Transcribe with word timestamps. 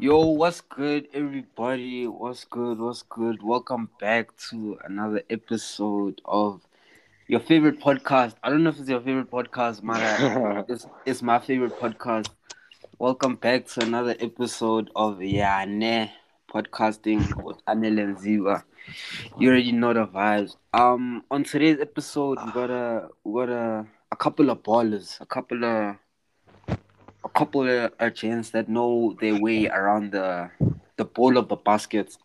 Yo, 0.00 0.26
what's 0.26 0.60
good, 0.60 1.08
everybody? 1.12 2.06
What's 2.06 2.44
good? 2.44 2.78
What's 2.78 3.02
good? 3.02 3.42
Welcome 3.42 3.90
back 3.98 4.28
to 4.48 4.78
another 4.84 5.22
episode 5.28 6.22
of 6.24 6.60
your 7.26 7.40
favorite 7.40 7.80
podcast. 7.80 8.36
I 8.44 8.50
don't 8.50 8.62
know 8.62 8.70
if 8.70 8.78
it's 8.78 8.88
your 8.88 9.00
favorite 9.00 9.28
podcast, 9.28 9.82
Mara. 9.82 10.64
it's, 10.68 10.86
it's 11.04 11.20
my 11.20 11.40
favorite 11.40 11.76
podcast. 11.80 12.28
Welcome 13.00 13.34
back 13.34 13.66
to 13.66 13.82
another 13.82 14.14
episode 14.20 14.88
of 14.94 15.18
Yane 15.18 16.12
podcasting 16.48 17.42
with 17.42 17.56
Anel 17.66 18.00
and 18.00 18.16
Ziva. 18.16 18.62
You 19.36 19.48
already 19.48 19.72
know 19.72 19.94
the 19.94 20.06
vibes. 20.06 20.54
Um, 20.74 21.24
on 21.28 21.42
today's 21.42 21.80
episode, 21.80 22.38
we 22.46 22.52
got 22.52 22.70
a 22.70 23.08
we 23.24 23.44
got 23.44 23.52
a, 23.52 23.86
a 24.12 24.16
couple 24.16 24.48
of 24.50 24.62
ballers, 24.62 25.20
a 25.20 25.26
couple 25.26 25.64
of 25.64 25.96
couple 27.38 27.68
of 27.68 27.92
agents 28.00 28.50
that 28.50 28.68
know 28.68 29.16
their 29.20 29.40
way 29.40 29.68
around 29.68 30.10
the 30.10 30.50
the 30.96 31.04
ball 31.04 31.36
of 31.36 31.48
the 31.48 31.54
basket, 31.54 32.16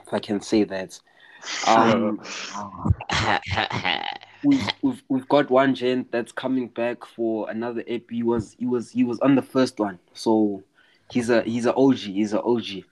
if 0.00 0.12
I 0.12 0.18
can 0.18 0.40
say 0.40 0.64
that. 0.64 0.98
Um, 1.66 2.18
we've, 4.42 4.66
we've 4.80 5.02
we've 5.10 5.28
got 5.28 5.50
one 5.50 5.74
gent 5.74 6.10
that's 6.10 6.32
coming 6.32 6.68
back 6.68 7.04
for 7.04 7.50
another 7.50 7.84
EP. 7.86 8.10
He 8.10 8.22
was 8.22 8.56
he 8.58 8.64
was 8.64 8.90
he 8.90 9.04
was 9.04 9.20
on 9.20 9.34
the 9.34 9.42
first 9.42 9.78
one, 9.78 9.98
so 10.14 10.62
he's 11.10 11.28
a 11.28 11.42
he's 11.42 11.66
a 11.66 11.74
OG. 11.74 11.98
He's 11.98 12.32
a 12.32 12.42
OG. 12.42 12.84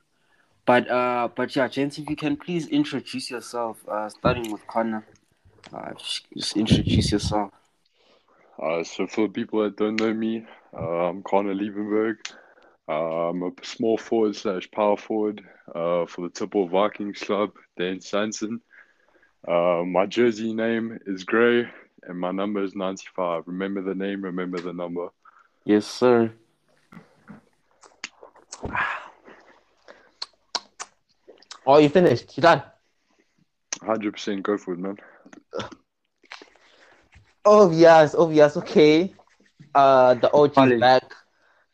But 0.66 0.91
uh, 0.91 1.29
but 1.35 1.57
yeah, 1.57 1.69
gents, 1.69 1.97
if 1.97 2.11
you 2.11 2.16
can 2.16 2.37
please 2.37 2.69
introduce 2.69 3.30
yourself, 3.30 3.79
uh, 3.89 4.11
starting 4.11 4.52
with 4.52 4.66
Connor. 4.66 5.07
Uh, 5.73 5.93
just 6.37 6.55
introduce 6.55 7.11
yourself. 7.11 7.51
Uh, 8.63 8.85
so 8.85 9.07
for 9.07 9.27
people 9.27 9.63
that 9.63 9.79
don't 9.79 9.99
know 9.99 10.13
me, 10.13 10.45
uh, 10.77 11.09
I'm 11.09 11.23
Connor 11.23 11.55
Liebenberg. 11.55 12.17
Uh, 12.89 13.29
I'm 13.29 13.43
a 13.43 13.51
small 13.63 13.97
forward 13.97 14.37
slash 14.37 14.71
power 14.71 14.97
forward 14.97 15.43
uh, 15.69 16.07
for 16.07 16.23
the 16.23 16.30
Tipple 16.30 16.69
Vikings 16.69 17.21
club, 17.21 17.51
Dan 17.79 18.01
Sanson. 18.01 18.60
Uh, 19.46 19.83
my 19.87 20.07
jersey 20.07 20.52
name 20.55 20.99
is 21.07 21.24
Gray, 21.24 21.66
and 22.05 22.19
my 22.19 22.30
number 22.30 22.63
is 22.63 22.74
95. 22.74 23.45
Remember 23.46 23.83
the 23.83 23.95
name, 23.95 24.23
remember 24.23 24.61
the 24.61 24.73
number. 24.73 25.09
Yes, 25.65 25.87
sir. 25.87 26.33
Oh, 31.65 31.79
you 31.79 31.89
finished? 31.89 32.37
You 32.37 32.41
done? 32.41 32.61
100% 33.83 34.43
go 34.43 34.59
for 34.59 34.74
it, 34.74 34.80
man. 34.80 34.96
Oh 37.45 37.71
yes, 37.71 38.16
oh 38.18 38.30
yes, 38.30 38.57
okay. 38.57 39.15
Uh, 39.74 40.15
the 40.15 40.32
OG 40.32 40.54
College. 40.54 40.73
is 40.73 40.80
back. 40.80 41.15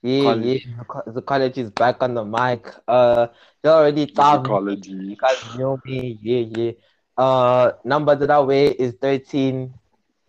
Yeah, 0.03 0.23
College. 0.23 0.67
yeah. 0.67 1.13
the 1.13 1.23
college 1.23 1.59
is 1.59 1.71
back 1.71 2.03
on 2.03 2.15
the 2.15 2.25
mic. 2.25 2.73
Uh, 2.87 3.29
you 3.65 3.71
already 3.71 4.07
thought. 4.07 4.45
Psychology. 4.45 4.93
You 4.93 5.17
guys 5.17 5.59
know 5.59 5.79
me. 5.85 6.19
Yeah, 6.23 6.45
yeah. 6.57 6.73
Uh, 7.17 7.73
number 7.85 8.15
that 8.15 8.31
I 8.31 8.39
wear 8.39 8.73
is 8.79 8.95
thirteen. 9.01 9.75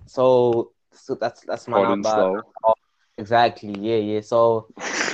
So, 0.08 0.72
so 0.92 1.14
that's 1.16 1.42
that's 1.42 1.68
my 1.68 1.78
Colin 1.78 2.02
number. 2.02 2.10
style. 2.10 2.76
Exactly. 3.20 3.76
Yeah, 3.78 3.98
yeah. 3.98 4.22
So, 4.22 4.70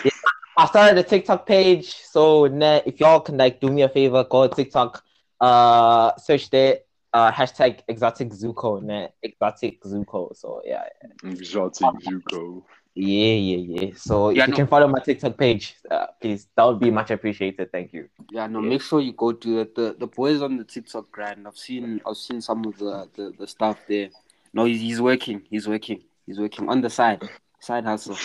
yeah, 0.05 0.11
I 0.55 0.67
started 0.67 0.97
a 0.97 1.03
TikTok 1.03 1.45
page. 1.45 1.95
So, 1.95 2.45
if 2.45 2.99
y'all 2.99 3.19
can 3.19 3.35
like 3.37 3.59
do 3.59 3.67
me 3.69 3.81
a 3.81 3.89
favor, 3.89 4.23
go 4.23 4.47
to 4.47 4.55
TikTok. 4.55 5.03
Uh, 5.41 6.15
search 6.15 6.49
there. 6.49 6.79
Uh, 7.15 7.31
hashtag 7.31 7.79
exotic 7.87 8.29
Zuko. 8.31 8.81
Nah, 8.83 9.07
exotic 9.23 9.81
Zuko. 9.83 10.35
So 10.35 10.61
yeah, 10.65 10.83
Exotic 11.23 11.87
Zuko. 12.05 12.63
yeah, 12.93 13.33
yeah, 13.49 13.61
yeah. 13.75 13.91
So 13.95 14.31
Yeah, 14.31 14.43
if 14.43 14.49
you 14.49 14.55
can 14.55 14.67
follow 14.67 14.87
my 14.95 14.99
TikTok 14.99 15.37
page, 15.37 15.75
uh, 15.89 16.07
please, 16.21 16.47
that 16.55 16.63
would 16.65 16.81
be 16.81 16.91
much 16.91 17.11
appreciated. 17.11 17.71
Thank 17.71 17.93
you. 17.93 18.09
Yeah, 18.31 18.47
no, 18.47 18.59
Yeah. 18.61 18.69
make 18.69 18.81
sure 18.81 18.99
you 18.99 19.13
go 19.13 19.31
to 19.31 19.59
it. 19.61 19.75
The 19.75 19.95
the 19.97 20.07
boys 20.07 20.41
on 20.41 20.57
the 20.57 20.65
TikTok 20.65 21.05
grind. 21.09 21.47
I've 21.47 21.57
seen 21.67 22.01
I've 22.05 22.17
seen 22.17 22.41
some 22.41 22.65
of 22.65 22.77
the 22.77 23.07
the, 23.15 23.25
the 23.39 23.47
stuff 23.47 23.77
there. 23.87 24.09
No, 24.53 24.65
he's, 24.65 24.81
he's 24.81 24.99
working. 25.01 25.41
He's 25.49 25.67
working. 25.69 26.01
He's 26.25 26.39
working 26.39 26.67
on 26.67 26.81
the 26.81 26.89
side. 26.89 27.21
Side 27.61 27.85
hustle. 27.85 28.17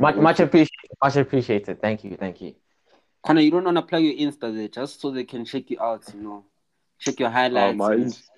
Much, 0.00 0.16
much 0.16 0.40
appreciated. 0.40 0.90
Much 1.02 1.16
appreciated. 1.16 1.80
Thank 1.80 2.02
you. 2.04 2.16
Thank 2.18 2.40
you. 2.40 2.54
Connor, 3.24 3.42
you 3.42 3.50
don't 3.52 3.64
want 3.64 3.76
to 3.76 3.82
plug 3.82 4.02
your 4.02 4.14
Insta 4.14 4.52
there 4.54 4.68
just 4.68 5.00
so 5.00 5.10
they 5.12 5.24
can 5.24 5.44
check 5.44 5.70
you 5.70 5.80
out, 5.80 6.02
you 6.14 6.20
know. 6.20 6.44
Check 7.00 7.18
your 7.20 7.28
Uh, 7.28 7.32
highlights. 7.32 7.76
my, 7.76 7.90
you 7.92 7.98
know. 7.98 8.04
ins- 8.04 8.30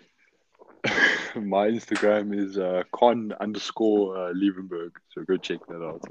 my 1.36 1.68
Instagram 1.68 2.36
is 2.36 2.58
uh, 2.58 2.82
con 2.92 3.32
underscore 3.40 4.16
uh, 4.16 4.32
Liebenberg. 4.32 4.90
So 5.12 5.22
go 5.22 5.36
check 5.36 5.60
that 5.68 5.82
out. 5.82 6.02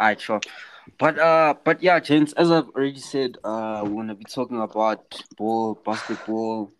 Alright, 0.00 0.20
sure. 0.20 0.40
But 0.98 1.18
uh 1.18 1.54
but 1.64 1.82
yeah, 1.82 1.98
gents, 2.00 2.32
as 2.34 2.50
I've 2.50 2.68
already 2.70 2.98
said, 2.98 3.38
uh 3.44 3.82
we're 3.84 4.02
gonna 4.02 4.14
be 4.14 4.24
talking 4.24 4.60
about 4.60 5.22
ball, 5.36 5.80
basketball, 5.84 6.72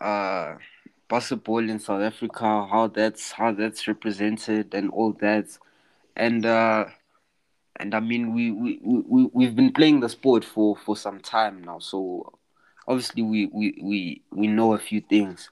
uh 0.00 0.54
basketball 1.08 1.68
in 1.68 1.78
South 1.78 2.02
Africa, 2.02 2.66
how 2.66 2.88
that's 2.92 3.32
how 3.32 3.52
that's 3.52 3.86
represented 3.86 4.74
and 4.74 4.90
all 4.90 5.12
that. 5.20 5.46
And 6.16 6.44
uh 6.44 6.86
and 7.76 7.94
I 7.94 8.00
mean 8.00 8.34
we, 8.34 8.50
we, 8.50 8.80
we 8.82 9.30
we've 9.32 9.54
been 9.54 9.72
playing 9.72 10.00
the 10.00 10.08
sport 10.08 10.44
for, 10.44 10.74
for 10.76 10.96
some 10.96 11.20
time 11.20 11.62
now, 11.62 11.78
so 11.78 12.32
obviously 12.88 13.22
we, 13.22 13.46
we, 13.46 13.78
we, 13.82 14.22
we 14.30 14.46
know 14.46 14.72
a 14.72 14.78
few 14.78 15.00
things. 15.00 15.50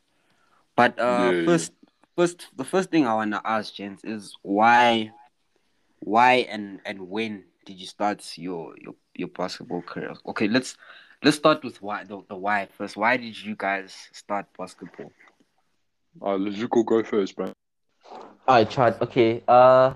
But 0.77 0.99
uh 0.99 1.33
Yeah. 1.33 1.45
first 1.45 1.73
first 2.17 2.49
the 2.57 2.65
first 2.65 2.91
thing 2.91 3.07
I 3.07 3.15
wanna 3.15 3.41
ask 3.45 3.75
gents 3.75 4.05
is 4.05 4.37
why 4.43 5.12
why 6.01 6.35
and 6.51 6.81
and 6.85 7.09
when 7.09 7.45
did 7.65 7.79
you 7.81 7.87
start 7.87 8.37
your 8.39 8.75
your 8.81 8.95
your 9.15 9.29
basketball 9.29 9.83
career? 9.83 10.15
Okay, 10.27 10.49
let's 10.49 10.77
let's 11.23 11.37
start 11.37 11.65
with 11.65 11.81
why 11.83 12.05
the, 12.05 12.23
the 12.29 12.37
why 12.37 12.67
first. 12.67 12.97
Why 12.97 13.17
did 13.17 13.41
you 13.43 13.57
guys 13.57 14.09
start 14.12 14.47
basketball? 14.59 15.12
Uh, 16.21 16.37
let 16.37 16.55
Zuko 16.55 16.85
go 16.85 17.03
first, 17.03 17.37
bro. 17.37 17.53
All 18.47 18.56
right, 18.56 18.69
Chad. 18.69 18.97
Okay. 19.01 19.43
Uh, 19.49 19.95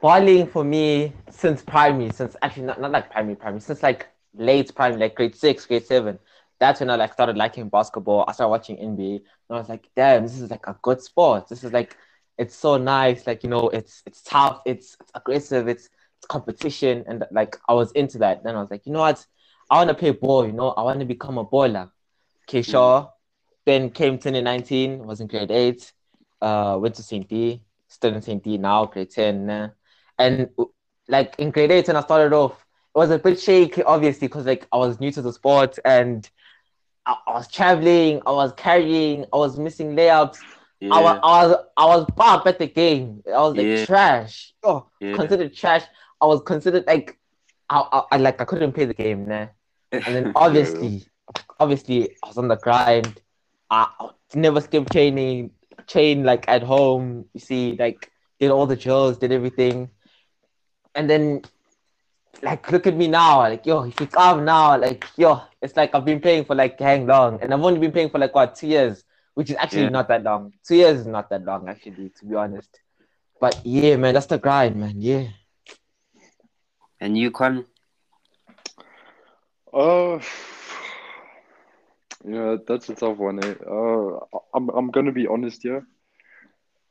bowling 0.00 0.46
for 0.46 0.64
me 0.64 1.12
since 1.30 1.62
primary, 1.62 2.10
since 2.10 2.36
actually 2.42 2.64
not, 2.64 2.80
not 2.80 2.90
like 2.90 3.10
primary, 3.10 3.36
primary, 3.36 3.60
since 3.60 3.82
like 3.82 4.08
late 4.34 4.74
primary, 4.74 5.00
like 5.00 5.14
grade 5.14 5.34
six, 5.34 5.66
grade 5.66 5.84
seven. 5.84 6.18
That's 6.62 6.80
when 6.80 6.90
I 6.90 6.96
like 6.96 7.12
started 7.12 7.36
liking 7.36 7.68
basketball. 7.68 8.24
I 8.28 8.32
started 8.32 8.50
watching 8.50 8.76
NBA, 8.78 9.16
and 9.16 9.22
I 9.50 9.54
was 9.58 9.68
like, 9.68 9.88
damn, 9.96 10.22
this 10.22 10.38
is 10.38 10.50
like 10.50 10.66
a 10.66 10.76
good 10.82 11.02
sport. 11.02 11.48
This 11.48 11.64
is 11.64 11.72
like, 11.72 11.96
it's 12.38 12.54
so 12.54 12.76
nice. 12.76 13.26
Like 13.26 13.42
you 13.42 13.50
know, 13.50 13.68
it's 13.68 14.02
it's 14.06 14.22
tough, 14.22 14.62
it's, 14.64 14.96
it's 15.00 15.10
aggressive, 15.14 15.68
it's 15.68 15.86
it's 16.18 16.26
competition, 16.28 17.04
and 17.08 17.24
like 17.30 17.58
I 17.68 17.74
was 17.74 17.92
into 17.92 18.18
that. 18.18 18.44
Then 18.44 18.56
I 18.56 18.60
was 18.60 18.70
like, 18.70 18.86
you 18.86 18.92
know 18.92 19.00
what? 19.00 19.26
I 19.70 19.76
want 19.76 19.88
to 19.88 19.94
play 19.94 20.10
ball. 20.10 20.46
You 20.46 20.52
know, 20.52 20.70
I 20.70 20.82
want 20.82 21.00
to 21.00 21.06
become 21.06 21.38
a 21.38 21.44
baller. 21.44 21.90
Okay, 22.48 22.62
sure. 22.62 23.10
Then 23.64 23.90
came 23.90 24.18
2019, 24.18 25.06
was 25.06 25.20
in 25.20 25.28
grade 25.28 25.50
eight 25.50 25.92
uh, 26.42 26.76
went 26.78 26.96
to 26.96 27.02
St. 27.02 27.26
D, 27.28 27.62
still 27.88 28.14
in 28.14 28.20
St. 28.20 28.42
D 28.42 28.58
now, 28.58 28.86
grade 28.86 29.10
10. 29.10 29.48
uh, 29.48 29.70
and 30.18 30.48
like 31.08 31.34
in 31.38 31.50
grade 31.50 31.70
8, 31.70 31.86
when 31.86 31.96
I 31.96 32.02
started 32.02 32.34
off, 32.34 32.52
it 32.94 32.98
was 32.98 33.10
a 33.10 33.18
bit 33.18 33.40
shaky, 33.40 33.82
obviously, 33.84 34.28
because 34.28 34.44
like 34.44 34.66
I 34.72 34.76
was 34.76 35.00
new 35.00 35.10
to 35.12 35.22
the 35.22 35.32
sport 35.32 35.78
and 35.84 36.28
I, 37.06 37.16
I 37.26 37.32
was 37.32 37.48
traveling, 37.48 38.20
I 38.26 38.32
was 38.32 38.52
carrying, 38.54 39.24
I 39.32 39.36
was 39.36 39.58
missing 39.58 39.94
layups. 39.96 40.44
I, 40.90 41.00
was, 41.00 41.18
I 41.22 41.46
was 41.46 41.56
I 41.76 41.86
was 41.86 42.06
bad 42.16 42.46
at 42.46 42.58
the 42.58 42.66
game. 42.66 43.22
I 43.26 43.38
was 43.40 43.56
like 43.56 43.74
Yeah. 43.74 43.84
trash. 43.86 44.52
Oh, 44.62 44.88
Yeah. 45.00 45.16
considered 45.16 45.54
trash. 45.54 45.84
I 46.20 46.26
was 46.26 46.42
considered 46.42 46.84
like 46.86 47.18
I, 47.70 47.80
I, 47.92 48.02
I 48.12 48.16
like 48.18 48.40
I 48.40 48.44
couldn't 48.44 48.72
play 48.72 48.84
the 48.86 48.94
game, 48.94 49.26
nah. 49.26 49.48
And 50.04 50.14
then 50.14 50.30
obviously, 50.34 51.04
obviously, 51.58 52.10
I 52.22 52.28
was 52.28 52.38
on 52.38 52.48
the 52.48 52.56
grind. 52.56 53.20
I 53.70 53.88
I 54.00 54.08
never 54.34 54.60
skipped 54.60 54.92
training, 54.92 55.50
train 55.86 56.24
like 56.24 56.48
at 56.48 56.62
home. 56.62 57.26
You 57.34 57.40
see, 57.40 57.76
like 57.78 58.10
did 58.38 58.50
all 58.50 58.66
the 58.66 58.76
drills, 58.76 59.18
did 59.18 59.32
everything, 59.32 59.90
and 60.94 61.08
then 61.08 61.42
like 62.40 62.70
look 62.70 62.86
at 62.86 62.96
me 62.96 63.08
now, 63.08 63.40
like 63.40 63.66
yo, 63.66 63.82
if 63.84 64.00
you 64.00 64.06
come 64.06 64.44
now, 64.44 64.78
like 64.78 65.04
yo, 65.16 65.42
it's 65.60 65.76
like 65.76 65.94
I've 65.94 66.04
been 66.04 66.20
playing 66.20 66.44
for 66.44 66.54
like 66.54 66.78
hang 66.78 67.06
long, 67.06 67.40
and 67.40 67.52
I've 67.52 67.62
only 67.62 67.78
been 67.78 67.92
playing 67.92 68.10
for 68.10 68.18
like 68.18 68.34
what 68.34 68.54
two 68.54 68.68
years, 68.68 69.04
which 69.34 69.50
is 69.50 69.56
actually 69.56 69.82
Yeah. 69.82 69.88
not 69.88 70.08
that 70.08 70.22
long. 70.22 70.52
Two 70.66 70.76
years 70.76 71.00
is 71.00 71.06
not 71.06 71.28
that 71.30 71.44
long, 71.44 71.68
actually, 71.68 72.10
to 72.10 72.24
be 72.24 72.34
honest. 72.34 72.80
But 73.40 73.60
yeah, 73.64 73.96
man, 73.96 74.14
that's 74.14 74.26
the 74.26 74.38
grind, 74.38 74.76
man. 74.76 75.00
Yeah. 75.00 75.28
and 77.00 77.16
you 77.16 77.30
Con 77.30 77.66
Uh, 79.72 80.18
yeah, 82.24 82.56
that's 82.66 82.88
a 82.88 82.94
tough 82.94 83.18
one. 83.18 83.44
Eh? 83.44 83.54
Uh, 83.66 84.18
I'm 84.54 84.68
I'm 84.70 84.90
gonna 84.90 85.12
be 85.12 85.26
honest 85.26 85.62
here. 85.62 85.86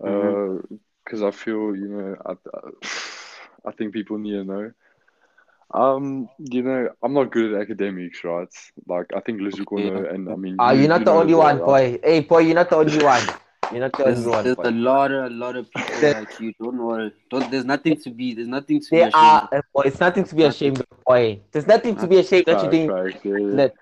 Uh, 0.03 0.57
because 1.03 1.23
I 1.23 1.31
feel 1.31 1.75
you 1.75 1.87
know 1.89 2.15
I, 2.25 2.33
I 3.67 3.71
think 3.77 3.93
people 3.93 4.17
need 4.17 4.33
to 4.33 4.43
know. 4.43 4.71
Um, 5.73 6.27
you 6.39 6.63
know, 6.63 6.89
I'm 7.01 7.13
not 7.13 7.31
good 7.31 7.53
at 7.53 7.61
academics, 7.61 8.23
right? 8.23 8.47
Like 8.87 9.07
I 9.15 9.19
think 9.21 9.39
Lizuko 9.41 9.79
Yeah. 9.79 9.89
know, 9.91 10.05
and 10.09 10.29
I 10.29 10.35
mean, 10.35 10.55
Ah, 10.59 10.71
you- 10.71 10.81
you're 10.81 10.89
not 10.89 10.99
you 11.01 11.05
the 11.05 11.11
only 11.11 11.33
one, 11.33 11.57
boy. 11.59 11.99
Hey, 12.03 12.19
boy, 12.21 12.39
you're 12.39 12.55
not 12.55 12.69
the 12.69 12.75
only 12.77 13.03
one. 13.03 13.23
You're 13.71 13.79
not 13.79 13.93
the 13.93 14.03
There's, 14.03 14.17
only 14.19 14.29
one. 14.31 14.43
there's 14.43 14.55
boy. 14.57 14.63
a 14.63 14.71
lot 14.71 15.11
of 15.13 15.31
a 15.31 15.33
lot 15.33 15.55
of 15.55 15.71
people 15.71 16.01
There- 16.01 16.19
like 16.19 16.39
you. 16.41 16.53
Don't 16.61 16.77
worry. 16.77 17.13
Don't. 17.29 17.49
There's 17.49 17.63
nothing 17.63 17.95
to 18.01 18.09
be. 18.09 18.33
There's 18.33 18.49
nothing 18.49 18.81
to 18.81 18.89
be 18.91 18.97
ashamed. 18.99 19.13
are, 19.15 19.43
of. 19.49 19.59
uh, 19.59 19.61
boy, 19.73 19.83
it's 19.85 19.99
nothing 20.01 20.25
to 20.25 20.35
be 20.35 20.43
ashamed 20.43 20.79
of, 20.81 20.87
boy. 21.05 21.39
There's 21.53 21.67
nothing 21.67 21.95
to 21.95 22.07
be 22.07 22.17
ashamed 22.17 22.45
that 22.47 22.61
you're 22.63 22.87
Facts, 23.11 23.23
doing. 23.23 23.43
yeah, 23.43 23.49
yeah. 23.49 23.55
Let, 23.55 23.75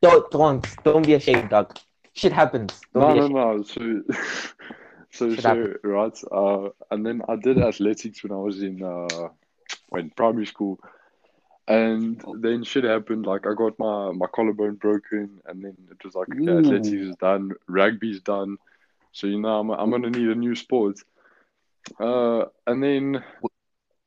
don't, 0.00 0.30
don't, 0.30 0.66
don't 0.84 1.04
be 1.04 1.14
ashamed, 1.14 1.48
dog. 1.50 1.76
Shit 2.14 2.32
happens. 2.32 2.80
Don't 2.94 3.16
No, 3.16 3.26
no, 3.26 3.54
no. 3.54 3.62
So, 3.64 4.02
so, 5.10 5.34
Shut 5.34 5.42
so, 5.42 5.74
right. 5.82 6.18
Uh, 6.30 6.68
and 6.92 7.04
then 7.04 7.22
I 7.28 7.34
did 7.36 7.58
athletics 7.58 8.22
when 8.22 8.30
I 8.32 8.36
was 8.36 8.62
in 8.62 8.80
uh, 8.82 9.28
when 9.88 10.10
primary 10.10 10.46
school, 10.46 10.78
and 11.72 12.24
then 12.40 12.64
shit 12.64 12.84
happened. 12.84 13.26
Like 13.26 13.46
I 13.46 13.54
got 13.54 13.78
my 13.78 14.12
my 14.12 14.26
collarbone 14.26 14.76
broken, 14.76 15.40
and 15.46 15.64
then 15.64 15.76
it 15.90 16.04
was 16.04 16.14
like 16.14 16.28
okay, 16.30 16.50
Ooh. 16.50 16.58
athletics 16.58 16.88
is 16.88 17.16
done, 17.16 17.52
rugby's 17.68 18.20
done. 18.20 18.58
So 19.12 19.26
you 19.26 19.40
know 19.40 19.58
I'm 19.60 19.70
I'm 19.70 19.90
gonna 19.90 20.10
need 20.10 20.28
a 20.28 20.34
new 20.34 20.54
sport. 20.54 20.98
Uh, 21.98 22.44
and 22.66 22.82
then 22.82 23.24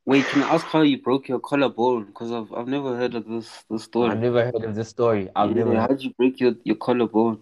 Wait, 0.08 0.24
can 0.28 0.44
I 0.44 0.54
ask 0.54 0.66
how 0.68 0.82
you 0.82 1.02
broke 1.02 1.28
your 1.28 1.40
collarbone? 1.40 2.06
Because 2.06 2.32
I've 2.32 2.54
I've 2.54 2.68
never 2.68 2.96
heard 2.96 3.16
of 3.16 3.28
this 3.28 3.64
this 3.70 3.84
story. 3.84 4.12
I've 4.12 4.20
never 4.20 4.44
heard 4.46 4.64
of 4.64 4.76
this 4.76 4.90
story. 4.90 5.30
I've 5.36 5.50
yeah, 5.50 5.64
never. 5.64 5.80
How 5.80 5.88
did 5.88 6.04
you 6.04 6.14
break 6.14 6.40
your 6.40 6.54
your 6.64 6.76
collarbone? 6.76 7.40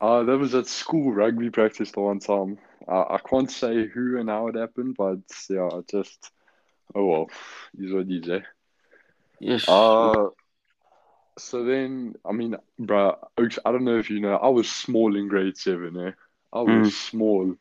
uh, 0.00 0.22
that 0.24 0.38
was 0.38 0.54
at 0.54 0.66
school 0.66 1.12
rugby 1.12 1.50
practice 1.50 1.92
the 1.92 2.00
one 2.00 2.18
time. 2.18 2.58
Uh, 2.86 3.04
I 3.10 3.18
can't 3.18 3.50
say 3.50 3.86
who 3.86 4.18
and 4.18 4.28
how 4.28 4.48
it 4.48 4.56
happened, 4.56 4.96
but 4.98 5.20
yeah, 5.48 5.68
I 5.72 5.80
just 5.90 6.30
oh 6.94 7.06
well, 7.06 7.30
is 7.78 7.92
what 7.92 8.08
you 8.08 8.22
say. 8.22 8.42
Yes. 9.40 9.66
Uh, 9.68 10.28
so 11.38 11.64
then, 11.64 12.14
I 12.24 12.32
mean, 12.32 12.56
bro, 12.78 13.16
Oaks, 13.38 13.58
I 13.64 13.72
don't 13.72 13.84
know 13.84 13.98
if 13.98 14.10
you 14.10 14.20
know, 14.20 14.36
I 14.36 14.48
was 14.48 14.70
small 14.70 15.16
in 15.16 15.28
grade 15.28 15.56
seven, 15.56 15.96
eh? 15.98 16.12
I 16.52 16.60
was 16.62 16.88
Mm. 16.88 16.92
small. 16.92 17.54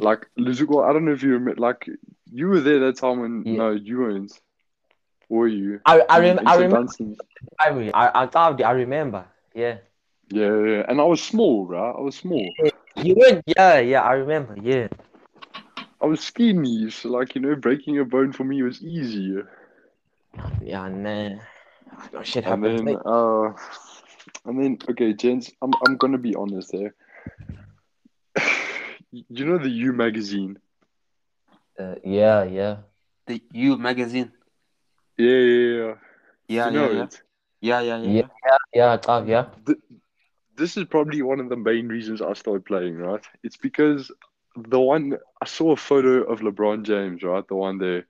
Like, 0.00 0.26
Lizuko, 0.38 0.88
I 0.88 0.92
don't 0.92 1.04
know 1.04 1.12
if 1.12 1.22
you 1.22 1.32
remember, 1.32 1.60
like, 1.60 1.88
you 2.32 2.48
were 2.48 2.60
there 2.60 2.80
that 2.80 2.96
time 2.96 3.20
when, 3.20 3.42
Yeah. 3.44 3.56
no, 3.58 3.70
you 3.70 3.98
weren't. 4.00 4.32
Were 5.28 5.48
you? 5.48 5.80
I, 5.86 6.00
I, 6.08 6.20
rem- 6.20 6.40
I 6.46 6.54
remember. 6.56 6.92
I, 7.58 7.90
I, 7.94 8.28
I, 8.34 8.62
I 8.62 8.70
remember. 8.72 9.24
Yeah. 9.54 9.78
Yeah, 10.28 10.58
yeah, 10.64 10.84
and 10.88 11.00
I 11.00 11.04
was 11.04 11.22
small, 11.22 11.66
right? 11.66 11.94
I 11.96 12.00
was 12.00 12.16
small. 12.16 12.54
You 12.96 13.14
were. 13.14 13.42
Yeah, 13.46 13.78
yeah. 13.78 14.02
I 14.02 14.12
remember. 14.14 14.56
Yeah. 14.60 14.88
I 16.00 16.06
was 16.06 16.20
skinny, 16.20 16.90
so, 16.90 17.08
like, 17.08 17.34
you 17.34 17.40
know, 17.40 17.54
breaking 17.54 17.98
a 17.98 18.04
bone 18.04 18.32
for 18.32 18.44
me 18.44 18.62
was 18.62 18.82
easy. 18.82 19.36
Yeah. 20.60 20.88
Nah. 20.88 21.36
No 22.12 22.22
shit 22.22 22.44
And 22.44 22.64
happens. 22.64 22.80
then, 22.84 22.96
uh, 23.04 23.52
and 24.44 24.60
then, 24.60 24.78
okay, 24.90 25.12
gents, 25.14 25.50
I'm, 25.62 25.72
I'm 25.86 25.96
gonna 25.96 26.18
be 26.18 26.34
honest 26.34 26.72
there. 26.72 26.94
You 29.10 29.44
know 29.46 29.58
the 29.58 29.68
You 29.68 29.92
magazine? 29.92 30.58
Uh, 31.78 31.94
yeah. 32.04 32.44
Yeah. 32.44 32.76
the 33.26 33.40
You 33.52 33.76
magazine. 33.76 34.32
Yeah, 35.16 35.28
yeah, 35.28 35.76
yeah. 35.78 35.94
Yeah, 36.48 36.68
you 36.68 36.72
know 36.72 36.90
yeah. 36.92 37.02
it. 37.04 37.22
Yeah, 37.60 37.80
yeah, 37.80 37.98
yeah. 37.98 38.22
Yeah. 38.44 38.56
Yeah. 38.74 38.96
Tav, 38.96 39.28
yeah. 39.28 39.46
Th- 39.66 39.78
this 40.56 40.76
is 40.76 40.84
probably 40.84 41.22
one 41.22 41.40
of 41.40 41.48
the 41.48 41.56
main 41.56 41.88
reasons 41.88 42.20
I 42.22 42.32
started 42.34 42.64
playing, 42.64 42.96
right? 42.96 43.22
It's 43.42 43.56
because 43.56 44.10
the 44.56 44.80
one 44.80 45.16
I 45.42 45.46
saw 45.46 45.72
a 45.72 45.76
photo 45.76 46.22
of 46.24 46.40
LeBron 46.40 46.84
James, 46.84 47.22
right? 47.22 47.46
The 47.46 47.54
one 47.56 47.78
there 47.78 48.06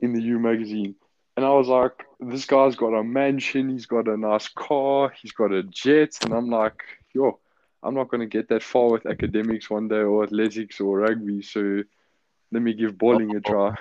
in 0.00 0.12
the 0.12 0.22
You 0.22 0.38
magazine. 0.38 0.94
And 1.40 1.46
I 1.46 1.54
was 1.54 1.68
like, 1.68 2.04
this 2.20 2.44
guy's 2.44 2.76
got 2.76 2.92
a 2.92 3.02
mansion, 3.02 3.70
he's 3.70 3.86
got 3.86 4.08
a 4.08 4.16
nice 4.18 4.46
car, 4.48 5.10
he's 5.22 5.32
got 5.32 5.52
a 5.52 5.62
jet. 5.62 6.18
And 6.22 6.34
I'm 6.34 6.50
like, 6.50 6.82
yo, 7.14 7.38
I'm 7.82 7.94
not 7.94 8.10
going 8.10 8.20
to 8.20 8.26
get 8.26 8.50
that 8.50 8.62
far 8.62 8.90
with 8.90 9.06
academics 9.06 9.70
one 9.70 9.88
day 9.88 10.02
or 10.02 10.22
athletics 10.22 10.82
or 10.82 10.98
rugby. 10.98 11.40
So 11.40 11.80
let 12.52 12.62
me 12.62 12.74
give 12.74 12.98
bowling 12.98 13.34
a 13.34 13.40
try. 13.40 13.74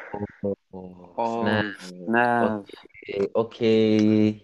Oh, 0.73 1.13
Oh, 1.17 1.43
snap. 1.43 1.65
snap. 2.05 2.61
Okay. 3.17 3.27
Okay. 3.35 4.41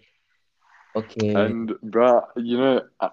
Okay. 0.94 1.34
And, 1.36 1.70
bruh, 1.86 2.26
you 2.36 2.58
know, 2.58 2.82
I, 3.00 3.12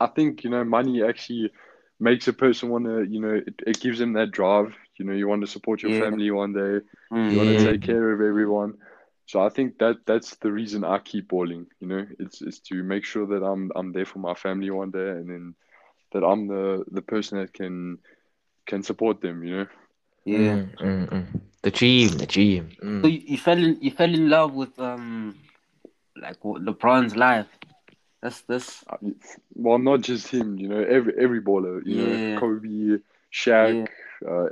I 0.00 0.06
think, 0.08 0.42
you 0.42 0.50
know, 0.50 0.64
money 0.64 1.04
actually 1.04 1.52
makes 2.00 2.26
a 2.26 2.32
person 2.32 2.70
want 2.70 2.86
to, 2.86 3.04
you 3.04 3.20
know, 3.20 3.34
it, 3.34 3.54
it 3.64 3.78
gives 3.78 4.00
them 4.00 4.14
that 4.14 4.32
drive. 4.32 4.74
You 4.98 5.04
know, 5.06 5.12
you 5.12 5.28
want 5.28 5.42
to 5.42 5.46
support 5.46 5.82
your 5.82 5.92
Yeah. 5.92 6.02
family 6.02 6.30
one 6.30 6.52
day, 6.52 6.80
Mm. 7.12 7.30
you 7.30 7.36
want 7.38 7.48
to 7.50 7.54
Yeah. 7.54 7.70
take 7.70 7.82
care 7.82 8.12
of 8.12 8.20
everyone. 8.20 8.74
So 9.26 9.40
I 9.40 9.48
think 9.48 9.78
that 9.78 9.96
that's 10.06 10.36
the 10.36 10.52
reason 10.52 10.84
I 10.84 10.98
keep 10.98 11.28
bowling. 11.28 11.66
You 11.80 11.88
know, 11.88 12.06
it's 12.18 12.40
it's 12.42 12.60
to 12.68 12.82
make 12.82 13.04
sure 13.04 13.26
that 13.26 13.44
I'm 13.44 13.70
I'm 13.74 13.92
there 13.92 14.06
for 14.06 14.18
my 14.18 14.34
family 14.34 14.70
one 14.70 14.90
day, 14.90 15.08
and 15.10 15.28
then 15.28 15.54
that 16.12 16.24
I'm 16.24 16.46
the 16.48 16.84
the 16.90 17.02
person 17.02 17.38
that 17.38 17.52
can 17.52 17.98
can 18.66 18.82
support 18.82 19.20
them. 19.20 19.42
You 19.44 19.56
know. 19.56 19.66
Yeah. 20.24 20.58
Mm, 20.58 20.76
mm, 20.78 21.08
mm. 21.10 21.40
The 21.62 21.70
dream. 21.70 22.08
The 22.18 22.26
dream. 22.26 22.68
Mm. 22.82 23.02
So 23.02 23.08
you, 23.08 23.20
you 23.26 23.38
fell 23.38 23.58
in 23.62 23.78
you 23.80 23.90
fell 23.90 24.12
in 24.12 24.28
love 24.28 24.54
with 24.54 24.78
um 24.78 25.38
like 26.16 26.44
what, 26.44 26.62
LeBron's 26.62 27.16
life. 27.16 27.48
That's 28.22 28.42
that's 28.42 28.84
I 28.88 28.96
mean, 29.00 29.14
Well, 29.54 29.78
not 29.78 30.00
just 30.02 30.28
him. 30.28 30.58
You 30.58 30.68
know, 30.68 30.80
every 30.82 31.14
every 31.18 31.40
baller. 31.40 31.84
You 31.84 31.94
Yeah. 31.94 32.06
know, 32.06 32.20
Kobe, 32.34 32.98
Shaq. 33.32 33.78
Uh, 34.26 34.48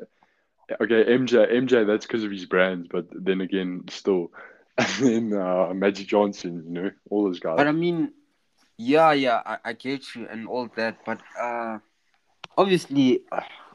okay, 0.70 1.04
MJ. 1.04 1.50
MJ. 1.52 1.86
That's 1.86 2.06
because 2.06 2.24
of 2.24 2.30
his 2.30 2.46
brands, 2.46 2.88
but 2.90 3.06
then 3.12 3.40
again, 3.40 3.84
still. 3.88 4.30
And 4.78 5.30
then 5.30 5.38
uh, 5.38 5.74
Magic 5.74 6.06
Johnson. 6.08 6.64
You 6.66 6.72
know, 6.72 6.90
all 7.10 7.24
those 7.24 7.40
guys. 7.40 7.58
but 7.58 7.66
I 7.66 7.72
mean 7.72 8.12
yeah, 8.78 9.12
yeah, 9.12 9.42
I, 9.44 9.58
I 9.64 9.72
get 9.74 10.14
you 10.14 10.26
and 10.28 10.48
all 10.48 10.68
that, 10.76 10.98
but 11.04 11.20
uh 11.40 11.78
obviously 12.56 13.22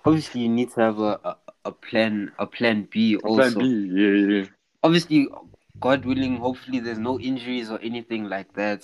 obviously 0.06 0.42
you 0.42 0.50
need 0.50 0.72
to 0.74 0.82
have 0.82 1.00
a, 1.00 1.20
a, 1.24 1.38
a 1.66 1.72
plan 1.72 2.32
a 2.40 2.46
plan 2.46 2.88
B 2.92 3.18
also. 3.18 3.52
Plan 3.52 3.60
B. 3.60 3.90
Yeah, 3.94 4.36
yeah. 4.36 4.46
Obviously 4.84 5.28
God 5.80 6.06
willing, 6.06 6.38
hopefully 6.38 6.80
there's 6.80 6.98
no 7.00 7.20
injuries 7.20 7.70
or 7.70 7.80
anything 7.82 8.28
like 8.28 8.52
that. 8.54 8.84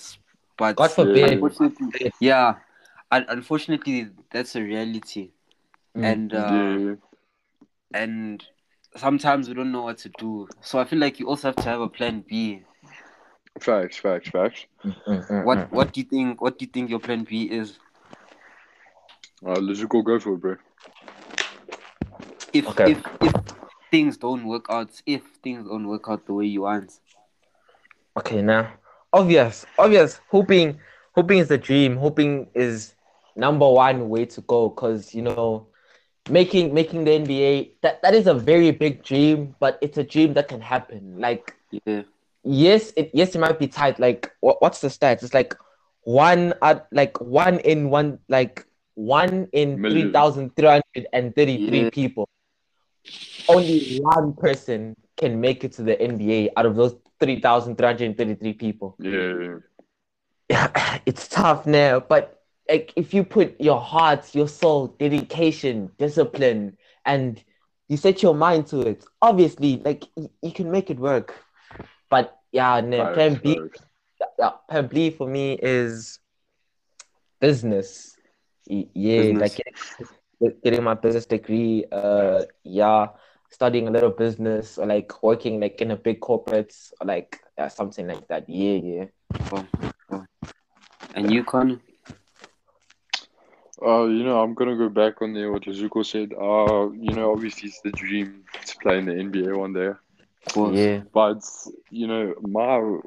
But 0.58 0.76
God 0.76 0.92
forbid. 0.92 1.32
unfortunately, 1.32 2.12
yeah. 2.20 2.56
un- 3.12 3.26
Unfortunately 3.28 4.10
that's 4.32 4.56
a 4.56 4.62
reality. 4.62 5.32
Mm. 5.98 6.04
And 6.12 6.34
uh 6.34 6.38
yeah. 6.38 6.96
And 7.94 8.44
sometimes 8.96 9.48
we 9.48 9.56
don't 9.56 9.72
know 9.72 9.84
what 9.84 9.98
to 10.00 10.10
do. 10.10 10.50
So 10.62 10.80
I 10.80 10.86
feel 10.86 11.00
like 11.00 11.20
you 11.20 11.28
also 11.28 11.50
have 11.50 11.58
to 11.58 11.70
have 11.70 11.82
a 11.82 11.90
plan 11.90 12.24
B. 12.28 12.64
Facts, 13.60 13.98
facts, 13.98 14.30
facts. 14.30 14.66
Mm, 14.86 14.96
mm, 15.08 15.28
mm, 15.30 15.44
What 15.44 15.72
what 15.72 15.94
do 15.94 16.02
you 16.02 16.06
think 16.08 16.42
what 16.42 16.58
do 16.58 16.66
you 16.66 16.72
think 16.72 16.90
your 16.90 17.00
plan 17.00 17.24
B 17.24 17.44
is? 17.50 17.80
Uh, 19.46 19.60
let's 19.60 19.84
go 19.86 20.02
go 20.02 20.20
for 20.20 20.34
it, 20.34 20.42
bro. 20.42 20.56
If 22.54 22.68
Okay. 22.68 22.88
if 22.88 23.04
if 23.22 23.34
things 23.92 24.18
don't 24.18 24.46
work 24.48 24.66
out, 24.70 25.02
if 25.06 25.24
things 25.44 25.68
don't 25.68 25.88
work 25.88 26.06
out 26.08 26.26
the 26.26 26.34
way 26.34 26.46
you 26.46 26.62
want. 26.62 27.00
Okay, 28.18 28.42
now 28.42 28.74
obvious, 29.12 29.66
obvious. 29.78 30.20
Hoping, 30.30 30.80
hoping 31.16 31.40
is 31.40 31.48
the 31.50 31.58
dream. 31.58 31.98
Hoping 31.98 32.48
is 32.54 32.96
number 33.36 33.70
one 33.70 34.10
way 34.10 34.26
to 34.26 34.42
go 34.42 34.70
because 34.70 35.14
you 35.16 35.24
know, 35.24 35.64
making 36.30 36.74
making 36.74 37.06
the 37.06 37.12
NBA 37.12 37.72
that 37.82 38.02
that 38.02 38.14
is 38.14 38.28
a 38.28 38.34
very 38.34 38.72
big 38.72 39.04
dream, 39.04 39.56
but 39.60 39.78
it's 39.82 39.98
a 39.98 40.04
dream 40.04 40.34
that 40.34 40.48
can 40.48 40.62
happen. 40.62 41.18
Like 41.20 41.56
Yeah. 41.86 42.04
yes, 42.44 42.94
it 42.96 43.12
yes 43.14 43.36
it 43.36 43.40
might 43.40 43.60
be 43.60 43.68
tight. 43.68 44.00
Like 44.00 44.32
what, 44.42 44.62
what's 44.62 44.82
the 44.82 44.88
stats? 44.90 45.24
It's 45.24 45.34
like 45.34 45.56
one 46.04 46.54
at 46.62 46.88
like 46.92 47.20
one 47.22 47.60
in 47.60 47.90
one 47.90 48.20
like 48.30 48.66
one 48.96 49.48
in 49.54 49.82
three 49.90 50.06
thousand 50.06 50.56
three 50.56 50.68
hundred 50.68 51.08
and 51.14 51.36
thirty 51.36 51.58
three 51.66 51.86
Yeah. 51.86 51.90
people. 51.92 52.28
Only 53.48 53.80
one 53.88 54.34
person 54.34 54.96
can 55.18 55.40
make 55.42 55.64
it 55.64 55.74
to 55.74 55.84
the 55.84 56.02
NBA 56.02 56.50
out 56.58 56.66
of 56.66 56.76
those 56.76 56.96
three 57.20 57.40
thousand 57.40 57.78
three 57.78 57.88
hundred 57.88 58.18
thirty 58.18 58.36
three 58.36 58.54
people. 58.54 58.98
Yeah, 59.00 59.58
Yeah, 60.50 61.00
it's 61.06 61.28
tough 61.28 61.66
now, 61.66 62.00
but 62.00 62.43
like 62.74 62.92
if 62.96 63.14
you 63.14 63.24
put 63.24 63.62
your 63.62 63.80
heart, 63.80 64.34
your 64.34 64.48
soul, 64.48 64.88
dedication, 64.98 65.92
discipline, 66.00 66.76
and 67.06 67.44
you 67.88 67.98
set 67.98 68.24
your 68.24 68.34
mind 68.34 68.66
to 68.66 68.82
it, 68.82 69.06
obviously, 69.22 69.78
like 69.86 70.06
y- 70.16 70.30
you 70.42 70.52
can 70.52 70.72
make 70.72 70.90
it 70.90 70.98
work. 70.98 71.36
But 72.10 72.36
yeah, 72.52 72.82
no, 72.82 73.14
plan 73.14 73.36
B, 73.36 73.60
yeah, 74.40 74.50
plan 74.68 74.88
B 74.88 75.12
for 75.12 75.28
me 75.28 75.54
is 75.62 76.18
business. 77.40 78.18
Yeah, 78.66 79.22
Business. 79.22 79.60
like 80.40 80.52
getting, 80.66 80.84
my 80.84 80.96
business 80.96 81.28
degree. 81.28 81.86
Uh, 81.92 82.42
yeah, 82.64 83.10
studying 83.52 83.88
a 83.88 83.92
little 83.92 84.10
business 84.10 84.80
or 84.80 84.88
like 84.88 85.22
working 85.22 85.60
like 85.60 85.80
in 85.80 85.92
a 85.92 85.96
big 85.96 86.22
corporate 86.22 86.74
or 87.00 87.06
like 87.06 87.40
yeah, 87.56 87.68
something 87.68 88.08
like 88.08 88.28
that. 88.30 88.50
Yeah, 88.50 88.80
yeah. 88.82 89.62
And 91.14 91.32
you 91.32 91.44
Connor? 91.44 91.80
Uh, 93.86 94.06
you 94.06 94.24
know, 94.24 94.42
I'm 94.42 94.54
gonna 94.54 94.78
go 94.78 94.90
back 94.90 95.22
on 95.22 95.34
there 95.34 95.52
what 95.52 95.64
Zuko 95.64 96.06
said. 96.06 96.32
Uh, 96.34 96.92
you 96.94 97.14
know, 97.14 97.32
obviously 97.32 97.70
it's 97.70 97.82
the 97.82 97.92
dream 97.92 98.44
to 98.66 98.78
play 98.78 98.98
in 99.00 99.06
the 99.06 99.14
NBA 99.14 99.58
one 99.58 99.74
day. 99.74 99.92
Of 100.46 100.54
course. 100.54 100.78
Yeah. 100.78 101.02
But 101.14 101.44
you 101.90 102.08
know, 102.08 102.34
my 102.42 103.00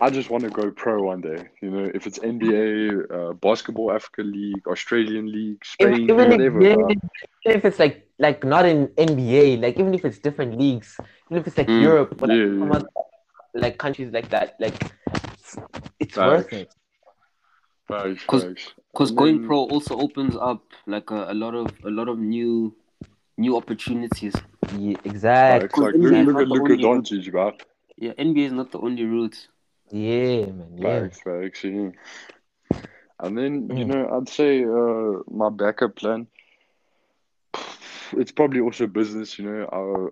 I 0.00 0.10
just 0.10 0.30
want 0.30 0.44
to 0.44 0.50
go 0.50 0.70
pro 0.70 1.02
one 1.02 1.20
day. 1.20 1.48
You 1.60 1.70
know, 1.70 1.90
if 1.94 2.06
it's 2.06 2.18
NBA, 2.18 3.04
uh, 3.10 3.32
basketball, 3.34 3.92
Africa 3.92 4.22
League, 4.22 4.66
Australian 4.66 5.30
League, 5.30 5.64
Spain, 5.64 6.04
even, 6.10 6.30
whatever. 6.30 6.60
if, 6.62 6.98
even 7.44 7.56
if 7.56 7.64
it's 7.64 7.78
like 7.78 8.08
like 8.18 8.44
not 8.44 8.64
in 8.66 8.88
NBA, 8.96 9.60
like 9.60 9.78
even 9.78 9.94
if 9.94 10.04
it's 10.04 10.18
different 10.18 10.58
leagues, 10.58 10.98
even 11.30 11.40
if 11.40 11.46
it's 11.46 11.58
like 11.58 11.68
Mm, 11.68 11.82
Europe, 11.82 12.14
but 12.18 12.28
like, 12.30 12.38
yeah, 12.38 12.46
some 12.58 12.70
yeah. 12.70 12.76
other, 12.76 12.88
like 13.54 13.78
countries 13.78 14.12
like 14.12 14.28
that, 14.30 14.56
like 14.60 14.92
it's, 15.34 15.56
it's 15.98 16.16
worth 16.16 16.52
it. 16.52 16.72
Facts, 17.92 18.24
'Cause- 18.26 18.74
Because 18.92 19.10
going 19.12 19.38
then- 19.38 19.46
pro 19.46 19.58
also 19.74 19.96
opens 19.98 20.36
up 20.36 20.62
like 20.86 21.10
a, 21.10 21.30
a 21.32 21.34
lot 21.34 21.54
of 21.54 21.66
a 21.84 21.90
lot 21.90 22.08
of 22.08 22.18
new 22.18 22.74
new 23.38 23.56
opportunities. 23.56 24.34
Yeah, 24.78 24.96
exactly. 25.04 25.68
Facts. 25.68 25.78
Like, 25.78 25.94
look, 25.94 26.04
is 26.12 26.26
look 26.26 26.36
at 26.42 26.48
the 26.48 26.54
Luka 26.54 26.76
Doncic, 26.76 27.30
bro. 27.30 27.52
Yeah, 27.96 28.12
NBA 28.18 28.46
is 28.46 28.52
not 28.52 28.70
the 28.70 28.78
only 28.80 29.04
route. 29.04 29.48
Yeah, 29.90 30.46
man. 30.46 30.72
Yeah. 30.76 31.00
Facts, 31.00 31.20
facts, 31.22 31.64
yeah. 31.64 31.90
And 33.20 33.38
then, 33.38 33.52
you 33.76 33.84
Mm. 33.84 33.88
know, 33.88 34.08
I'd 34.16 34.28
say 34.28 34.64
uh, 34.64 35.22
my 35.30 35.48
backup 35.50 35.94
plan, 35.96 36.26
it's 38.16 38.32
probably 38.32 38.60
also 38.60 38.86
business, 38.86 39.38
you 39.38 39.44
know. 39.46 39.68
I'll 39.72 40.10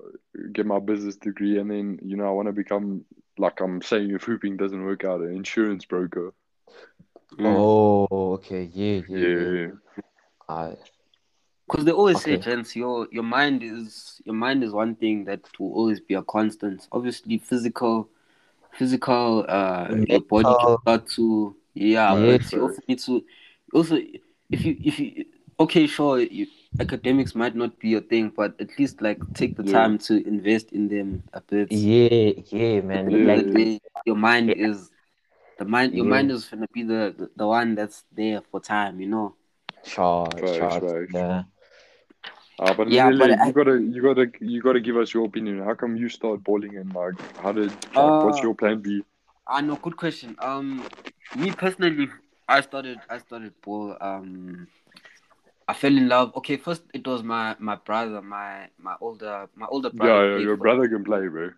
get 0.52 0.66
my 0.66 0.78
business 0.78 1.16
degree 1.16 1.58
and 1.58 1.70
then, 1.70 1.98
you 2.02 2.16
know, 2.16 2.26
I 2.26 2.30
want 2.30 2.46
to 2.46 2.52
become, 2.52 3.04
like 3.38 3.60
I'm 3.60 3.82
saying, 3.82 4.10
if 4.10 4.22
hooping 4.24 4.56
doesn't 4.56 4.84
work 4.84 5.04
out, 5.04 5.20
an 5.20 5.34
insurance 5.34 5.84
broker. 5.84 6.32
Mm. 7.38 7.46
Oh, 7.46 8.06
okay. 8.34 8.64
Yeah, 8.72 9.02
yeah, 9.08 9.28
yeah. 9.36 9.50
Yeah. 10.48 10.74
Because 11.66 11.84
they 11.84 11.92
always 11.92 12.20
say, 12.22 12.32
Okay. 12.32 12.50
gents, 12.50 12.74
your 12.74 13.06
your 13.12 13.22
mind 13.22 13.62
is 13.62 14.20
your 14.24 14.34
mind 14.34 14.64
is 14.64 14.72
one 14.72 14.96
thing 14.96 15.24
that 15.26 15.40
will 15.58 15.72
always 15.72 16.00
be 16.00 16.14
a 16.14 16.22
constant. 16.22 16.88
Obviously, 16.90 17.38
physical, 17.38 18.08
physical, 18.72 19.46
uh, 19.48 19.94
your 20.08 20.20
body 20.20 20.52
can 20.60 20.76
start 20.82 21.06
to 21.16 21.54
yeah, 21.74 22.14
Yeah. 22.14 22.38
but 22.38 22.52
you 22.52 22.62
also 22.62 22.82
need 22.88 22.98
to 23.00 23.24
also 23.72 23.96
if 24.50 24.64
you 24.64 24.76
if 24.82 24.98
you 24.98 25.24
okay, 25.60 25.86
sure, 25.86 26.18
you, 26.18 26.46
academics 26.80 27.34
might 27.34 27.54
not 27.54 27.78
be 27.78 27.90
your 27.90 28.00
thing, 28.00 28.32
but 28.36 28.60
at 28.60 28.76
least 28.78 29.00
like 29.00 29.20
take 29.34 29.56
the 29.56 29.62
Yeah. 29.62 29.72
time 29.72 29.98
to 29.98 30.26
invest 30.26 30.72
in 30.72 30.88
them 30.88 31.22
a 31.32 31.40
bit. 31.40 31.70
Yeah, 31.70 32.32
yeah, 32.50 32.80
man. 32.80 33.06
At 33.06 33.26
Like, 33.26 33.38
of 33.46 33.52
the 33.52 33.58
day, 33.64 33.80
your 34.06 34.16
mind 34.16 34.48
Yeah. 34.48 34.54
is 34.56 34.90
the 35.60 35.64
mind. 35.74 35.94
Your 35.94 36.06
Yeah. 36.06 36.10
mind 36.16 36.30
is 36.32 36.46
gonna 36.50 36.66
be 36.72 36.82
the, 36.92 37.02
the 37.18 37.26
the 37.36 37.46
one 37.46 37.74
that's 37.78 38.04
there 38.20 38.40
for 38.50 38.60
time. 38.60 39.00
You 39.00 39.08
know. 39.14 39.26
sure, 39.94 40.26
Facts, 40.40 40.56
sure. 40.56 40.80
facts. 40.80 41.14
Yeah. 41.14 41.42
Uh, 42.58 42.74
but 42.74 42.90
Yeah, 42.90 43.08
Lily, 43.08 43.18
but 43.18 43.30
I- 43.40 43.52
gotta, 43.52 43.76
you 43.94 44.02
gotta, 44.08 44.26
you 44.40 44.60
gotta 44.60 44.80
give 44.80 44.96
us 45.02 45.14
your 45.14 45.24
opinion. 45.24 45.62
How 45.68 45.74
come 45.74 45.96
you 45.96 46.08
start 46.08 46.44
bowling 46.44 46.76
and 46.76 46.92
like, 46.94 47.16
how 47.42 47.52
did, 47.52 47.70
like, 47.94 48.24
what's 48.24 48.38
Uh, 48.40 48.42
your 48.46 48.54
plan 48.54 48.80
B? 48.80 49.02
Ah, 49.46 49.60
no, 49.60 49.76
good 49.76 49.96
question. 49.96 50.36
Um, 50.48 50.84
me 51.36 51.50
personally, 51.52 52.08
I 52.48 52.60
started, 52.60 52.98
I 53.08 53.18
started 53.18 53.52
ball. 53.62 53.96
Um, 54.00 54.66
I 55.68 55.72
fell 55.72 55.96
in 55.96 56.08
love. 56.08 56.34
Okay, 56.36 56.56
first 56.56 56.82
it 56.92 57.06
was 57.06 57.22
my 57.22 57.56
my 57.58 57.76
brother, 57.76 58.20
my 58.20 58.68
my 58.78 58.96
older 59.00 59.48
my 59.54 59.66
older 59.74 59.90
brother. 59.90 60.12
Yeah, 60.26 60.36
yeah, 60.36 60.42
your 60.48 60.56
for- 60.56 60.62
brother 60.64 60.88
can 60.88 61.04
play, 61.04 61.26
bro. 61.28 61.50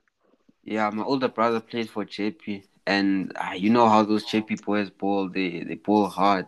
Yeah, 0.64 0.88
my 0.90 1.02
older 1.02 1.28
brother 1.28 1.60
played 1.60 1.88
for 1.90 2.04
JP, 2.04 2.62
and 2.86 3.32
uh, 3.36 3.52
you 3.54 3.70
know 3.70 3.88
how 3.88 4.02
those 4.02 4.24
JP 4.26 4.64
boys 4.64 4.90
ball. 4.90 5.28
They 5.28 5.60
they 5.60 5.74
ball 5.74 6.08
hard. 6.08 6.46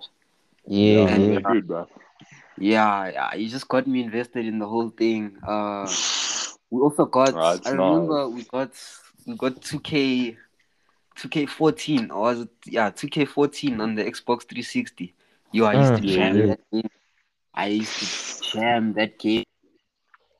Yeah, 0.67 1.09
And- 1.09 1.25
yeah. 1.25 1.31
they're 1.31 1.41
good, 1.41 1.69
bro. 1.69 1.87
Yeah, 2.57 3.11
yeah, 3.11 3.35
he 3.35 3.49
just 3.49 3.67
got 3.67 3.87
me 3.87 4.05
invested 4.05 4.47
in 4.47 4.61
the 4.61 4.67
whole 4.67 4.91
thing. 4.91 5.37
Uh, 5.43 5.93
we 6.71 6.81
also 6.81 7.05
got. 7.05 7.35
Ah, 7.35 7.59
I 7.67 7.71
remember 7.71 8.29
nice. 8.29 8.35
we 8.35 8.45
got 8.45 8.71
we 9.27 9.37
got 9.37 9.61
two 9.61 9.81
K, 9.81 10.37
two 11.17 11.29
K 11.29 11.47
fourteen, 11.47 12.13
or 12.13 12.23
was 12.23 12.41
it? 12.43 12.49
Yeah, 12.67 12.91
two 12.91 13.09
K 13.09 13.25
fourteen 13.25 13.81
on 13.81 13.97
the 13.97 14.05
Xbox 14.05 14.49
three 14.49 14.63
sixty. 14.63 15.15
Yo, 15.51 15.65
I 15.65 15.75
used 15.75 16.03
to 16.03 16.07
yeah, 16.09 16.15
jam 16.15 16.39
yeah. 16.39 16.47
that 16.47 16.61
game. 16.73 16.91
I 17.55 17.67
used 17.67 17.99
to 17.99 18.53
jam 18.53 18.93
that 18.95 19.19
game 19.19 19.45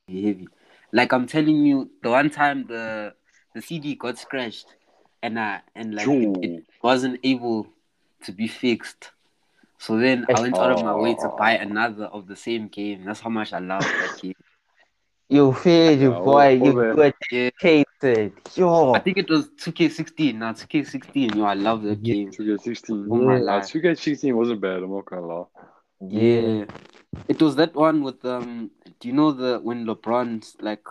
heavy. 0.07 0.47
Like 0.91 1.11
I'm 1.11 1.27
telling 1.27 1.65
you, 1.65 1.89
the 2.01 2.09
one 2.09 2.29
time 2.29 2.65
the 2.67 3.13
the 3.53 3.61
CD 3.61 3.95
got 3.95 4.17
scratched, 4.17 4.67
and 5.25 5.39
I 5.39 5.61
and 5.75 5.95
like 5.95 6.07
it, 6.07 6.37
it 6.47 6.63
wasn't 6.83 7.19
able 7.23 7.67
to 8.25 8.31
be 8.31 8.47
fixed. 8.47 9.11
So 9.77 9.97
then 9.97 10.25
I 10.29 10.39
went 10.41 10.55
out 10.63 10.71
of 10.71 10.83
my 10.83 10.95
way 11.03 11.13
to 11.23 11.27
buy 11.37 11.51
another 11.67 12.05
of 12.05 12.27
the 12.27 12.35
same 12.47 12.67
game. 12.67 13.03
That's 13.05 13.19
how 13.25 13.29
much 13.39 13.51
I 13.53 13.59
love 13.59 13.83
that 13.99 14.13
game. 14.21 14.39
You 15.29 15.53
feel 15.53 15.91
you 16.03 16.11
Yeah, 16.11 16.19
boy, 16.19 16.47
all- 16.59 16.65
you 16.65 16.71
all 16.81 16.95
good 16.95 17.13
Yeah. 17.31 17.49
educated. 17.57 18.33
Yo. 18.55 18.93
I 18.93 18.99
think 18.99 19.17
it 19.17 19.29
was 19.29 19.49
2K16. 19.63 20.35
Now 20.35 20.51
2K16. 20.53 21.35
Yo, 21.35 21.43
I 21.43 21.55
love 21.55 21.81
that 21.89 21.99
Yeah. 22.03 22.13
game. 22.13 22.29
2K16. 22.31 23.07
Oh 23.11 23.15
my 23.31 23.37
Uh, 23.37 23.39
life. 23.51 23.65
2K16 23.71 24.33
wasn't 24.41 24.61
bad, 24.61 24.83
I'm 24.83 24.91
not 24.91 25.05
gonna 25.05 25.25
lie. 25.25 25.45
Yeah. 26.01 26.65
It 27.27 27.41
was 27.41 27.55
that 27.55 27.73
one 27.87 28.03
with 28.03 28.23
um. 28.25 28.69
Do 28.99 29.07
you 29.09 29.15
know 29.19 29.31
the 29.31 29.59
when 29.67 29.85
LeBron's 29.89 30.55
like 30.69 30.85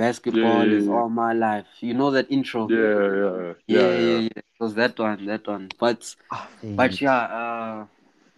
basketball 0.00 0.60
Yeah, 0.60 0.64
yeah, 0.64 0.78
is 0.78 0.88
all 0.88 1.08
my 1.08 1.32
life? 1.32 1.66
You 1.80 1.94
know 1.94 2.10
that 2.12 2.30
intro. 2.30 2.68
Yeah, 2.68 2.76
yeah, 2.76 3.10
yeah, 3.26 3.54
yeah, 3.68 3.92
yeah, 3.92 3.92
yeah. 4.00 4.20
yeah. 4.22 4.28
It 4.36 4.60
was 4.60 4.74
that 4.74 4.98
one, 4.98 5.26
that 5.26 5.46
one. 5.46 5.70
But 5.78 6.14
Ah, 6.30 6.48
but 6.76 7.00
yeah, 7.00 7.20
uh, 7.40 7.86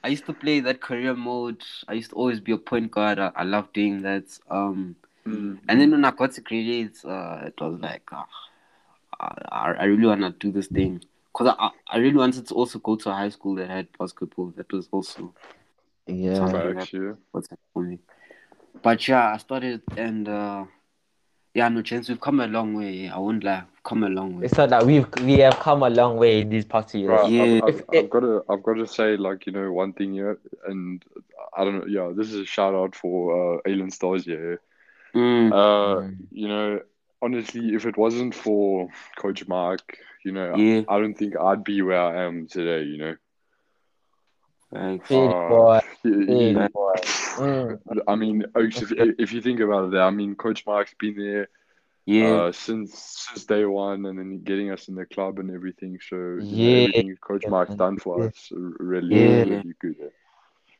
I 0.04 0.08
used 0.08 0.26
to 0.26 0.32
play 0.32 0.60
that 0.60 0.80
career 0.80 1.14
mode. 1.14 1.62
I 1.88 1.94
used 1.94 2.10
to 2.10 2.16
always 2.16 2.40
be 2.40 2.52
a 2.52 2.58
point 2.58 2.90
guard. 2.90 3.18
I, 3.18 3.30
I 3.36 3.44
love 3.44 3.72
doing 3.72 4.02
that. 4.02 4.24
Um, 4.50 4.96
Mm. 5.26 5.58
and 5.68 5.80
then 5.80 5.90
when 5.92 6.04
I 6.04 6.10
got 6.10 6.32
to 6.32 6.40
grade 6.40 6.92
uh, 7.04 7.40
it 7.46 7.54
was 7.60 7.78
like, 7.80 8.02
ah, 8.12 8.26
I, 9.20 9.72
I 9.80 9.84
really 9.84 10.06
wanna 10.06 10.30
do 10.30 10.50
this 10.52 10.66
thing 10.68 11.00
because 11.32 11.54
I, 11.58 11.70
I 11.88 11.98
really 11.98 12.16
wanted 12.16 12.46
to 12.48 12.54
also 12.54 12.78
go 12.78 12.96
to 12.96 13.10
a 13.10 13.14
high 13.14 13.28
school 13.30 13.54
that 13.56 13.70
had 13.70 13.88
basketball. 13.98 14.52
That 14.56 14.72
was 14.72 14.88
also 14.90 15.32
Yeah. 16.06 16.34
Something 16.34 16.74
Facts, 16.74 16.92
yeah. 16.92 17.12
what's 17.32 17.48
for 17.72 17.82
me. 17.82 17.98
But 18.82 19.06
yeah, 19.08 19.34
I 19.34 19.36
started 19.38 19.82
and 19.96 20.28
uh, 20.28 20.64
yeah, 21.54 21.68
no 21.68 21.82
chance. 21.82 22.08
We've 22.08 22.20
come 22.20 22.40
a 22.40 22.46
long 22.46 22.74
way. 22.74 23.08
I 23.08 23.18
won't 23.18 23.44
lie, 23.44 23.62
we've 23.70 23.82
come 23.82 24.04
a 24.04 24.08
long 24.08 24.38
way. 24.38 24.46
It's 24.46 24.56
not 24.56 24.70
that 24.70 24.86
we've 24.86 25.06
we 25.22 25.38
have 25.40 25.58
come 25.58 25.82
a 25.82 25.90
long 25.90 26.16
way 26.16 26.40
in 26.40 26.48
these 26.48 26.64
past 26.64 26.94
years. 26.94 27.10
Right, 27.10 27.30
Yeah. 27.30 27.60
I've, 27.62 27.62
I've, 27.64 27.74
If 27.92 28.04
I've 28.04 28.10
got 28.10 28.20
to, 28.20 28.44
I've 28.48 28.62
got 28.62 28.74
to 28.74 28.86
say, 28.86 29.16
like 29.16 29.46
you 29.46 29.52
know, 29.52 29.70
one 29.72 29.92
thing 29.92 30.14
here, 30.14 30.38
and 30.66 31.04
I 31.56 31.64
don't 31.64 31.78
know. 31.80 31.86
Yeah, 31.86 32.12
this 32.16 32.28
is 32.28 32.36
a 32.40 32.46
shout 32.46 32.74
out 32.74 32.94
for 32.94 33.56
uh, 33.56 33.60
Alan 33.70 33.90
Stars. 33.90 34.26
Yeah, 34.26 34.56
Mm, 35.14 35.52
uh, 35.52 36.00
Mm. 36.00 36.16
you 36.30 36.48
know, 36.48 36.80
honestly, 37.20 37.74
if 37.74 37.84
it 37.84 37.98
wasn't 37.98 38.34
for 38.34 38.88
Coach 39.16 39.46
Mark, 39.46 39.98
you 40.24 40.32
know, 40.32 40.56
yeah, 40.56 40.82
I 40.88 40.98
don't 41.00 41.12
think 41.14 41.36
I'd 41.38 41.64
be 41.64 41.82
where 41.82 42.00
I 42.00 42.24
am 42.24 42.46
today. 42.46 42.84
You 42.84 42.96
know, 42.96 43.16
thanks. 44.72 45.08
Feel 45.08 45.28
Uh, 45.28 45.48
boy, 45.50 45.80
he- 46.02 46.24
feel 46.26 46.60
he- 46.62 46.68
boy. 46.68 46.94
Mm. 47.36 47.78
I 48.06 48.14
mean, 48.14 48.44
if, 48.54 48.92
if 48.92 49.32
you 49.32 49.40
think 49.40 49.60
about 49.60 49.92
it, 49.92 49.98
I 49.98 50.10
mean, 50.10 50.34
Coach 50.34 50.66
Mark's 50.66 50.94
been 50.98 51.16
there 51.16 51.48
yeah, 52.04 52.34
uh, 52.34 52.52
since 52.52 52.98
since 52.98 53.44
day 53.44 53.64
one, 53.64 54.06
and 54.06 54.18
then 54.18 54.42
getting 54.42 54.70
us 54.70 54.88
in 54.88 54.94
the 54.94 55.06
club 55.06 55.38
and 55.38 55.50
everything. 55.50 55.98
So 56.08 56.40
Yeah. 56.42 56.78
everything 56.78 57.16
Coach 57.20 57.46
Mark's 57.48 57.74
done 57.74 57.98
for 57.98 58.20
Yeah. 58.22 58.26
us, 58.28 58.48
really, 58.52 59.14
Yeah. 59.14 59.44
really 59.44 59.74
good. 59.80 60.12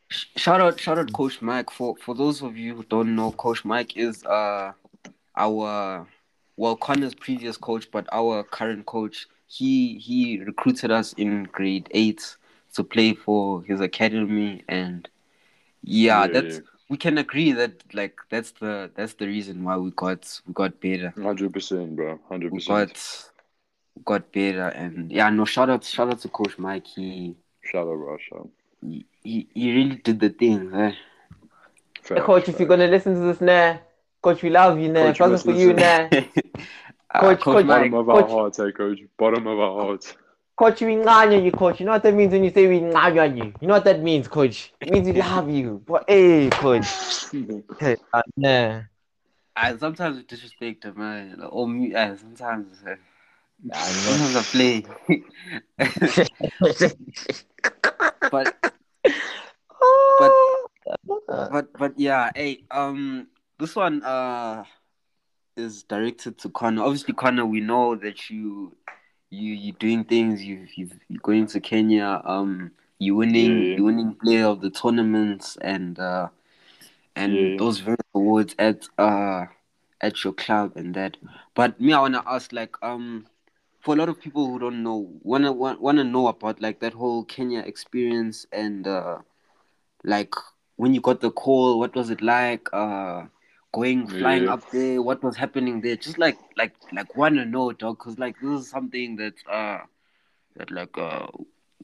Shout 0.09 0.61
out, 0.61 0.79
shout 0.79 0.99
out, 0.99 1.13
Coach 1.13 1.41
Mike. 1.41 1.71
For 1.71 1.97
for 1.97 2.15
those 2.15 2.43
of 2.43 2.57
you 2.57 2.75
who 2.77 2.85
don't 2.85 3.15
know, 3.15 3.31
Coach 3.33 3.65
Mike 3.65 3.97
is 3.97 4.25
uh 4.25 4.73
our 5.37 6.07
well 6.57 6.77
Connor's 6.77 7.15
previous 7.15 7.57
coach, 7.57 7.91
but 7.91 8.07
our 8.13 8.43
current 8.43 8.87
coach. 8.87 9.27
He 9.47 9.99
he 9.99 10.41
recruited 10.41 10.91
us 10.91 11.13
in 11.15 11.45
grade 11.45 11.89
eight 11.93 12.37
to 12.75 12.83
play 12.85 13.15
for 13.15 13.63
his 13.63 13.81
academy, 13.81 14.65
and 14.69 15.09
yeah, 15.83 16.23
Yeah, 16.23 16.27
that's 16.29 16.55
yeah. 16.57 16.61
we 16.89 16.97
can 16.97 17.19
agree 17.19 17.53
that 17.53 17.83
like 17.95 18.19
that's 18.31 18.53
the 18.53 18.91
that's 18.95 19.15
the 19.15 19.27
reason 19.27 19.65
why 19.65 19.77
we 19.77 19.91
got 19.93 20.41
we 20.47 20.53
got 20.55 20.81
better. 20.81 21.13
Hundred 21.23 21.53
percent, 21.53 21.97
bro. 21.97 22.19
Hundred 22.29 22.53
We 22.53 22.59
percent. 22.59 22.89
got 22.95 23.29
got 24.05 24.33
better, 24.33 24.69
and 24.69 25.11
yeah, 25.13 25.29
no 25.31 25.45
shout 25.45 25.71
out 25.71 25.85
shout 25.85 26.09
out 26.11 26.19
to 26.21 26.29
Coach 26.29 26.59
Mike. 26.59 26.87
He 26.87 27.35
Shout 27.65 27.87
out, 27.87 27.97
bro. 27.97 28.17
Shout 28.19 28.41
out. 28.41 28.51
he, 28.83 29.07
he 29.23 29.49
he 29.55 29.73
really 29.75 29.97
did 29.97 30.19
the 30.21 30.31
thing. 30.31 30.73
Eh? 30.75 30.93
Hey, 32.09 32.21
coach, 32.21 32.49
if 32.49 32.59
you're 32.59 32.69
gonna 32.69 32.89
listen 32.89 33.15
to 33.15 33.21
this 33.21 33.41
now, 33.41 33.81
coach, 34.21 34.43
we 34.43 34.51
love 34.51 34.79
you 34.81 34.89
now. 34.91 35.07
Coach, 35.07 35.21
it 35.21 35.31
wasn't 35.31 35.55
for 35.55 35.61
you 35.61 35.73
listen. 35.73 35.77
now, 35.77 36.09
Uh, 37.15 37.21
Coach- 37.21 37.41
Coach 37.41 37.55
Coach 37.57 37.67
Mike, 37.67 37.91
bottom 37.91 37.95
of 37.95 38.09
our 38.09 38.23
coach- 38.23 38.31
hearts, 38.31 38.57
hey, 38.57 38.73
coach. 38.73 38.99
Bottom 39.19 39.47
of 39.47 39.59
our 39.59 39.83
hearts. 39.83 40.15
Coach, 40.57 40.81
we 40.81 40.97
nganya 40.97 41.43
you, 41.43 41.53
coach. 41.53 41.81
You 41.81 41.87
know 41.87 41.93
what 41.93 42.03
that 42.03 42.15
means 42.15 42.33
when 42.33 42.45
you 42.45 42.51
say 42.51 42.67
we 42.67 42.81
nganya 42.81 43.37
you? 43.37 43.53
You 43.61 43.69
know 43.69 43.75
what 43.75 43.85
that 43.85 44.01
means, 44.01 44.29
coach? 44.29 44.73
It 44.81 44.91
means 44.91 45.07
we 45.07 45.15
love 45.15 45.51
you. 45.51 45.83
But 45.87 46.05
hey, 46.09 46.51
coach. 46.51 46.87
Hey, 47.79 47.97
uh, 48.13 48.23
nah. 48.37 48.83
I 49.55 49.77
sometimes 49.77 50.17
we 50.17 50.23
disrespect 50.23 50.85
him, 50.85 50.99
man. 50.99 51.37
Like, 51.39 51.53
Or 51.53 51.69
me, 51.69 51.95
uh, 51.95 52.17
sometimes, 52.17 52.83
uh, 52.87 52.97
sometimes 53.75 54.37
I 54.37 54.43
play. 54.43 54.85
but 58.31 58.55
Uh, 61.29 61.49
but 61.51 61.73
but 61.79 61.99
yeah, 61.99 62.31
hey, 62.35 62.65
um, 62.71 63.27
this 63.59 63.75
one 63.75 64.03
uh 64.03 64.65
is 65.57 65.83
directed 65.85 66.39
to 66.39 66.49
Connor. 66.51 66.83
Obviously, 66.83 67.15
Connor, 67.15 67.47
we 67.47 67.61
know 67.61 67.95
that 67.97 68.31
you 68.31 68.77
you 69.33 69.55
you 69.55 69.73
doing 69.73 70.05
things. 70.05 70.45
You 70.45 70.67
you 70.77 70.91
you 71.09 71.19
going 71.21 71.47
to 71.49 71.61
Kenya. 71.61 72.23
Um, 72.25 72.73
you 72.99 73.17
winning 73.17 73.71
Yeah. 73.71 73.77
you 73.77 73.85
winning 73.85 74.15
player 74.15 74.47
of 74.47 74.61
the 74.61 74.71
tournaments 74.71 75.57
and 75.63 75.99
uh 75.99 76.29
and 77.17 77.35
Yeah. 77.39 77.57
those 77.59 77.81
various 77.81 78.11
awards 78.15 78.55
at 78.59 78.89
uh 78.99 79.47
at 80.01 80.25
your 80.25 80.35
club 80.35 80.73
and 80.77 80.95
that. 80.95 81.17
But 81.55 81.81
me, 81.81 81.93
I 81.93 82.01
wanna 82.01 82.23
ask 82.27 82.53
like 82.53 82.77
um 82.83 83.27
for 83.81 83.95
a 83.95 83.99
lot 83.99 84.09
of 84.09 84.21
people 84.21 84.47
who 84.47 84.59
don't 84.59 84.83
know, 84.83 85.11
wanna 85.23 85.53
wa- 85.53 85.77
wanna 85.81 86.05
know 86.05 86.29
about 86.29 86.61
like 86.61 86.81
that 86.81 86.95
whole 86.95 87.25
Kenya 87.25 87.61
experience 87.61 88.47
and 88.53 88.87
uh 88.87 89.19
like 90.05 90.35
when 90.77 90.95
you 90.95 91.01
got 91.01 91.21
the 91.21 91.31
call, 91.31 91.79
what 91.79 91.95
was 91.95 92.11
it 92.11 92.23
like? 92.23 92.69
Uh 92.73 93.25
going 93.73 94.07
flying 94.07 94.45
Yeah. 94.45 94.53
up 94.53 94.71
there, 94.71 95.01
what 95.03 95.23
was 95.23 95.37
happening 95.37 95.81
there? 95.81 95.97
Just 95.97 96.19
like 96.19 96.39
like 96.57 96.75
like 96.93 97.17
wanna 97.17 97.45
know, 97.45 97.73
dog, 97.73 97.99
because 97.99 98.19
like 98.19 98.37
this 98.41 98.61
is 98.61 98.69
something 98.71 99.17
that 99.17 99.35
uh 99.51 99.81
that 100.57 100.71
like 100.71 100.97
uh 100.99 101.27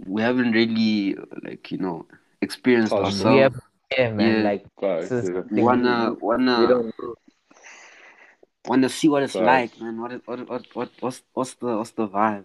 we 0.06 0.22
haven't 0.22 0.52
really 0.52 1.16
like 1.42 1.70
you 1.72 1.78
know 1.78 2.06
experienced 2.40 2.92
on. 2.92 3.04
ourselves. 3.04 3.40
Have, 3.40 3.62
yeah, 3.96 4.12
man. 4.12 4.36
Yeah. 4.36 4.42
Like, 4.42 4.66
is 5.10 5.30
yeah. 5.30 5.62
wanna 5.62 6.14
wanna 6.20 6.92
wanna 8.66 8.88
see 8.88 9.08
what 9.08 9.22
it's 9.22 9.34
like, 9.34 9.80
man. 9.80 10.00
What 10.00 10.12
what 10.26 10.48
what 10.48 10.66
what 10.74 10.90
what's 11.00 11.22
what's 11.32 11.54
the 11.54 11.76
what's 11.78 11.92
the 11.92 12.06
vibe? 12.06 12.44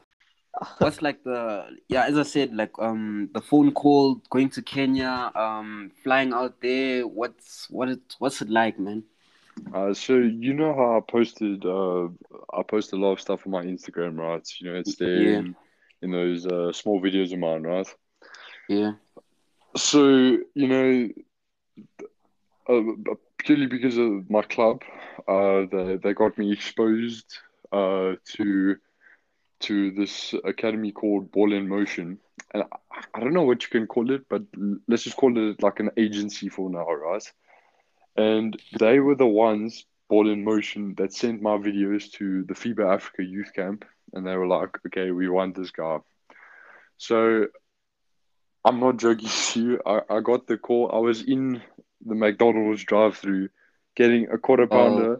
What's 0.78 1.02
like 1.02 1.24
the 1.24 1.66
yeah, 1.90 2.06
as 2.06 2.18
I 2.18 2.24
said, 2.24 2.56
like 2.56 2.72
um 2.80 3.30
the 3.34 3.42
phone 3.42 3.72
call 3.74 4.22
going 4.30 4.50
to 4.52 4.62
Kenya, 4.62 5.32
um 5.36 5.92
flying 6.04 6.32
out 6.32 6.62
there. 6.62 7.06
What's 7.08 7.70
what 7.70 7.90
it 7.90 8.16
what's 8.20 8.42
it 8.42 8.50
like, 8.50 8.80
man? 8.80 9.04
Uh, 9.74 9.94
so 9.94 10.16
you 10.18 10.54
know 10.54 10.74
how 10.74 10.98
I 10.98 11.02
posted 11.12 11.66
uh 11.66 12.06
I 12.54 12.64
posted 12.68 13.00
a 13.00 13.02
lot 13.02 13.14
of 13.14 13.22
stuff 13.22 13.46
on 13.46 13.52
my 13.52 13.64
Instagram, 13.64 14.18
right? 14.18 14.48
You 14.60 14.72
know, 14.72 14.80
it's 14.80 14.96
there 14.96 15.08
Yeah. 15.14 15.40
in, 15.40 15.56
in 16.02 16.12
those 16.12 16.46
uh, 16.46 16.72
small 16.72 17.02
videos 17.02 17.34
of 17.34 17.40
mine, 17.40 17.64
right? 17.64 17.88
Yeah, 18.70 18.94
So, 19.76 20.38
you 20.56 20.68
know, 20.68 21.10
uh, 22.70 22.82
purely 23.38 23.68
because 23.68 23.98
of 23.98 24.30
my 24.30 24.42
club, 24.42 24.82
uh, 25.28 25.64
they, 25.72 25.98
they 26.04 26.14
got 26.14 26.38
me 26.38 26.52
exposed 26.52 27.38
uh, 27.72 28.14
to 28.36 28.76
to 29.62 29.92
this 29.92 30.34
academy 30.44 30.92
called 30.92 31.32
Ball 31.32 31.54
in 31.54 31.68
Motion. 31.68 32.20
And 32.54 32.64
I, 32.92 33.02
I 33.14 33.20
don't 33.20 33.34
know 33.34 33.44
what 33.44 33.64
you 33.64 33.70
can 33.70 33.88
call 33.88 34.12
it, 34.12 34.24
but 34.30 34.44
let's 34.88 35.04
just 35.04 35.16
call 35.18 35.38
it 35.38 35.62
like 35.64 35.80
an 35.80 35.92
agency 35.98 36.50
for 36.50 36.70
now, 36.70 36.86
right? 36.92 37.24
And 38.16 38.60
they 38.80 39.00
were 39.00 39.16
the 39.16 39.28
ones, 39.28 39.86
Ball 40.10 40.30
in 40.30 40.44
Motion, 40.44 40.96
that 40.96 41.14
sent 41.14 41.42
my 41.42 41.58
videos 41.58 42.12
to 42.14 42.44
the 42.44 42.54
FIBA 42.54 42.94
Africa 42.94 43.24
Youth 43.24 43.54
Camp. 43.54 43.86
And 44.14 44.26
they 44.28 44.36
were 44.36 44.48
like, 44.48 44.78
okay, 44.88 45.12
we 45.12 45.28
want 45.28 45.56
this 45.56 45.72
guy. 45.72 46.00
So 46.98 47.48
I'm 48.64 48.80
not 48.80 48.98
joking 48.98 49.30
to 49.52 49.62
you. 49.62 49.82
I, 49.86 50.02
I 50.10 50.20
got 50.20 50.48
the 50.48 50.58
call. 50.58 50.92
I 50.94 51.00
was 51.00 51.24
in 51.24 51.62
the 52.06 52.16
McDonald's 52.16 52.84
drive 52.84 53.18
through 53.18 53.50
getting 53.96 54.30
a 54.30 54.38
quarter 54.38 54.68
oh. 54.70 55.20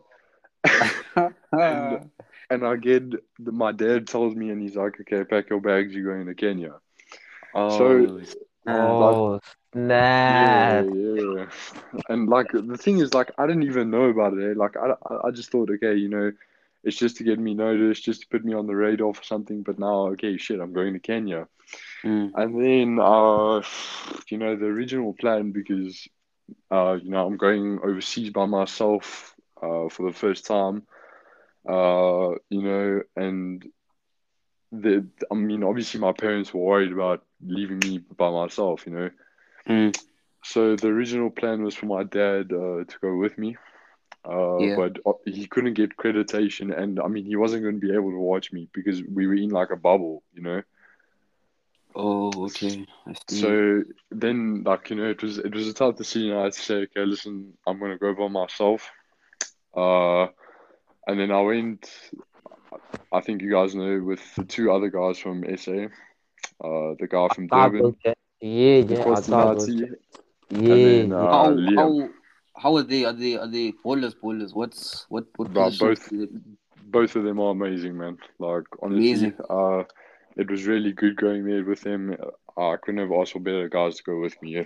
pounder. 0.66 1.34
and, 1.52 2.10
and 2.50 2.66
I 2.66 2.76
get 2.78 3.12
the, 3.40 3.52
my 3.52 3.72
dad 3.72 4.08
tells 4.08 4.36
me, 4.36 4.50
and 4.50 4.62
he's 4.62 4.76
like, 4.76 5.00
okay, 5.02 5.24
pack 5.24 5.50
your 5.50 5.60
bags. 5.60 5.94
You're 5.94 6.14
going 6.14 6.28
to 6.28 6.36
Kenya. 6.36 6.76
oh, 7.56 7.78
So- 7.78 8.22
snap. 8.64 9.18
Oh, 9.18 9.40
Yeah, 10.28 10.36
snap. 10.52 10.86
yeah. 10.86 11.22
yeah. 11.38 11.46
And 12.10 12.30
like 12.30 12.52
the 12.52 12.78
thing 12.78 13.00
is, 13.00 13.14
like 13.14 13.32
I 13.38 13.46
didn't 13.48 13.64
even 13.64 13.90
know 13.92 14.06
about 14.06 14.34
it. 14.34 14.52
eh. 14.52 14.54
Like 14.56 14.76
I, 14.78 14.92
I- 15.10 15.28
I 15.28 15.32
just 15.32 15.52
thought, 15.52 15.70
okay, 15.72 15.96
you 15.96 16.10
know, 16.10 16.32
it's 16.84 16.98
just 16.98 17.18
to 17.18 17.24
get 17.24 17.40
me 17.40 17.54
noticed, 17.54 18.04
just 18.04 18.22
to 18.22 18.28
put 18.28 18.44
me 18.46 18.54
on 18.54 18.68
the 18.68 18.76
radar 18.76 19.14
for 19.14 19.24
something. 19.24 19.64
But 19.64 19.80
now, 19.80 20.08
okay, 20.14 20.38
shit, 20.38 20.60
I'm 20.60 20.74
going 20.74 20.94
to 20.94 21.00
Kenya. 21.00 21.48
Mm, 22.04 22.34
And 22.36 22.60
then, 22.62 23.00
uh, 23.02 23.62
you 24.30 24.38
know, 24.38 24.56
the 24.56 24.66
original 24.66 25.14
plan 25.14 25.52
because, 25.52 26.08
uh, 26.72 26.98
you 27.02 27.10
know, 27.12 27.26
I'm 27.26 27.38
going 27.38 27.80
overseas 27.84 28.30
by 28.32 28.46
myself, 28.46 29.34
uh, 29.62 29.90
for 29.90 30.08
the 30.10 30.16
first 30.18 30.46
time, 30.46 30.84
uh, 31.68 32.32
you 32.50 32.62
know, 32.62 33.02
and 33.16 33.64
the, 34.72 35.06
I 35.32 35.36
mean, 35.36 35.64
obviously 35.64 36.00
my 36.00 36.12
parents 36.14 36.54
were 36.54 36.62
worried 36.62 36.92
about 36.92 37.24
leaving 37.48 37.80
me 37.80 38.00
by 38.18 38.30
myself, 38.30 38.86
you 38.86 38.94
know. 38.94 39.10
mm, 39.68 39.94
So 40.44 40.76
the 40.76 40.88
original 40.88 41.30
plan 41.30 41.64
was 41.64 41.76
for 41.76 41.86
my 41.88 42.04
dad, 42.04 42.52
uh, 42.52 42.84
to 42.86 42.98
go 43.02 43.16
with 43.18 43.38
me. 43.38 43.58
Uh, 44.24 44.68
Yeah. 44.68 44.76
but 44.76 44.98
uh, 45.06 45.14
he 45.26 45.48
couldn't 45.48 45.74
get 45.74 45.96
accreditation, 45.98 46.78
and 46.78 47.00
I 47.00 47.08
mean, 47.08 47.26
he 47.26 47.36
wasn't 47.36 47.64
going 47.64 47.80
to 47.80 47.88
be 47.88 47.94
able 47.94 48.12
to 48.12 48.20
watch 48.20 48.52
me 48.52 48.70
because 48.74 49.02
we 49.04 49.28
were 49.28 49.34
in 49.36 49.50
like 49.50 49.72
a 49.72 49.76
bubble, 49.78 50.24
you 50.34 50.42
know. 50.44 50.62
oh, 51.96 52.46
okay. 52.46 52.86
So 53.28 53.84
then, 54.12 54.64
like 54.64 54.90
you 54.90 54.96
know, 54.96 55.10
it 55.10 55.22
was 55.22 55.38
it 55.38 55.54
was 55.54 55.68
a 55.68 55.74
tough 55.74 55.96
decision. 55.96 56.36
I 56.36 56.44
had 56.44 56.54
to 56.54 56.60
say, 56.60 56.76
okay, 56.84 57.06
listen, 57.06 57.54
I'm 57.68 57.80
gonna 57.80 57.98
go 57.98 58.14
by 58.14 58.28
myself. 58.28 58.92
Uh, 59.76 60.24
and 61.08 61.20
then 61.20 61.32
I 61.32 61.42
went. 61.42 61.90
I 63.12 63.22
think 63.22 63.42
you 63.42 63.52
guys 63.52 63.76
know 63.76 64.02
with 64.02 64.36
the 64.36 64.44
two 64.46 64.72
other 64.72 64.90
guys 64.90 65.18
from 65.20 65.44
SA, 65.46 65.90
uh, 66.64 66.96
the 67.00 67.08
guy 67.10 67.28
from 67.34 67.48
Durban, 67.48 67.96
Yeah, 68.04 68.14
yeah, 68.42 69.02
I 69.02 69.22
got 69.22 69.58
those. 69.58 69.70
Kostanati, 69.70 69.90
Yeah, 70.50 70.76
then 70.76 71.14
uh, 71.14 71.32
how 71.32 71.58
how 71.76 72.10
how 72.56 72.76
are 72.78 72.84
they? 72.84 73.06
Are 73.06 73.14
they 73.14 73.36
are 73.38 73.48
they 73.48 73.74
bowlers? 73.84 74.14
Bowlers? 74.16 74.54
What's 74.54 75.06
what 75.10 75.26
what 75.38 75.52
Bro, 75.54 75.72
both 75.80 76.12
both 76.86 77.16
of 77.16 77.24
them 77.24 77.40
are 77.40 77.52
amazing, 77.52 77.98
man. 77.98 78.18
Like 78.40 78.66
honestly, 78.82 79.12
Amazing. 79.12 79.34
uh, 79.50 79.84
it 80.38 80.50
was 80.50 80.66
really 80.66 80.92
good 80.94 81.16
going 81.16 81.46
there 81.46 81.64
with 81.64 81.82
them. 81.82 82.16
Uh, 82.58 82.72
I 82.74 82.78
couldn't 82.78 83.00
have 83.02 83.12
asked 83.12 83.34
for 83.34 83.40
better 83.40 83.68
guys 83.70 83.96
to 83.98 84.04
go 84.04 84.20
with 84.20 84.40
me. 84.42 84.56
Yeah. 84.56 84.64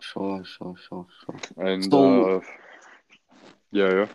Sure, 0.00 0.42
sure, 0.44 0.74
sure, 0.88 1.06
sure. 1.24 1.66
And 1.66 1.84
So- 1.92 2.36
uh, 2.36 2.40
yeah, 3.72 3.90
yeah. 3.92 4.06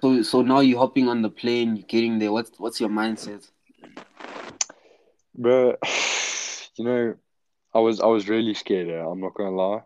So 0.00 0.22
so 0.22 0.42
now 0.42 0.60
you're 0.60 0.78
hopping 0.78 1.08
on 1.08 1.22
the 1.22 1.30
plane, 1.30 1.76
you're 1.76 1.86
getting 1.86 2.18
there. 2.18 2.32
What's 2.32 2.58
what's 2.58 2.80
your 2.80 2.90
mindset? 2.90 3.48
But 5.34 5.78
you 6.76 6.84
know, 6.84 7.14
I 7.74 7.78
was 7.80 8.00
I 8.00 8.06
was 8.06 8.28
really 8.28 8.54
scared. 8.54 8.88
eh, 8.88 9.04
I'm 9.04 9.20
not 9.20 9.34
gonna 9.34 9.50
lie. 9.56 9.82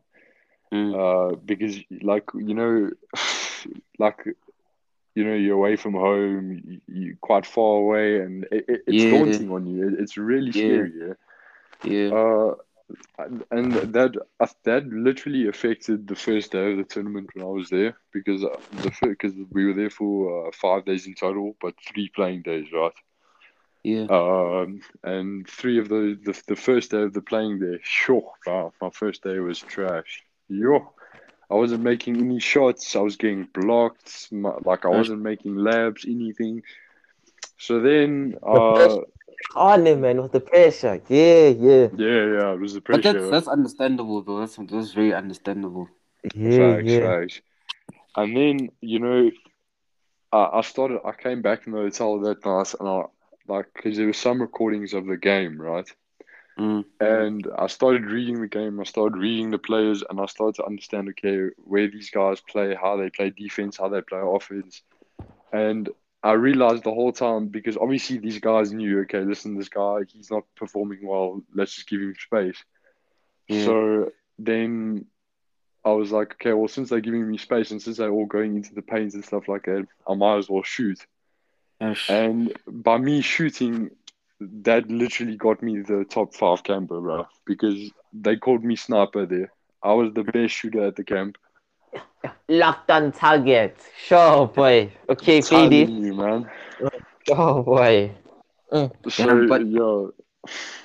Mm, 0.72 0.94
Uh, 0.94 1.36
because 1.44 1.78
like 2.02 2.24
you 2.34 2.54
know, 2.54 2.90
like 3.98 4.20
you 5.14 5.24
know, 5.24 5.34
you're 5.34 5.56
away 5.56 5.76
from 5.76 5.94
home. 5.94 6.60
You, 6.64 6.80
you're 6.88 7.16
quite 7.20 7.46
far 7.46 7.76
away, 7.78 8.20
and 8.20 8.44
it, 8.50 8.64
it, 8.68 8.80
it's 8.86 9.04
Yeah. 9.04 9.06
daunting 9.06 9.50
on 9.50 9.66
you. 9.66 9.88
It, 9.88 9.94
it's 10.00 10.16
really 10.16 10.52
scary. 10.52 10.92
Yeah. 10.98 11.14
yeah. 11.82 12.12
Uh, 12.16 12.52
and, 13.18 13.44
and 13.50 13.72
that 13.94 14.12
uh, 14.40 14.46
that 14.64 14.86
literally 14.86 15.48
affected 15.48 16.06
the 16.06 16.14
first 16.16 16.52
day 16.52 16.70
of 16.72 16.76
the 16.78 16.84
tournament 16.84 17.28
when 17.34 17.44
I 17.44 17.48
was 17.48 17.68
there 17.70 17.96
because 18.12 18.44
uh, 18.44 18.56
the 18.72 18.92
because 19.08 19.32
we 19.50 19.66
were 19.66 19.74
there 19.74 19.90
for 19.90 20.48
uh, 20.48 20.50
five 20.52 20.84
days 20.84 21.06
in 21.06 21.14
total, 21.14 21.56
but 21.60 21.74
three 21.80 22.10
playing 22.14 22.42
days, 22.42 22.66
right? 22.72 22.92
Yeah. 23.86 24.06
Um, 24.10 24.80
and 25.04 25.48
three 25.48 25.78
of 25.78 25.88
the, 25.88 26.18
the 26.24 26.34
the 26.48 26.56
first 26.56 26.90
day 26.90 27.02
of 27.02 27.12
the 27.12 27.20
playing 27.20 27.60
day, 27.60 27.78
sure, 27.82 28.32
wow, 28.44 28.72
my 28.82 28.90
first 28.90 29.22
day 29.22 29.38
was 29.38 29.60
trash. 29.60 30.24
Yo, 30.48 30.92
I 31.50 31.54
wasn't 31.54 31.84
making 31.84 32.16
any 32.16 32.40
shots. 32.40 32.96
I 32.96 33.00
was 33.00 33.16
getting 33.16 33.48
blocked. 33.54 34.32
My, 34.32 34.54
like 34.64 34.84
I 34.84 34.88
wasn't 34.88 35.22
making 35.22 35.54
labs, 35.56 36.04
anything. 36.04 36.62
So 37.58 37.80
then, 37.80 38.34
uh, 38.42 38.98
On 39.54 39.86
him, 39.86 40.00
man, 40.00 40.20
with 40.22 40.32
the 40.32 40.40
pressure. 40.40 41.00
Yeah, 41.08 41.48
yeah. 41.48 41.88
yeah, 41.96 42.22
yeah, 42.36 42.52
it 42.54 42.60
was 42.60 42.74
the 42.74 42.80
But 42.80 43.02
pressure. 43.02 43.12
that's 43.12 43.30
that's 43.30 43.48
understandable 43.48 44.22
though. 44.22 44.40
That's 44.40 44.56
that's 44.56 44.92
very 44.92 45.14
understandable. 45.14 45.88
Yeah, 46.34 46.58
Facts, 46.58 46.88
yeah. 46.90 47.00
facts. 47.00 47.40
And 48.16 48.36
then, 48.36 48.70
you 48.80 48.98
know, 48.98 49.30
I, 50.32 50.58
I 50.58 50.60
started, 50.62 51.00
I 51.04 51.12
came 51.12 51.42
back 51.42 51.66
in 51.66 51.72
the 51.72 51.78
hotel 51.78 52.18
that 52.20 52.44
night 52.44 52.74
and 52.80 52.88
I, 52.88 53.02
like, 53.48 53.66
because 53.74 53.96
there 53.96 54.06
were 54.06 54.12
some 54.12 54.40
recordings 54.40 54.94
of 54.94 55.06
the 55.06 55.16
game, 55.16 55.60
right? 55.60 55.88
Mm, 56.58 56.84
And 57.00 57.46
I 57.58 57.66
started 57.66 58.06
reading 58.06 58.40
the 58.40 58.48
game, 58.48 58.80
I 58.80 58.84
started 58.84 59.18
reading 59.18 59.50
the 59.50 59.58
players, 59.58 60.02
and 60.08 60.20
I 60.20 60.26
started 60.26 60.56
to 60.56 60.64
understand, 60.64 61.08
okay, 61.10 61.50
where 61.56 61.88
these 61.88 62.10
guys 62.10 62.40
play, 62.40 62.74
how 62.74 62.96
they 62.96 63.10
play 63.10 63.30
defense, 63.30 63.76
how 63.76 63.88
they 63.88 64.00
play 64.00 64.20
offense. 64.22 64.82
And 65.52 65.88
I 66.22 66.32
realized 66.32 66.84
the 66.84 66.94
whole 66.94 67.12
time, 67.12 67.48
because 67.48 67.76
obviously 67.76 68.18
these 68.18 68.40
guys 68.40 68.72
knew, 68.72 69.00
okay, 69.02 69.20
listen, 69.20 69.56
this 69.56 69.68
guy, 69.68 70.00
he's 70.08 70.30
not 70.30 70.44
performing 70.56 71.06
well, 71.06 71.42
let's 71.54 71.74
just 71.74 71.88
give 71.88 72.00
him 72.00 72.14
space. 72.18 72.64
Yeah. 73.48 73.64
So 73.64 74.12
then 74.38 75.06
I 75.84 75.90
was 75.92 76.10
like, 76.10 76.32
okay, 76.32 76.52
well, 76.52 76.68
since 76.68 76.88
they're 76.88 77.00
giving 77.00 77.28
me 77.30 77.38
space 77.38 77.70
and 77.70 77.80
since 77.80 77.98
they're 77.98 78.10
all 78.10 78.26
going 78.26 78.56
into 78.56 78.74
the 78.74 78.82
paint 78.82 79.14
and 79.14 79.24
stuff 79.24 79.46
like 79.46 79.66
that, 79.66 79.86
I 80.08 80.14
might 80.14 80.38
as 80.38 80.48
well 80.50 80.62
shoot. 80.64 81.06
Yes. 81.80 82.06
And 82.08 82.52
by 82.66 82.98
me 82.98 83.20
shooting, 83.20 83.90
that 84.40 84.88
literally 84.90 85.36
got 85.36 85.62
me 85.62 85.80
the 85.80 86.04
top 86.08 86.34
five 86.34 86.62
camper, 86.62 87.00
bro, 87.00 87.26
because 87.46 87.90
they 88.12 88.36
called 88.36 88.64
me 88.64 88.76
sniper 88.76 89.26
there. 89.26 89.52
I 89.82 89.92
was 89.92 90.12
the 90.14 90.24
best 90.24 90.54
shooter 90.54 90.86
at 90.86 90.96
the 90.96 91.04
camp. 91.04 91.36
Locked 92.48 92.90
on 92.90 93.12
target. 93.12 93.78
Sure, 93.96 94.46
boy. 94.48 94.92
Okay, 95.08 95.40
Telling 95.40 96.04
you, 96.04 96.14
man. 96.14 96.50
Oh, 97.30 97.62
boy. 97.62 98.12
Mm. 98.72 98.92
So 99.10 99.26
Yeah, 99.26 99.46
but- 99.48 99.66
yeah, 99.66 100.06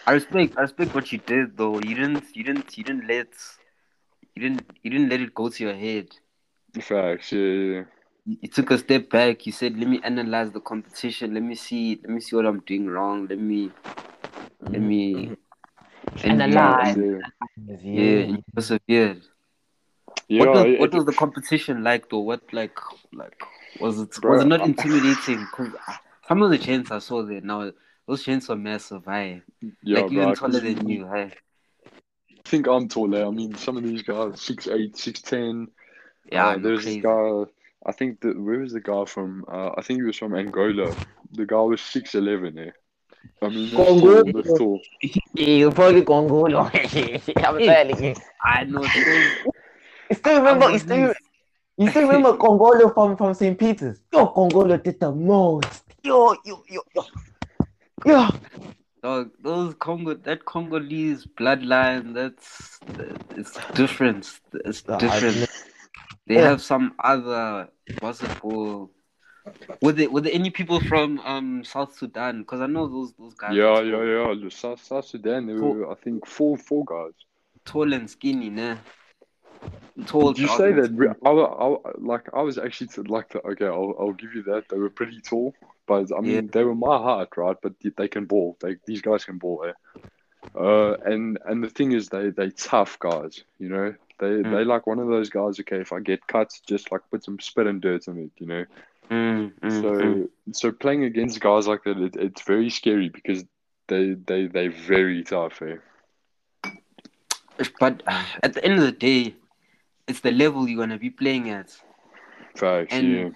I 0.07 0.13
respect 0.13 0.57
I 0.57 0.61
respect 0.61 0.93
what 0.95 1.11
you 1.11 1.19
did 1.19 1.57
though. 1.57 1.75
You 1.79 1.95
didn't 1.95 2.35
you 2.35 2.43
didn't 2.43 2.77
you 2.77 2.83
didn't 2.83 3.07
let 3.07 3.27
you 4.35 4.41
didn't 4.41 4.63
you 4.83 4.89
didn't 4.91 5.09
let 5.09 5.21
it 5.21 5.33
go 5.33 5.49
to 5.49 5.63
your 5.63 5.73
head. 5.75 6.07
facts. 6.81 7.31
Yeah, 7.31 7.39
yeah. 7.39 7.83
You 8.25 8.37
you 8.41 8.49
took 8.49 8.71
a 8.71 8.77
step 8.77 9.09
back. 9.09 9.45
You 9.45 9.51
said, 9.51 9.77
"Let 9.77 9.87
me 9.87 9.99
analyze 10.03 10.51
the 10.51 10.59
competition. 10.59 11.33
Let 11.33 11.43
me 11.43 11.55
see. 11.55 11.99
Let 12.03 12.09
me 12.11 12.21
see 12.21 12.35
what 12.35 12.45
I'm 12.45 12.59
doing 12.61 12.87
wrong. 12.87 13.27
Let 13.27 13.39
me, 13.39 13.71
let 14.61 14.81
me." 14.81 15.31
And 16.23 16.37
you- 16.37 16.41
Analyze. 16.43 16.97
yeah. 16.97 17.19
Yeah, 17.83 18.17
and 18.19 18.31
you 18.37 18.43
persevered. 18.53 19.21
Yeah, 20.27 20.39
what 20.45 20.53
was, 20.53 20.65
it- 20.65 20.79
what 20.79 20.93
was 20.93 21.05
the 21.05 21.13
competition 21.13 21.83
like 21.83 22.09
though? 22.09 22.19
What 22.19 22.41
like 22.53 22.77
like 23.13 23.41
was 23.79 23.99
it 23.99 24.11
Bro, 24.21 24.31
was 24.33 24.41
it 24.43 24.47
not 24.47 24.61
intimidating? 24.61 25.39
Because 25.45 25.73
some 26.27 26.41
of 26.41 26.49
the 26.51 26.57
chants 26.57 26.91
I 26.91 26.99
saw 26.99 27.23
there 27.23 27.41
now, 27.41 27.71
those 28.07 28.23
chants 28.23 28.47
were 28.49 28.55
massive. 28.55 29.03
Hey, 29.05 29.41
yeah, 29.83 29.99
like 30.01 30.07
bro, 30.11 30.21
even 30.21 30.29
'cause 30.29 30.39
taller 30.39 30.59
than 30.59 30.87
you. 30.87 31.05
Hey, 31.07 31.31
I 31.33 32.49
think 32.49 32.67
I'm 32.67 32.87
taller. 32.87 33.25
I 33.25 33.29
mean, 33.31 33.55
some 33.55 33.77
of 33.77 33.83
these 33.83 34.03
guys, 34.03 34.41
six 34.41 34.67
eight, 34.67 34.97
six 34.97 35.21
ten. 35.21 35.67
yeah, 36.31 36.49
uh, 36.49 36.55
no, 36.57 36.59
there's 36.63 36.83
crazy. 36.83 37.01
this 37.01 37.03
guy. 37.03 37.43
I 37.85 37.91
think 37.91 38.21
that 38.21 38.39
where 38.39 38.59
was 38.59 38.73
the 38.73 38.81
guy 38.81 39.05
from? 39.05 39.45
Uh, 39.51 39.71
I 39.77 39.81
think 39.81 39.99
he 39.99 40.03
was 40.03 40.17
from 40.17 40.35
Angola. 40.35 40.95
The 41.31 41.45
guy 41.45 41.61
was 41.61 41.81
six 41.81 42.15
eleven. 42.15 42.57
Eh? 42.57 42.71
I 43.41 43.49
mean, 43.49 43.69
that's 43.71 43.89
Congo. 43.89 44.23
tall. 44.23 44.33
That's 44.33 44.57
tall. 44.57 44.81
You 45.33 45.71
probably 45.71 46.01
Congolo. 46.03 46.69
I'm 47.45 47.59
telling 47.59 48.03
you. 48.03 48.15
I 48.43 48.63
know. 48.65 48.83
You 48.83 50.15
still 50.15 50.37
remember? 50.37 50.69
You 50.71 50.79
still, 50.79 51.13
you 51.77 51.89
still 51.89 52.03
remember 52.03 52.37
Congolo 52.37 52.93
from 52.93 53.17
from 53.17 53.33
St. 53.33 53.57
Peter's? 53.57 53.99
Yo, 54.13 54.27
Congolo 54.27 54.81
did 54.81 54.99
the 54.99 55.11
most. 55.11 55.83
Yo, 56.03 56.35
yo, 56.45 56.63
yo, 56.69 56.81
yo. 56.95 57.03
Yo. 58.05 58.29
Dog, 59.01 59.31
those 59.41 59.73
Congo, 59.75 60.13
that 60.13 60.45
Congolese 60.45 61.25
bloodline, 61.25 62.13
that's 62.13 62.79
it's 63.35 63.57
different. 63.73 64.39
It's 64.65 64.83
different. 64.83 65.49
They 66.27 66.35
Yeah. 66.35 66.49
have 66.49 66.61
some 66.61 66.93
other 67.03 67.69
basketball. 67.99 68.91
Were 69.81 69.91
there 69.91 70.09
were 70.09 70.21
there 70.21 70.33
any 70.33 70.51
people 70.51 70.79
from 70.81 71.19
um 71.19 71.63
South 71.63 71.95
Sudan? 71.97 72.41
Because 72.41 72.61
I 72.61 72.67
know 72.67 72.87
those 72.87 73.13
those 73.13 73.33
guys. 73.33 73.55
Yeah, 73.55 73.81
yeah, 73.81 74.03
yeah. 74.03 74.35
The 74.41 74.51
South, 74.51 74.83
South 74.83 75.05
Sudan. 75.05 75.47
There 75.47 75.57
Tall. 75.59 75.73
were, 75.73 75.91
I 75.91 75.95
think, 75.95 76.27
four, 76.27 76.57
four 76.57 76.85
guys. 76.85 77.13
tall 77.65 77.91
and 77.93 78.09
skinny, 78.09 78.49
nah. 78.49 78.77
Tall. 80.05 80.33
Did 80.33 80.41
you 80.43 80.47
say 80.49 80.71
that? 80.73 80.85
skinny. 80.85 81.07
I, 81.25 81.29
I, 81.29 81.75
like, 81.97 82.29
I 82.33 82.41
was 82.41 82.57
actually 82.57 82.87
to, 82.95 83.03
like, 83.03 83.29
the, 83.29 83.41
okay, 83.51 83.65
I'll, 83.65 83.95
I'll 83.99 84.13
give 84.13 84.33
you 84.33 84.43
that. 84.43 84.63
They 84.69 84.77
were 84.77 84.89
pretty 84.89 85.21
tall, 85.21 85.53
but 85.87 86.07
I 86.15 86.21
mean, 86.21 86.31
Yeah. 86.31 86.41
they 86.51 86.63
were 86.63 86.75
my 86.75 86.97
height, 86.97 87.35
right? 87.37 87.55
But 87.61 87.73
they- 87.81 87.91
they 87.97 88.07
can 88.07 88.25
ball. 88.25 88.57
They, 88.61 88.77
these 88.85 89.01
guys 89.01 89.25
can 89.25 89.37
ball. 89.37 89.65
Eh? 89.67 89.73
Uh, 90.55 90.93
and 91.05 91.37
and 91.45 91.63
the 91.63 91.69
thing 91.69 91.91
is, 91.91 92.09
they 92.09 92.29
they 92.31 92.49
tough 92.49 92.97
guys. 92.99 93.43
You 93.59 93.69
know, 93.69 93.93
they 94.21 94.41
they 94.43 94.63
like 94.63 94.85
one 94.85 94.99
of 94.99 95.07
those 95.07 95.29
guys. 95.29 95.59
Okay, 95.59 95.81
if 95.81 95.91
I 95.91 95.99
get 95.99 96.25
cut, 96.27 96.53
just 96.67 96.91
like 96.91 97.01
put 97.09 97.23
some 97.23 97.39
spit 97.39 97.67
and 97.67 97.81
dirt 97.81 98.07
on 98.07 98.17
it. 98.19 98.31
You 98.37 98.47
know. 98.47 98.65
Mm, 99.09 99.51
mm, 99.59 99.81
So 99.81 99.91
mm. 99.91 100.29
so 100.51 100.71
playing 100.71 101.03
against 101.03 101.39
guys 101.39 101.67
like 101.67 101.83
that, 101.83 101.97
it, 101.97 102.15
it's 102.15 102.43
very 102.43 102.69
scary 102.69 103.09
because 103.09 103.43
they 103.87 104.13
they 104.13 104.45
they 104.45 104.67
very 104.67 105.23
tough. 105.23 105.61
Eh? 105.61 105.77
But 107.79 108.03
at 108.43 108.53
the 108.53 108.63
end 108.63 108.75
of 108.75 108.85
the 108.85 108.91
day, 108.91 109.35
it's 110.07 110.21
the 110.21 110.31
level 110.31 110.67
you're 110.67 110.79
gonna 110.79 110.99
be 110.99 111.09
playing 111.09 111.49
at. 111.49 111.75
Facts. 112.55 112.93
And 112.93 113.07
yeah. 113.13 113.29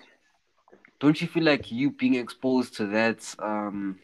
don't 0.99 1.19
you 1.19 1.27
feel 1.27 1.43
like 1.43 1.71
you 1.71 1.91
being 1.91 2.15
exposed 2.15 2.75
to 2.75 2.85
that 2.87 3.35
um 3.39 3.99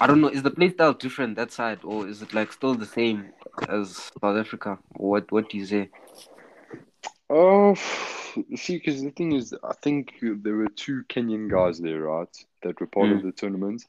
I 0.00 0.06
don't 0.06 0.20
know, 0.20 0.28
is 0.28 0.42
the 0.42 0.50
play 0.50 0.70
style 0.70 0.92
different 0.92 1.36
that 1.36 1.52
side 1.52 1.80
or 1.84 2.08
is 2.08 2.20
it 2.20 2.34
like 2.34 2.52
still 2.52 2.74
the 2.74 2.86
same 2.86 3.32
as 3.68 4.10
South 4.20 4.36
Africa? 4.36 4.78
What 4.96 5.30
what 5.30 5.48
do 5.48 5.56
you 5.58 5.66
say? 5.66 5.90
Oh, 7.30 7.74
see, 8.56 8.76
because 8.76 9.02
the 9.02 9.10
thing 9.10 9.32
is, 9.32 9.54
I 9.64 9.72
think 9.82 10.14
there 10.20 10.56
were 10.56 10.68
two 10.68 11.04
Kenyan 11.08 11.50
guys 11.50 11.78
there, 11.80 12.02
right, 12.02 12.28
that 12.62 12.80
were 12.80 12.86
part 12.86 13.10
of 13.12 13.22
the 13.22 13.32
tournament, 13.32 13.86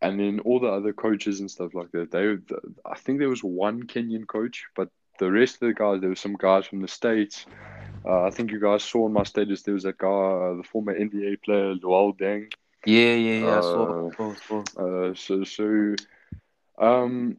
and 0.00 0.18
then 0.18 0.40
all 0.40 0.60
the 0.60 0.68
other 0.68 0.92
coaches 0.92 1.40
and 1.40 1.50
stuff 1.50 1.74
like 1.74 1.90
that. 1.92 2.10
They, 2.10 2.36
I 2.84 2.96
think 2.96 3.18
there 3.18 3.28
was 3.28 3.44
one 3.44 3.84
Kenyan 3.84 4.26
coach, 4.26 4.64
but 4.74 4.88
the 5.18 5.30
rest 5.30 5.56
of 5.56 5.68
the 5.68 5.74
guys, 5.74 6.00
there 6.00 6.08
were 6.08 6.16
some 6.16 6.36
guys 6.36 6.66
from 6.66 6.80
the 6.80 6.88
states. 6.88 7.46
Uh, 8.04 8.24
I 8.24 8.30
think 8.30 8.50
you 8.50 8.60
guys 8.60 8.82
saw 8.82 9.04
on 9.04 9.12
my 9.12 9.22
status 9.22 9.62
there 9.62 9.74
was 9.74 9.84
that 9.84 9.98
guy, 9.98 10.08
uh, 10.08 10.56
the 10.56 10.64
former 10.64 10.98
NBA 10.98 11.42
player, 11.42 11.74
Luol 11.74 12.18
Deng. 12.18 12.52
Yeah, 12.86 13.14
yeah, 13.14 13.38
yeah. 13.46 13.58
I 13.58 13.60
saw, 13.60 13.86
Uh, 13.86 14.10
saw, 14.16 14.34
saw. 14.34 14.62
Uh, 14.76 15.14
so 15.14 15.44
so, 15.44 15.94
um, 16.78 17.36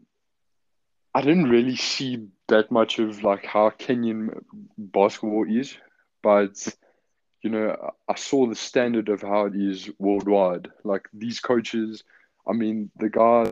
I 1.13 1.21
didn't 1.21 1.49
really 1.49 1.75
see 1.75 2.27
that 2.47 2.71
much 2.71 2.99
of 2.99 3.23
like 3.23 3.45
how 3.45 3.69
Kenyan 3.71 4.43
basketball 4.77 5.45
is, 5.49 5.77
but 6.21 6.55
you 7.41 7.49
know, 7.49 7.91
I 8.09 8.15
saw 8.15 8.47
the 8.47 8.55
standard 8.55 9.09
of 9.09 9.21
how 9.21 9.45
it 9.45 9.55
is 9.55 9.89
worldwide. 9.99 10.71
Like 10.83 11.07
these 11.13 11.39
coaches, 11.39 12.03
I 12.47 12.53
mean, 12.53 12.91
the 12.97 13.09
guy, 13.09 13.51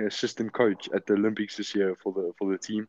assistant 0.00 0.52
coach 0.52 0.88
at 0.94 1.06
the 1.06 1.14
Olympics 1.14 1.56
this 1.56 1.74
year 1.74 1.96
for 2.02 2.12
the 2.12 2.32
for 2.38 2.50
the 2.50 2.58
team, 2.58 2.88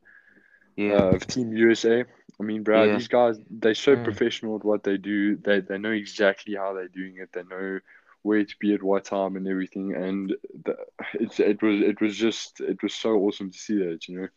Yeah. 0.75 0.93
uh, 0.93 1.13
of 1.15 1.27
Team 1.27 1.51
USA. 1.53 2.05
I 2.39 2.43
mean, 2.43 2.63
bro, 2.63 2.87
Yeah. 2.87 2.89
these 2.89 3.07
guys 3.07 3.39
they're 3.49 3.73
so 3.75 3.95
Mm. 3.95 4.03
professional 4.03 4.55
at 4.57 4.65
what 4.65 4.83
they 4.83 4.97
do. 4.97 5.35
They 5.37 5.61
they 5.61 5.77
know 5.77 5.91
exactly 5.91 6.55
how 6.55 6.73
they're 6.73 6.87
doing 6.87 7.17
it. 7.17 7.29
They 7.33 7.43
know 7.43 7.79
where 8.23 8.43
to 8.43 8.55
be 8.59 8.73
at 8.73 8.83
what 8.83 9.05
time 9.05 9.35
and 9.35 9.47
everything. 9.47 9.93
And 9.95 10.33
the, 10.65 10.75
it's 11.13 11.39
it 11.39 11.61
was 11.61 11.81
it 11.81 12.01
was 12.01 12.17
just 12.17 12.59
it 12.61 12.81
was 12.83 12.93
so 12.93 13.11
awesome 13.15 13.51
to 13.51 13.57
see 13.57 13.77
that. 13.77 14.07
You 14.07 14.21
know, 14.21 14.27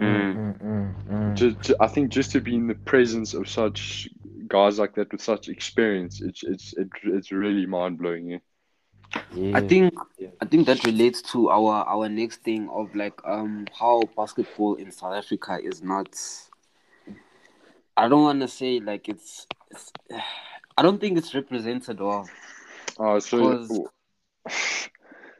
Mm. 0.00 0.34
Mm, 0.34 0.58
mm, 0.60 0.94
mm. 1.08 1.34
just, 1.34 1.72
I 1.80 1.86
think 1.86 2.10
just 2.12 2.32
to 2.32 2.40
be 2.40 2.54
in 2.54 2.66
the 2.66 2.74
presence 2.74 3.34
of 3.34 3.48
such 3.48 4.08
guys 4.48 4.78
like 4.78 4.94
that 4.94 5.12
with 5.12 5.20
such 5.22 5.48
experience, 5.48 6.20
it's 6.20 6.42
it's 6.42 6.72
it, 6.76 6.88
it's 7.04 7.32
really 7.32 7.66
mind 7.66 7.98
blowing. 7.98 8.28
Yeah. 8.28 8.38
Yeah. 9.34 9.56
I 9.58 9.60
think 9.60 9.94
Yeah. 10.18 10.28
I 10.40 10.44
think 10.44 10.66
that 10.66 10.84
relates 10.84 11.22
to 11.32 11.50
our 11.50 11.84
our 11.84 12.08
next 12.08 12.42
thing 12.42 12.68
of 12.70 12.94
like 12.94 13.20
um 13.24 13.66
how 13.78 14.02
basketball 14.16 14.74
in 14.74 14.90
South 14.90 15.14
Africa 15.14 15.58
is 15.62 15.82
not. 15.82 16.16
I 17.96 18.08
don't 18.08 18.22
want 18.22 18.40
to 18.40 18.48
say 18.48 18.80
like 18.80 19.08
it's, 19.08 19.46
it's. 19.70 19.92
I 20.78 20.80
don't 20.82 20.98
think 21.00 21.18
it's 21.18 21.34
represented 21.34 22.00
well. 22.00 22.28
Uh, 22.98 23.20
so 23.20 23.90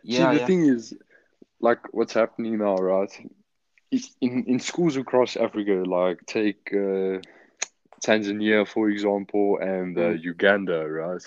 Yeah, 0.05 0.33
see, 0.33 0.37
the 0.37 0.41
yeah. 0.41 0.47
thing 0.47 0.67
is, 0.67 0.95
like 1.61 1.81
what's 1.95 2.13
happening 2.13 2.59
now, 2.59 2.77
right? 2.77 3.11
Is 3.91 4.15
in 4.21 4.45
in 4.45 4.61
schools 4.61 4.97
across 4.97 5.37
Africa, 5.37 5.83
like 5.87 6.25
take 6.27 6.69
uh, 6.73 7.21
Tanzania 8.05 8.67
for 8.67 8.91
example, 8.91 9.59
and 9.61 9.97
uh, 9.99 10.11
Uganda, 10.11 10.87
right? 10.87 11.23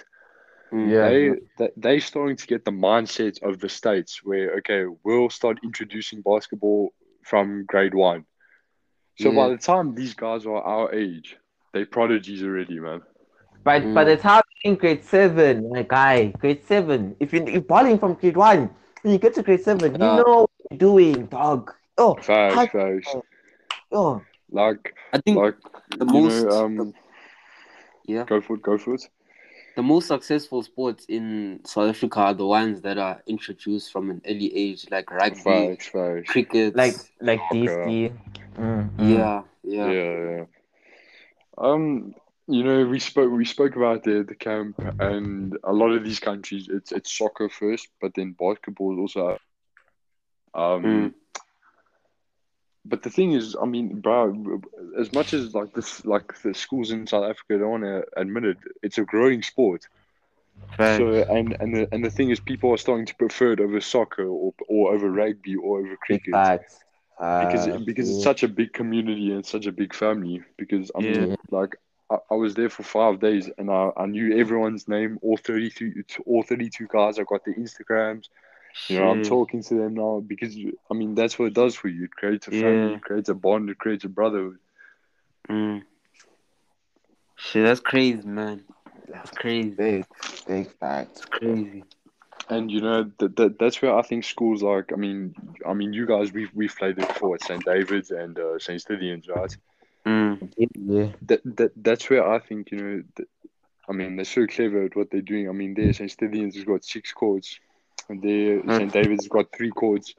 Mm. 0.76 0.90
Yeah. 0.92 1.10
they, 1.10 1.32
they 1.58 1.70
they 1.78 2.00
starting 2.00 2.38
to 2.38 2.48
get 2.48 2.66
the 2.66 2.72
mindset 2.72 3.42
of 3.44 3.60
the 3.60 3.70
states 3.70 4.22
where 4.24 4.56
okay 4.58 4.86
we'll 5.06 5.30
start 5.30 5.60
introducing 5.64 6.22
basketball 6.22 6.94
from 7.24 7.66
grade 7.68 7.96
one 7.96 8.26
so 9.18 9.32
by 9.32 9.50
the 9.50 9.58
time 9.58 9.96
these 9.96 10.14
guys 10.14 10.46
are 10.46 10.62
our 10.62 10.94
age 10.94 11.38
they 11.74 11.86
prodigies 11.86 12.44
already 12.44 12.80
man 12.80 13.02
But 13.64 13.82
Mm. 13.84 13.94
by 13.94 14.04
the 14.06 14.18
time 14.18 14.44
in 14.64 14.76
grade 14.76 15.04
seven, 15.04 15.70
my 15.74 15.84
guy, 15.84 16.18
grade 16.42 16.64
seven, 16.64 17.16
if 17.20 17.34
you, 17.34 17.44
you're 17.46 17.62
balling 17.74 17.98
from 18.00 18.14
grade 18.16 18.38
one, 18.38 18.70
when 19.02 19.14
you 19.14 19.20
get 19.20 19.34
to 19.36 19.44
grade 19.44 19.62
seven, 19.64 19.92
you 19.94 19.98
know 20.20 20.48
what 20.48 20.52
you're 20.70 20.78
doing, 20.90 21.26
dog. 21.28 21.72
Oh, 21.98 22.16
facts 22.16 22.54
How- 22.56 22.68
facts 22.68 23.16
oh. 23.92 24.22
like 24.52 24.94
I 25.14 25.18
think 25.20 25.38
like 25.38 25.58
the 25.98 26.06
you 26.06 26.12
most 26.14 26.46
know 26.46 26.58
um 26.58 26.94
yeah 28.08 28.26
go 28.26 28.42
for 28.42 28.56
it 28.56 28.62
go 28.62 28.78
for 28.78 28.94
it 28.96 29.04
the 29.76 29.84
most 29.84 30.08
successful 30.08 30.64
sports 30.64 31.06
in 31.08 31.60
South 31.66 31.90
Africa 31.90 32.20
are 32.20 32.34
the 32.34 32.46
ones 32.46 32.82
that 32.82 32.98
are 32.98 33.22
introduced 33.28 33.92
from 33.92 34.10
an 34.10 34.22
early 34.28 34.56
age, 34.56 34.86
like 34.92 35.10
rugby, 35.12 35.70
facts 35.70 35.88
facts 35.88 36.32
cricket, 36.32 36.76
Like, 36.76 36.96
like 37.22 37.40
Okay. 37.52 37.66
DC. 37.66 38.12
Mm, 38.58 38.90
mm. 38.98 39.10
yeah, 39.18 39.42
yeah, 39.64 39.92
yeah 39.92 40.38
yeah 40.38 40.46
um 41.58 42.14
you 42.48 42.64
know 42.64 42.86
we 42.86 43.00
spoke 43.00 43.32
we 43.32 43.46
spoke 43.46 43.76
about 43.76 44.04
the 44.04 44.24
the 44.28 44.36
camp 44.36 44.76
and 45.00 45.58
a 45.64 45.74
lot 45.74 45.90
of 45.92 46.04
these 46.04 46.20
countries 46.20 46.68
it's 46.70 46.92
it's 46.92 47.12
soccer 47.18 47.50
first 47.50 47.88
but 48.02 48.14
then 48.16 48.36
basketball 48.38 48.94
is 48.94 49.00
also 49.00 49.38
um 50.54 50.84
Mm. 50.84 51.14
But 52.86 53.04
the 53.04 53.10
thing 53.10 53.34
is 53.34 53.56
i 53.62 53.66
mean 53.66 54.00
bro 54.02 54.62
as 55.00 55.14
much 55.14 55.34
as 55.34 55.54
like 55.56 55.74
this 55.74 56.06
like 56.06 56.28
the 56.44 56.54
schools 56.54 56.92
in 56.92 57.08
south 57.08 57.26
africa 57.30 57.58
don't 57.60 57.72
want 57.72 57.84
to 57.84 58.04
admit 58.18 58.46
it 58.46 58.58
it's 58.84 58.98
a 58.98 59.04
growing 59.04 59.42
sport 59.44 59.88
Facts. 60.78 60.98
so 60.98 61.10
and 61.30 61.56
and 61.60 61.76
the, 61.76 61.88
and 61.94 62.04
the 62.06 62.10
thing 62.10 62.30
is 62.30 62.40
people 62.40 62.72
are 62.72 62.78
starting 62.78 63.06
to 63.06 63.16
prefer 63.16 63.54
it 63.54 63.60
over 63.60 63.80
soccer 63.82 64.26
or 64.26 64.54
or 64.68 64.94
over 64.94 65.10
rugby 65.10 65.56
or 65.56 65.80
over 65.80 65.96
cricket 65.98 66.40
facts. 66.40 66.84
because 67.40 67.68
Uh, 67.68 67.80
because 67.80 68.10
it's 68.10 68.20
yeah. 68.20 68.24
such 68.30 68.44
a 68.44 68.48
big 68.48 68.74
community 68.74 69.32
and 69.32 69.46
such 69.46 69.66
a 69.68 69.72
big 69.72 69.94
family. 69.94 70.42
Because 70.58 70.92
I 70.96 71.02
mean, 71.02 71.30
Yeah. 71.30 71.36
like 71.52 71.76
I, 72.10 72.18
I 72.32 72.36
was 72.36 72.54
there 72.56 72.70
for 72.70 72.84
five 72.84 73.20
days, 73.20 73.50
and 73.58 73.70
I, 73.72 73.92
I 73.98 74.06
knew 74.06 74.38
everyone's 74.38 74.88
name, 74.88 75.20
all 75.22 75.38
thirty 75.38 75.70
two, 75.70 76.04
all 76.26 76.44
thirty 76.44 76.70
two 76.70 76.88
guys. 76.88 77.20
I 77.20 77.24
got 77.24 77.44
their 77.46 77.56
Instagrams. 77.56 78.26
You 78.88 79.00
know, 79.00 79.10
I'm 79.10 79.24
talking 79.24 79.64
to 79.64 79.74
them 79.76 79.94
now 79.96 80.22
because 80.26 80.56
I 80.92 80.94
mean 80.94 81.16
that's 81.16 81.40
what 81.40 81.46
it 81.46 81.54
does 81.54 81.76
for 81.76 81.88
you. 81.88 82.06
It 82.06 82.12
creates 82.12 82.48
a 82.48 82.52
family, 82.52 82.92
Yeah. 82.92 82.96
it 82.98 83.02
creates 83.02 83.30
a 83.30 83.34
bond, 83.34 83.70
it 83.70 83.78
creates 83.78 84.04
a 84.04 84.10
brotherhood. 84.10 84.60
Mm. 85.50 85.84
Shit, 87.38 87.64
that's 87.64 87.80
crazy, 87.80 88.28
man. 88.28 88.64
That's 89.08 89.32
crazy. 89.32 89.70
Big, 89.70 90.06
big 90.48 90.72
facts. 90.80 91.20
It's 91.20 91.26
crazy. 91.26 91.84
And 92.50 92.70
you 92.70 92.82
know 92.82 93.12
that, 93.20 93.36
that 93.38 93.60
that's 93.60 93.82
where 93.82 93.96
I 93.96 94.02
think 94.04 94.24
schools 94.24 94.62
like 94.62 94.92
I 94.94 94.98
mean 94.98 95.34
I 95.66 95.74
mean 95.74 95.94
you 95.94 96.06
guys 96.06 96.32
we've 96.32 96.52
we've 96.54 96.76
played 96.76 97.00
it 97.00 97.08
before 97.08 97.36
at 97.36 97.44
St 97.44 97.64
David's 97.66 98.12
and 98.12 98.38
uh, 98.38 98.60
St 98.60 98.84
Stithians, 98.84 99.28
right? 99.30 99.56
Mm. 100.06 100.52
Yeah. 100.76 101.10
That 101.24 101.42
that 101.58 101.72
that's 101.78 102.10
where 102.10 102.28
I 102.28 102.40
think 102.40 102.72
you 102.72 102.78
know. 102.78 103.04
That, 103.16 103.28
I 103.88 103.94
mean 103.94 104.16
they're 104.16 104.26
so 104.26 104.46
clever 104.48 104.84
at 104.84 104.96
what 104.96 105.12
they're 105.12 105.22
doing. 105.22 105.50
I 105.50 105.54
mean 105.54 105.74
there 105.74 105.94
St 105.94 106.16
Stithians 106.16 106.56
has 106.56 106.66
got 106.66 106.84
six 106.84 107.12
chords, 107.14 107.60
and 108.10 108.22
there. 108.22 108.62
St 108.72 108.92
David's 108.94 109.28
got 109.28 109.46
three 109.56 109.72
chords. 109.72 110.14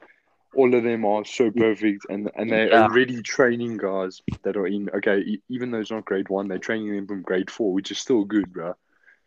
All 0.53 0.73
of 0.73 0.83
them 0.83 1.05
are 1.05 1.23
so 1.25 1.51
perfect, 1.51 2.05
and 2.09 2.29
and 2.35 2.49
they're 2.51 2.69
Yeah. 2.69 2.83
already 2.83 3.21
training 3.21 3.77
guys 3.77 4.21
that 4.43 4.55
are 4.57 4.67
in. 4.67 4.89
Okay, 4.95 5.17
e- 5.19 5.41
even 5.49 5.71
though 5.71 5.79
it's 5.79 5.91
not 5.91 6.05
grade 6.05 6.29
one, 6.29 6.47
they're 6.47 6.57
training 6.57 6.95
them 6.95 7.07
from 7.07 7.21
grade 7.21 7.51
four, 7.51 7.73
which 7.73 7.91
is 7.91 7.99
still 7.99 8.23
good, 8.23 8.51
bro. 8.53 8.73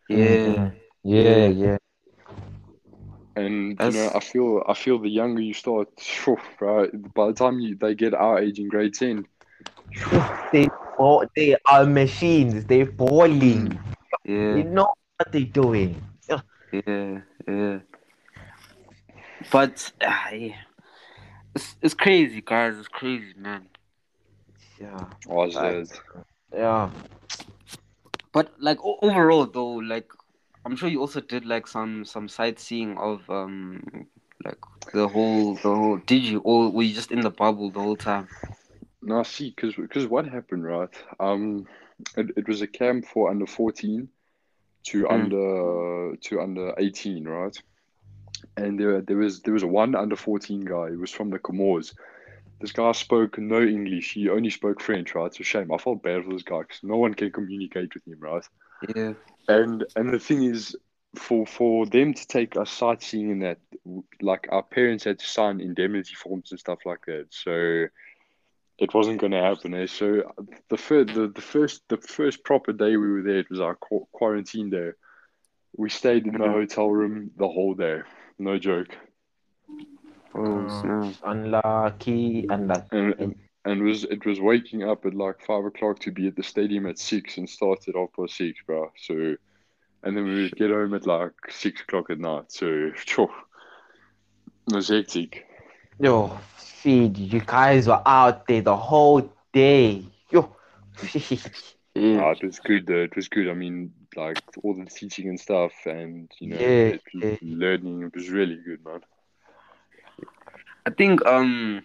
Yeah. 0.09 0.71
Yeah, 1.03 1.47
yeah. 1.47 1.77
And 3.35 3.79
you 3.81 3.91
know, 3.91 4.11
I 4.13 4.19
feel 4.19 4.63
I 4.67 4.73
feel 4.73 4.99
the 4.99 5.09
younger 5.09 5.41
you 5.41 5.53
start, 5.53 5.87
phew, 5.99 6.37
bro. 6.59 6.87
By 7.15 7.27
the 7.27 7.33
time 7.33 7.59
you, 7.59 7.75
they 7.75 7.95
get 7.95 8.13
our 8.13 8.39
age 8.39 8.59
in 8.59 8.67
grade 8.67 8.93
ten, 8.93 9.25
They 10.51 10.67
oh, 10.99 11.25
they 11.35 11.55
are 11.65 11.85
machines. 11.85 12.65
They're 12.65 12.85
balling. 12.85 13.79
Yeah. 14.25 14.55
You 14.55 14.63
know 14.65 14.89
what 15.17 15.31
they're 15.31 15.41
doing. 15.41 16.01
Yeah, 16.71 17.19
yeah. 17.47 17.79
But 19.51 19.91
uh, 20.01 20.13
yeah. 20.33 20.55
it's 21.55 21.75
it's 21.81 21.93
crazy, 21.93 22.41
guys. 22.45 22.77
It's 22.77 22.87
crazy, 22.87 23.33
man. 23.37 23.67
Yeah. 24.79 25.05
I 25.29 25.33
was 25.33 25.55
Right. 25.55 26.01
uh, 26.15 26.21
Yeah. 26.53 26.89
But 28.33 28.53
like 28.59 28.79
o- 28.83 28.99
overall, 29.01 29.45
though, 29.45 29.73
like 29.75 30.09
I'm 30.65 30.75
sure 30.75 30.89
you 30.89 30.99
also 31.01 31.21
did 31.21 31.45
like 31.45 31.67
some 31.67 32.05
some 32.05 32.27
sightseeing 32.27 32.97
of 32.97 33.29
um 33.29 34.07
like 34.43 34.59
the 34.93 35.07
whole 35.07 35.55
the 35.55 35.61
whole. 35.75 35.97
Did 35.97 36.23
you 36.23 36.39
or 36.39 36.71
were 36.71 36.83
you 36.83 36.93
just 36.93 37.11
in 37.11 37.21
the 37.21 37.29
bubble 37.31 37.71
the 37.71 37.79
whole 37.79 37.95
time? 37.97 38.27
No, 39.01 39.23
see, 39.23 39.49
because 39.55 39.75
because 39.75 40.07
what 40.07 40.27
happened, 40.27 40.63
right? 40.63 40.93
Um, 41.19 41.65
it, 42.17 42.31
it 42.37 42.47
was 42.47 42.61
a 42.61 42.67
camp 42.67 43.05
for 43.05 43.29
under 43.31 43.47
fourteen 43.47 44.09
to 44.87 45.03
Mm. 45.03 45.11
under 45.11 46.15
to 46.15 46.39
under 46.41 46.73
eighteen, 46.77 47.27
right? 47.27 47.57
And 48.57 48.79
there 48.79 49.01
there 49.01 49.17
was 49.17 49.41
there 49.41 49.53
was 49.53 49.65
one 49.65 49.95
under 49.95 50.15
fourteen 50.15 50.61
guy. 50.65 50.89
He 50.89 50.95
was 50.95 51.11
from 51.11 51.29
the 51.29 51.39
Comores. 51.39 51.93
This 52.59 52.71
guy 52.71 52.91
spoke 52.91 53.39
no 53.39 53.61
English. 53.61 54.13
He 54.13 54.29
only 54.29 54.51
spoke 54.51 54.81
French, 54.81 55.15
right? 55.15 55.25
It's 55.25 55.39
a 55.39 55.43
shame. 55.43 55.73
I 55.73 55.77
felt 55.77 56.03
bad 56.03 56.23
for 56.23 56.33
this 56.33 56.43
guy 56.43 56.59
because 56.59 56.83
no 56.83 56.97
one 56.97 57.15
can 57.15 57.31
communicate 57.31 57.93
with 57.93 58.07
him, 58.07 58.19
right? 58.19 58.47
Yeah. 58.95 59.13
And 59.47 59.83
and 59.95 60.13
the 60.13 60.19
thing 60.19 60.43
is, 60.43 60.75
for 61.15 61.45
for 61.45 61.85
them 61.85 62.13
to 62.13 62.27
take 62.27 62.55
us 62.55 62.71
sightseeing 62.71 63.31
and 63.31 63.41
that, 63.41 63.59
like 64.21 64.47
our 64.51 64.63
parents 64.63 65.03
had 65.03 65.19
to 65.19 65.25
sign 65.25 65.59
indemnity 65.59 66.13
forms 66.13 66.51
and 66.51 66.59
stuff 66.59 66.79
like 66.85 67.05
that. 67.07 67.27
So 67.31 67.87
it 68.77 68.93
wasn't 68.93 69.19
going 69.19 69.31
to 69.31 69.41
happen. 69.41 69.73
Eh? 69.73 69.87
So 69.87 70.33
the 70.69 70.77
first 70.77 71.13
the, 71.13 71.27
the 71.27 71.41
first 71.41 71.83
the 71.89 71.97
first 71.97 72.43
proper 72.43 72.73
day 72.73 72.95
we 72.97 73.11
were 73.11 73.23
there, 73.23 73.39
it 73.39 73.49
was 73.49 73.59
our 73.59 73.75
qu- 73.75 74.07
quarantine 74.11 74.69
day. 74.69 74.91
We 75.77 75.89
stayed 75.89 76.27
in 76.27 76.33
the 76.33 76.49
hotel 76.49 76.89
room 76.89 77.31
the 77.37 77.47
whole 77.47 77.73
day. 77.73 78.01
No 78.37 78.57
joke. 78.57 78.95
Oh, 80.33 80.67
snap. 80.81 81.15
Unlucky, 81.23 82.45
unlucky. 82.49 82.87
And 82.91 83.35
and 83.63 83.83
was 83.83 84.03
it 84.05 84.25
was 84.25 84.39
waking 84.39 84.83
up 84.83 85.05
at 85.05 85.13
like 85.13 85.45
five 85.45 85.65
o'clock 85.65 85.99
to 85.99 86.11
be 86.11 86.27
at 86.27 86.35
the 86.35 86.43
stadium 86.43 86.87
at 86.87 86.97
six 86.97 87.37
and 87.37 87.49
start 87.49 87.87
at 87.87 87.95
half 87.95 88.09
past 88.15 88.35
six, 88.35 88.59
bro. 88.65 88.91
So 88.97 89.35
and 90.03 90.17
then 90.17 90.23
we 90.23 90.43
would 90.43 90.55
get 90.55 90.71
home 90.71 90.93
at 90.93 91.05
like 91.05 91.33
six 91.49 91.81
o'clock 91.81 92.09
at 92.09 92.19
night. 92.19 92.51
So 92.51 92.91
phew, 92.95 93.29
it 94.67 94.75
was 94.75 94.87
hectic. 94.87 95.45
Yo, 95.99 96.39
feed, 96.57 97.17
you 97.17 97.41
guys 97.41 97.87
were 97.87 98.01
out 98.05 98.47
there 98.47 98.61
the 98.61 98.75
whole 98.75 99.31
day. 99.53 100.05
Yo. 100.29 100.55
Yeah. 101.93 102.27
Uh, 102.27 102.31
it 102.31 102.43
was 102.45 102.59
good 102.59 102.87
though. 102.87 103.03
It 103.03 103.17
was 103.17 103.27
good. 103.27 103.49
I 103.49 103.53
mean, 103.53 103.91
like 104.15 104.41
all 104.63 104.73
the 104.75 104.85
teaching 104.85 105.27
and 105.29 105.39
stuff, 105.39 105.73
and 105.85 106.29
you 106.39 106.49
know, 106.49 106.59
Yeah, 106.59 106.97
yeah. 107.13 107.35
learning. 107.41 108.03
It 108.03 108.15
was 108.15 108.29
really 108.29 108.57
good, 108.57 108.83
man. 108.85 109.01
I 110.85 110.89
think 110.91 111.25
um 111.25 111.83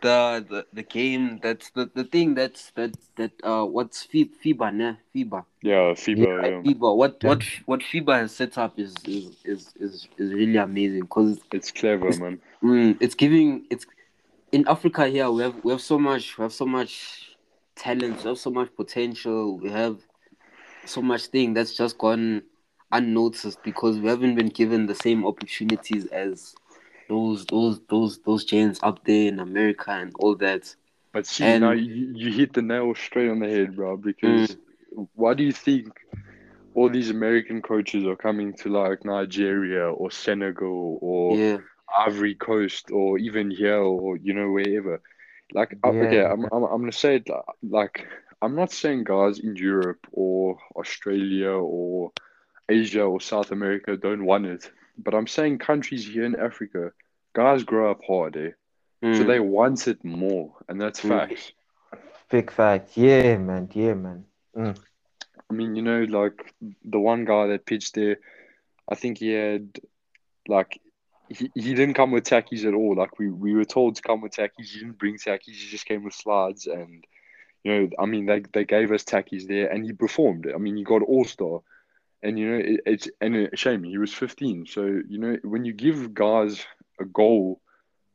the 0.00 0.44
the, 0.48 0.66
the 0.72 0.82
game 0.82 1.38
that's 1.42 1.70
the, 1.70 1.90
the 1.94 2.04
thing 2.04 2.34
that's 2.34 2.70
that 2.72 2.96
that 3.16 3.32
uh 3.44 3.64
what's 3.64 4.02
Fi- 4.04 4.30
FIBA 4.44 4.74
ne? 4.74 4.96
FIBA 5.14 5.44
Yeah, 5.62 5.94
FIBA. 5.94 6.26
Yeah, 6.44 6.62
FIBA 6.64 6.96
what 6.96 7.22
what 7.22 7.42
what 7.66 7.80
FIBA 7.80 8.20
has 8.20 8.34
set 8.34 8.58
up 8.58 8.78
is 8.78 8.94
is 9.06 9.36
is 9.44 9.72
is, 9.80 10.08
is 10.18 10.32
really 10.32 10.56
amazing 10.56 11.02
because 11.02 11.40
it's 11.52 11.70
clever, 11.70 12.16
man. 12.16 12.40
mm, 12.62 12.96
it's 13.00 13.14
giving 13.14 13.64
it's 13.70 13.86
in 14.52 14.66
Africa 14.68 15.06
here 15.08 15.30
we 15.30 15.42
have 15.42 15.54
we 15.64 15.72
have 15.72 15.80
so 15.80 15.98
much 15.98 16.36
we 16.38 16.42
have 16.42 16.52
so 16.52 16.66
much 16.66 17.36
talent 17.76 18.22
we 18.22 18.28
have 18.28 18.38
so 18.38 18.50
much 18.50 18.74
potential 18.76 19.58
we 19.58 19.70
have 19.70 19.98
so 20.84 21.00
much 21.02 21.26
thing 21.26 21.54
that's 21.54 21.74
just 21.74 21.98
gone 21.98 22.42
unnoticed 22.90 23.62
because 23.62 23.98
we 23.98 24.08
haven't 24.08 24.34
been 24.34 24.48
given 24.48 24.86
the 24.86 24.94
same 24.94 25.24
opportunities 25.26 26.06
as 26.06 26.54
those 27.08 27.46
those 27.46 27.80
those 27.88 28.18
those 28.20 28.44
giants 28.44 28.80
up 28.82 29.04
there 29.04 29.28
in 29.28 29.40
America 29.40 29.90
and 29.90 30.12
all 30.18 30.34
that. 30.36 30.74
But 31.12 31.26
see, 31.26 31.44
And- 31.44 31.62
now 31.62 31.72
you, 31.72 32.12
you 32.14 32.32
hit 32.32 32.52
the 32.54 32.62
nail 32.62 32.94
straight 32.94 33.28
on 33.30 33.38
the 33.38 33.48
head, 33.48 33.76
bro. 33.76 33.96
Because 33.96 34.56
why 35.14 35.34
do 35.34 35.42
you 35.42 35.52
think 35.52 35.88
all 36.74 36.88
these 36.88 37.10
American 37.10 37.60
coaches 37.62 38.04
are 38.06 38.16
coming 38.16 38.54
to 38.54 38.68
like 38.70 39.04
Nigeria 39.04 39.90
or 39.90 40.10
Senegal 40.10 40.98
or 41.02 41.36
Yeah, 41.36 41.58
Ivory 41.98 42.34
Coast 42.34 42.90
or 42.90 43.18
even 43.18 43.50
here 43.50 43.76
or 43.78 44.16
you 44.16 44.32
know 44.32 44.50
wherever. 44.50 45.00
Like 45.52 45.76
uh, 45.84 45.92
Yeah. 45.92 46.02
okay, 46.04 46.24
I'm, 46.24 46.44
I'm 46.52 46.64
I'm 46.64 46.80
gonna 46.80 46.92
say 46.92 47.16
it 47.16 47.28
li- 47.28 47.68
like 47.68 48.06
I'm 48.42 48.56
not 48.56 48.72
saying 48.72 49.04
guys 49.04 49.38
in 49.40 49.56
Europe 49.56 50.06
or 50.12 50.58
Australia 50.76 51.50
or 51.52 52.12
Asia 52.68 53.02
or 53.02 53.20
South 53.20 53.52
America 53.52 53.96
don't 53.96 54.24
want 54.26 54.46
it, 54.46 54.70
but 54.98 55.14
I'm 55.14 55.28
saying 55.28 55.58
countries 55.58 56.06
here 56.06 56.24
in 56.24 56.36
Africa, 56.38 56.92
guys 57.34 57.64
grow 57.64 57.90
up 57.90 58.00
hard, 58.06 58.36
eh? 58.36 58.50
So 59.12 59.24
Mm. 59.24 59.26
they 59.26 59.40
want 59.40 59.88
it 59.88 60.04
more, 60.04 60.56
and 60.68 60.80
that's 60.80 61.00
Mm. 61.02 61.08
facts. 61.08 61.52
Big 62.30 62.50
fact. 62.50 62.96
Yeah, 62.96 63.36
man. 63.38 63.68
Yeah, 63.72 63.94
man. 63.94 64.26
I 65.50 65.54
mean, 65.54 65.74
you 65.76 65.82
know, 65.82 66.02
like 66.04 66.54
the 66.84 66.98
one 67.00 67.24
guy 67.24 67.46
that 67.48 67.66
pitched 67.66 67.94
there, 67.94 68.16
I 68.90 68.94
think 68.96 69.18
he 69.18 69.30
had 69.30 69.78
like 70.48 70.80
he, 71.28 71.50
he 71.54 71.74
didn't 71.74 71.94
come 71.94 72.10
with 72.12 72.24
tackies 72.24 72.64
at 72.66 72.74
all. 72.74 72.94
Like 72.96 73.18
we, 73.18 73.30
we 73.30 73.54
were 73.54 73.64
told 73.64 73.96
to 73.96 74.02
come 74.02 74.20
with 74.22 74.32
tackies. 74.32 74.70
He 74.72 74.80
didn't 74.80 74.98
bring 74.98 75.16
tackies. 75.16 75.56
He 75.60 75.68
just 75.70 75.86
came 75.86 76.04
with 76.04 76.14
slides 76.14 76.66
and 76.66 77.04
you 77.64 77.72
know, 77.72 77.88
I 77.98 78.06
mean 78.06 78.26
they 78.26 78.40
they 78.52 78.64
gave 78.64 78.90
us 78.92 79.04
tackies 79.04 79.46
there 79.46 79.68
and 79.72 79.84
he 79.84 79.92
performed. 79.92 80.46
I 80.54 80.58
mean 80.58 80.76
he 80.76 80.84
got 80.84 81.02
all 81.02 81.24
star. 81.24 81.60
And 82.24 82.38
you 82.38 82.48
know, 82.50 82.58
it, 82.58 82.80
it's 82.86 83.08
and 83.20 83.34
a 83.36 83.56
shame 83.56 83.82
he 83.82 83.98
was 83.98 84.12
15. 84.14 84.66
So, 84.66 84.82
you 85.08 85.18
know, 85.18 85.36
when 85.42 85.64
you 85.64 85.72
give 85.72 86.14
guys 86.14 86.64
a 87.00 87.04
goal, 87.04 87.60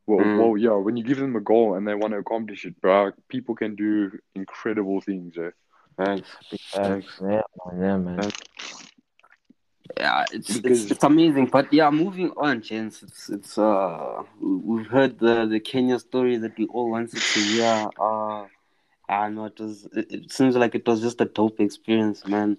well, 0.05 0.25
Mm. 0.25 0.37
well, 0.39 0.55
yeah, 0.57 0.77
when 0.85 0.95
you 0.95 1.03
give 1.03 1.17
them 1.17 1.35
a 1.35 1.41
goal 1.41 1.75
and 1.75 1.85
they 1.85 1.93
want 1.93 2.13
to 2.13 2.19
accomplish 2.19 2.63
it, 2.63 2.79
bro, 2.79 3.11
people 3.27 3.53
can 3.55 3.75
do 3.75 4.17
incredible 4.35 5.01
things. 5.01 5.37
Eh? 5.37 5.49
Facts. 5.97 6.29
Big 6.51 6.59
facts. 6.61 7.19
Yeah, 7.21 7.41
man. 7.97 8.19
Yeah. 8.21 8.29
Yeah, 9.97 10.25
it's, 10.31 10.57
Because- 10.57 10.83
it's 10.83 10.91
it's 10.91 11.03
amazing. 11.03 11.47
But 11.47 11.71
yeah, 11.73 11.89
moving 11.89 12.31
on, 12.37 12.61
gents. 12.61 13.03
It's 13.03 13.29
it's 13.29 13.57
uh 13.57 14.23
we- 14.39 14.55
we've 14.69 14.87
heard 14.87 15.17
the 15.19 15.45
the 15.47 15.59
Kenya 15.59 15.97
story 15.99 16.37
that 16.37 16.57
we 16.57 16.65
all 16.67 16.89
wanted 16.91 17.21
to 17.33 17.39
hear. 17.39 17.89
Uh, 17.99 18.45
I 19.09 19.29
know 19.29 19.45
it 19.45 19.59
was. 19.59 19.85
It, 19.93 20.11
it 20.11 20.31
seems 20.31 20.55
like 20.55 20.75
it 20.75 20.85
was 20.87 21.01
just 21.01 21.21
a 21.21 21.25
dope 21.25 21.59
experience, 21.59 22.25
man. 22.25 22.57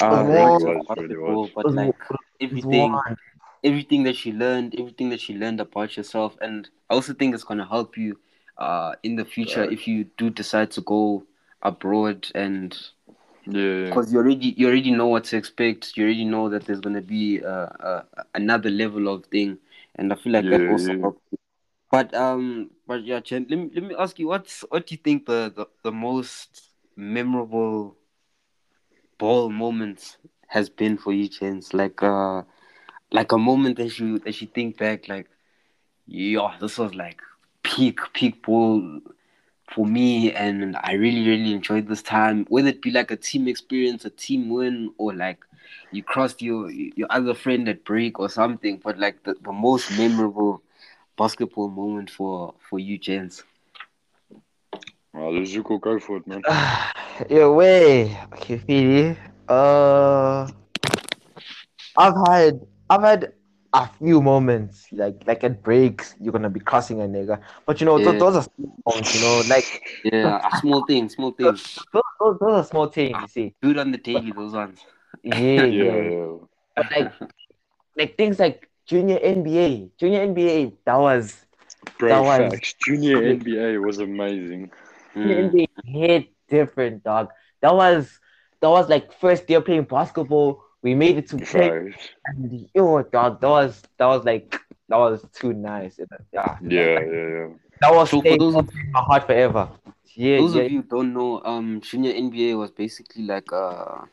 Uh, 0.00 0.24
It 0.24 0.28
like 0.28 0.58
was, 0.58 0.86
to 0.94 0.96
really 0.96 1.16
people. 1.16 1.48
But 1.54 1.70
like 1.70 1.94
everything, 2.40 3.02
one. 3.04 3.16
everything 3.64 4.02
that 4.04 4.16
she 4.16 4.32
learned, 4.32 4.74
everything 4.78 5.10
that 5.10 5.20
she 5.20 5.34
learned 5.34 5.60
about 5.60 5.96
yourself, 5.96 6.36
and 6.40 6.68
I 6.90 6.94
also 6.94 7.14
think 7.14 7.34
it's 7.34 7.44
gonna 7.44 7.66
help 7.66 7.96
you, 7.96 8.18
uh, 8.58 8.94
in 9.02 9.16
the 9.16 9.24
future 9.24 9.64
Right. 9.64 9.70
if 9.70 9.86
you 9.88 10.04
do 10.16 10.30
decide 10.30 10.70
to 10.72 10.80
go 10.82 11.24
abroad 11.62 12.28
and 12.34 12.76
Yeah. 13.46 13.84
because 13.84 14.12
you 14.12 14.18
already 14.18 14.54
you 14.56 14.66
already 14.68 14.90
know 14.90 15.06
what 15.06 15.24
to 15.24 15.36
expect. 15.36 15.96
You 15.96 16.04
already 16.04 16.24
know 16.24 16.48
that 16.50 16.64
there's 16.66 16.80
gonna 16.80 17.00
be 17.02 17.42
uh, 17.42 17.48
uh, 17.80 18.02
another 18.34 18.70
level 18.70 19.08
of 19.08 19.26
thing, 19.26 19.58
and 19.94 20.12
I 20.12 20.16
feel 20.16 20.32
like 20.32 20.50
that 20.50 20.62
Yeah, 20.62 20.66
also 20.66 20.94
yeah. 20.94 21.02
helps. 21.02 21.20
But 21.90 22.14
um, 22.14 22.70
but 22.86 23.04
yeah, 23.04 23.20
Chen, 23.20 23.46
let 23.48 23.58
me 23.58 23.70
let 23.74 23.84
me 23.84 23.94
ask 23.98 24.18
you, 24.18 24.28
what's 24.28 24.62
what 24.70 24.86
do 24.86 24.94
you 24.94 25.00
think 25.02 25.26
the 25.26 25.52
the, 25.54 25.66
the 25.82 25.92
most 25.92 26.70
memorable 26.96 27.96
ball 29.18 29.50
moments 29.50 30.18
has 30.48 30.68
been 30.68 30.96
for 30.96 31.12
you, 31.12 31.28
Chen? 31.28 31.60
Like 31.72 32.02
uh 32.02 32.42
like 33.10 33.32
a 33.32 33.38
moment 33.38 33.76
that 33.78 33.98
you 33.98 34.18
that 34.20 34.40
you 34.40 34.48
think 34.48 34.78
back 34.78 35.08
like 35.08 35.28
yeah, 36.06 36.56
this 36.60 36.78
was 36.78 36.94
like 36.94 37.20
peak 37.62 38.00
peak 38.14 38.42
ball 38.42 39.00
for 39.72 39.86
me 39.86 40.32
and 40.32 40.76
I 40.82 40.92
really, 40.94 41.26
really 41.28 41.52
enjoyed 41.52 41.88
this 41.88 42.02
time. 42.02 42.46
Whether 42.48 42.68
it 42.68 42.82
be 42.82 42.90
like 42.90 43.10
a 43.10 43.16
team 43.16 43.48
experience, 43.48 44.04
a 44.04 44.10
team 44.10 44.48
win, 44.50 44.92
or 44.98 45.14
like 45.14 45.44
you 45.92 46.02
crossed 46.02 46.42
your 46.42 46.70
your 46.70 47.08
other 47.10 47.34
friend 47.34 47.68
at 47.68 47.84
break 47.84 48.18
or 48.18 48.28
something, 48.28 48.80
but 48.82 48.98
like 48.98 49.24
the, 49.24 49.34
the 49.42 49.52
most 49.52 49.90
memorable 49.98 50.62
basketball 51.16 51.68
moment 51.68 52.10
for 52.10 52.54
for 52.68 52.78
you, 52.78 52.98
gents. 52.98 53.44
Well, 55.12 55.32
let's 55.32 55.50
Zuko 55.54 55.80
go 55.80 55.98
for 55.98 56.16
it, 56.18 56.26
man. 56.26 56.44
Your 57.30 57.52
way, 57.54 58.16
okay, 58.34 58.58
Fili. 58.58 59.16
Uh, 59.48 60.48
I've 61.96 62.14
had 62.28 62.60
I've 62.88 63.02
had 63.02 63.32
a 63.72 63.86
few 63.88 64.20
moments 64.22 64.88
like 64.92 65.22
like 65.26 65.44
at 65.44 65.62
breaks 65.62 66.14
you're 66.20 66.32
gonna 66.32 66.50
be 66.50 66.60
crossing 66.60 67.00
a 67.00 67.04
nigga, 67.04 67.40
but 67.66 67.80
you 67.80 67.86
know 67.86 67.98
Yeah. 67.98 68.12
th- 68.12 68.18
those 68.18 68.36
are 68.36 68.42
small 68.42 68.78
moments, 68.86 69.14
you 69.14 69.20
know 69.20 69.38
like 69.46 69.82
Yeah, 70.04 70.48
small 70.50 70.82
things, 70.84 71.14
small 71.14 71.32
things. 71.32 71.66
those, 71.92 72.02
those, 72.20 72.36
those 72.40 72.52
are 72.52 72.64
small 72.64 72.86
things. 72.88 73.20
You 73.22 73.28
see, 73.28 73.54
Do 73.62 73.70
it 73.70 73.78
on 73.78 73.90
the 73.92 73.98
daily, 73.98 74.30
those 74.32 74.52
ones. 74.54 74.84
yeah, 75.22 75.66
Yeah, 75.70 75.94
yeah. 75.94 76.10
yeah. 76.10 76.36
But 76.76 76.86
like 76.90 77.12
like 77.96 78.16
things 78.16 78.38
like 78.38 78.68
junior 78.86 79.18
NBA, 79.18 79.90
junior 79.98 80.20
NBA 80.26 80.72
that 80.84 80.96
was 80.98 81.42
Bro, 81.98 82.08
That 82.08 82.20
was- 82.22 82.52
facts. 82.54 82.74
Junior 82.84 83.18
NBA 83.22 83.78
was 83.84 83.98
amazing. 83.98 84.70
junior 85.14 85.36
Mm. 85.36 85.50
NBA 85.52 85.68
hit 85.84 86.28
different, 86.48 87.04
dog. 87.04 87.30
That 87.60 87.74
was 87.74 88.18
that 88.60 88.68
was 88.70 88.88
like 88.88 89.12
first 89.12 89.48
year 89.50 89.60
playing 89.60 89.84
basketball. 89.84 90.62
We 90.82 90.94
made 90.94 91.16
it 91.18 91.28
to 91.28 91.36
play. 91.36 91.90
Facts. 91.92 92.08
And 92.26 92.68
yo, 92.74 93.02
dog, 93.02 93.40
that 93.40 93.48
was 93.48 93.82
that 93.98 94.06
was 94.06 94.24
like 94.24 94.58
that 94.88 94.96
was 94.96 95.24
too 95.32 95.52
nice. 95.52 95.98
Yeah, 96.32 96.56
Yeah, 96.62 97.00
yeah, 97.00 97.00
yeah. 97.00 97.48
that 97.80 97.92
was 97.94 98.10
So 98.10 98.18
for 98.18 98.22
staying 98.22 98.38
those 98.38 98.54
of 98.56 98.68
in 98.74 98.90
my 98.92 99.00
heart 99.00 99.26
forever. 99.26 99.68
Yeah, 100.14 100.38
those 100.38 100.54
yeah, 100.54 100.62
of 100.62 100.72
you 100.72 100.82
don't 100.82 101.12
know, 101.12 101.42
um, 101.44 101.80
junior 101.82 102.12
NBA 102.12 102.56
was 102.58 102.70
basically 102.70 103.24
like 103.24 103.50
a, 103.52 104.08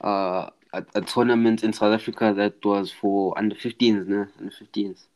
a 0.00 0.50
a 0.72 0.84
a 0.94 1.00
tournament 1.02 1.62
in 1.64 1.72
South 1.72 1.94
Africa 1.94 2.32
that 2.36 2.64
was 2.64 2.92
for 2.92 3.36
under 3.38 3.54
15s, 3.56 4.06
no, 4.06 4.26
under 4.38 4.50
15s. 4.52 5.06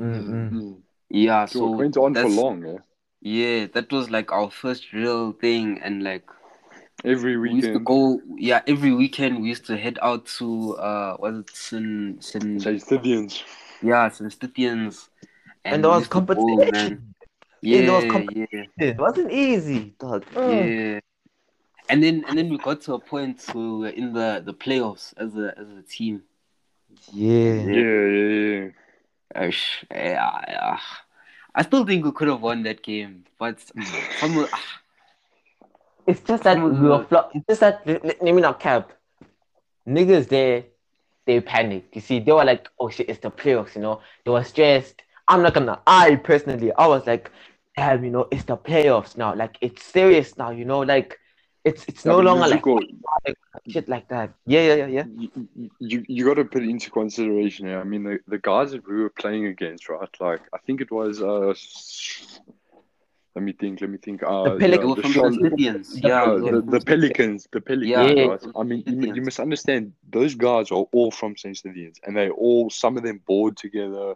Mm-mm. 0.00 0.52
Mm. 0.52 0.82
Yeah, 1.10 1.46
So 1.46 1.58
so 1.58 1.66
it 1.66 1.78
went 1.78 1.96
on 1.96 2.14
for 2.14 2.30
long, 2.30 2.64
yeah. 2.66 2.78
Yeah, 3.22 3.66
that 3.74 3.92
was 3.92 4.10
like 4.10 4.32
our 4.32 4.50
first 4.50 4.92
real 4.92 5.32
thing, 5.32 5.80
and 5.82 6.02
like 6.02 6.24
Every 7.04 7.36
weekend 7.36 7.38
we 7.38 7.50
used 7.52 7.72
to 7.72 7.78
weekend. 7.78 7.86
go. 7.86 8.20
Yeah, 8.36 8.62
every 8.66 8.92
weekend 8.94 9.42
we 9.42 9.48
used 9.48 9.66
to 9.66 9.76
head 9.76 9.98
out 10.02 10.26
to 10.38 10.76
uh, 10.76 11.16
was 11.18 11.38
it 11.40 11.50
Sin 11.50 12.18
Sin? 12.20 12.60
Say 12.60 12.74
Stithians. 12.76 13.42
Yeah, 13.82 14.08
Sin 14.08 14.28
Stithians. 14.28 15.08
And 15.64 15.84
there 15.84 15.90
was 15.90 16.06
used 16.06 16.12
to 16.14 16.20
go, 16.22 16.66
competition. 16.66 17.14
Yeah, 17.62 17.82
there 17.82 17.94
was 17.94 18.04
Yeah, 18.04 18.06
competition. 18.06 18.38
yeah. 18.50 18.64
It 18.78 18.98
wasn't 18.98 19.32
easy, 19.32 19.94
dog. 19.98 20.24
Mm. 20.34 20.74
Yeah. 20.78 21.00
And 21.90 22.02
then 22.02 22.24
and 22.28 22.38
then 22.38 22.48
we 22.48 22.58
got 22.58 22.80
to 22.82 22.94
a 22.94 22.98
point 23.00 23.42
where 23.52 23.64
we 23.64 23.78
were 23.80 23.88
in 23.88 24.12
the, 24.12 24.42
the 24.44 24.54
playoffs 24.54 25.12
as 25.16 25.36
a 25.36 25.54
as 25.58 25.68
a 25.70 25.82
team. 25.82 26.22
Yeah. 27.12 27.54
Yeah, 27.54 28.06
yeah, 28.06 28.64
yeah. 28.64 28.68
Ash, 29.34 29.84
yeah, 29.90 30.40
yeah. 30.48 30.78
I 31.54 31.62
still 31.62 31.84
think 31.84 32.04
we 32.04 32.12
could 32.12 32.28
have 32.28 32.40
won 32.40 32.62
that 32.64 32.82
game, 32.82 33.24
but 33.38 33.60
some 33.60 34.38
of- 34.38 34.50
ah. 34.52 34.80
It's 36.06 36.20
just 36.22 36.42
that 36.44 36.56
we 36.58 36.70
were 36.70 36.98
the- 36.98 37.04
flop. 37.04 37.30
It's 37.34 37.46
just 37.46 37.60
that 37.60 37.82
let 37.86 38.04
let 38.04 38.34
me 38.34 38.40
not 38.40 38.58
cap. 38.60 38.92
Niggas 39.86 40.28
there, 40.28 40.64
they 41.26 41.40
panicked. 41.40 41.94
You 41.94 42.00
see, 42.00 42.18
they 42.20 42.32
were 42.32 42.44
like, 42.44 42.68
"Oh 42.78 42.88
shit, 42.88 43.08
it's 43.08 43.20
the 43.20 43.30
playoffs." 43.30 43.74
You 43.76 43.82
know, 43.82 44.00
they 44.24 44.30
were 44.30 44.42
stressed. 44.44 45.02
I'm 45.28 45.42
not 45.42 45.54
gonna. 45.54 45.80
I 45.86 46.16
personally, 46.16 46.72
I 46.72 46.86
was 46.88 47.06
like, 47.06 47.30
"Damn, 47.76 48.04
you 48.04 48.10
know, 48.10 48.26
it's 48.32 48.44
the 48.44 48.56
playoffs 48.56 49.16
now. 49.16 49.34
Like, 49.34 49.56
it's 49.60 49.84
serious 49.84 50.36
now. 50.36 50.50
You 50.50 50.64
know, 50.64 50.80
like, 50.80 51.18
it's 51.64 51.84
it's 51.86 52.04
no 52.04 52.18
longer 52.20 52.48
like 52.48 52.62
Zuko, 52.62 52.80
shit 53.68 53.88
like 53.88 54.08
that." 54.08 54.32
Yeah, 54.46 54.62
yeah, 54.62 54.74
yeah, 54.74 54.86
yeah. 54.86 55.04
you, 55.18 55.70
you, 55.78 56.04
you 56.08 56.24
got 56.24 56.34
to 56.34 56.44
put 56.44 56.62
it 56.62 56.68
into 56.70 56.90
consideration 56.90 57.66
here. 57.66 57.80
I 57.80 57.84
mean, 57.84 58.02
the, 58.04 58.18
the 58.26 58.38
guys 58.38 58.70
that 58.72 58.86
we 58.88 58.96
were 59.02 59.10
playing 59.10 59.46
against, 59.46 59.88
right? 59.88 60.08
Like, 60.20 60.40
I 60.54 60.58
think 60.58 60.80
it 60.80 60.90
was, 60.90 61.20
uh, 61.22 61.54
let 63.34 63.44
me 63.44 63.52
think, 63.52 63.80
let 63.80 63.90
me 63.90 63.98
think. 63.98 64.22
Uh, 64.22 64.44
The 64.44 64.50
Pelic- 64.64 64.80
they 64.80 64.94
the 64.94 65.02
from 65.02 65.12
Charlotte- 65.12 65.56
the 65.56 66.00
Yeah, 66.02 66.24
the, 66.26 66.62
the 66.66 66.80
Pelicans, 66.80 67.46
the 67.52 67.60
Pelicans, 67.60 68.42
Yeah. 68.42 68.50
I 68.56 68.62
mean, 68.62 68.82
you, 68.86 69.14
you 69.14 69.22
must 69.22 69.38
understand, 69.38 69.92
those 70.08 70.34
guys 70.34 70.70
are 70.70 70.84
all 70.92 71.10
from 71.10 71.36
St. 71.36 71.56
Stithians, 71.56 71.98
and 72.04 72.16
they 72.16 72.30
all, 72.30 72.70
some 72.70 72.96
of 72.96 73.02
them 73.02 73.20
board 73.26 73.56
together. 73.56 74.14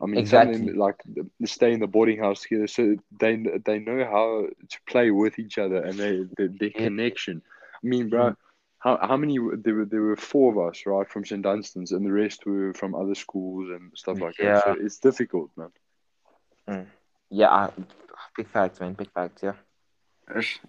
I 0.00 0.06
mean, 0.06 0.26
some 0.26 0.48
Exactly. 0.48 0.66
them 0.72 0.78
like 0.78 0.96
they 1.40 1.46
stay 1.46 1.72
in 1.72 1.80
the 1.80 1.86
boarding 1.88 2.18
house 2.18 2.42
together, 2.42 2.68
so 2.68 2.96
they 3.20 3.36
they 3.64 3.78
know 3.80 4.04
how 4.04 4.46
to 4.68 4.78
play 4.88 5.10
with 5.10 5.38
each 5.38 5.58
other, 5.58 5.82
and 5.82 5.94
they 5.98 6.24
their, 6.36 6.48
their 6.48 6.70
Yeah. 6.74 6.84
connection. 6.86 7.42
I 7.82 7.86
mean, 7.86 8.08
bro, 8.08 8.36
how 8.78 8.96
how 8.98 9.16
many 9.16 9.38
there 9.64 9.74
were 9.74 9.84
there 9.84 10.02
were 10.02 10.16
four 10.16 10.52
of 10.52 10.58
us, 10.70 10.86
right, 10.86 11.08
from 11.08 11.24
St. 11.24 11.42
Dunstan's, 11.42 11.92
and 11.92 12.06
the 12.06 12.12
rest 12.12 12.46
were 12.46 12.72
from 12.74 12.94
other 12.94 13.14
schools 13.14 13.70
and 13.70 13.90
stuff 13.96 14.20
like 14.20 14.36
that. 14.36 14.62
So 14.64 14.76
it's 14.80 14.98
difficult, 14.98 15.50
man. 15.56 16.86
Yeah, 17.30 17.48
uh, 17.48 17.70
big 18.36 18.48
facts, 18.48 18.80
man. 18.80 18.94
Big 18.94 19.10
facts. 19.12 19.42
Yeah. 19.42 19.54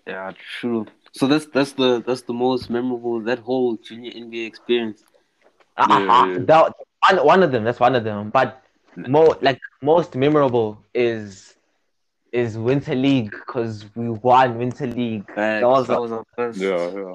Yeah, 0.08 0.32
true. 0.60 0.88
So 1.14 1.28
that's 1.28 1.46
that's 1.48 1.74
the 1.74 2.02
that's 2.06 2.22
the 2.24 2.34
most 2.34 2.70
memorable 2.70 3.20
that 3.22 3.40
whole 3.40 3.76
junior 3.78 4.12
NBA 4.12 4.48
experience. 4.48 5.04
Uh, 5.78 5.86
Yeah, 5.90 5.96
uh, 5.98 6.26
yeah. 6.28 6.38
that, 6.46 6.74
one, 7.10 7.26
one 7.26 7.44
of 7.44 7.52
them. 7.52 7.64
That's 7.64 7.80
one 7.80 7.96
of 7.96 8.04
them. 8.04 8.30
But 8.30 8.62
more 8.96 9.38
like 9.42 9.60
most 9.82 10.16
memorable 10.16 10.84
is 10.94 11.56
is 12.32 12.58
Winter 12.58 12.96
League 12.96 13.32
because 13.32 13.86
we 13.96 14.10
won 14.10 14.58
Winter 14.58 14.88
League 14.88 15.26
Facts. 15.28 15.62
That 15.62 15.68
was 15.68 15.88
that 15.88 16.02
was 16.02 16.12
our 16.12 16.26
first. 16.36 16.60
Yeah, 16.60 16.90
yeah. 16.92 17.14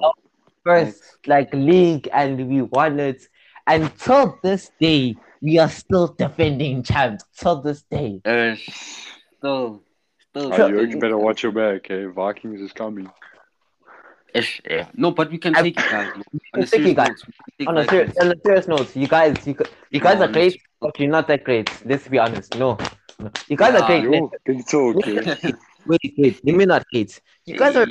first 0.63 1.03
like 1.27 1.53
league 1.53 2.09
and 2.11 2.47
we 2.49 2.61
won 2.63 2.99
it. 2.99 3.21
And 3.67 3.91
till 3.97 4.37
this 4.43 4.71
day, 4.79 5.15
we 5.41 5.57
are 5.57 5.69
still 5.69 6.07
defending 6.07 6.83
champs. 6.83 7.23
Till 7.37 7.61
this 7.61 7.83
day. 7.83 8.21
Ash, 8.25 8.63
still, 9.37 9.81
still. 10.29 10.53
Oh, 10.53 10.67
you 10.67 10.73
defending- 10.73 10.99
better 10.99 11.17
watch 11.17 11.43
your 11.43 11.51
back, 11.51 11.89
eh? 11.89 12.07
Vikings 12.07 12.61
is 12.61 12.71
coming. 12.73 13.09
Ash, 14.35 14.61
yeah. 14.69 14.87
No, 14.93 15.11
but 15.11 15.31
we 15.31 15.37
can 15.37 15.55
I- 15.55 15.61
take 15.63 15.79
it, 15.79 15.89
guys. 15.89 16.11
On 16.53 16.61
a 16.61 16.67
serious 16.67 16.91
it, 16.91 16.97
note, 16.97 17.17
we 17.25 17.33
can 17.33 17.53
take 17.57 17.69
On 17.69 17.77
a, 17.77 17.85
serious, 17.87 18.17
on 18.21 18.31
a 18.31 18.35
serious 18.45 18.67
note, 18.67 18.95
you 18.95 19.07
guys, 19.07 19.47
you, 19.47 19.55
you 19.89 19.99
guys 19.99 20.19
No, 20.19 20.25
are 20.25 20.31
great, 20.31 20.61
you're 20.97 21.09
not 21.09 21.27
that 21.27 21.43
great. 21.43 21.69
Let's 21.85 22.07
be 22.07 22.17
honest. 22.17 22.55
No, 22.55 22.77
no. 23.19 23.31
you 23.47 23.57
guys 23.57 23.73
Nah, 23.73 23.81
are 23.81 23.87
great. 23.87 24.03
Yo, 24.03 24.31
big 24.45 24.65
talk, 24.67 25.07
eh? 25.07 25.51
Wait, 25.85 26.13
wait. 26.17 26.39
Let 26.45 26.55
me 26.55 26.65
not 26.65 26.83
hate. 26.91 27.19
You 27.45 27.55
guys 27.55 27.75
are 27.75 27.87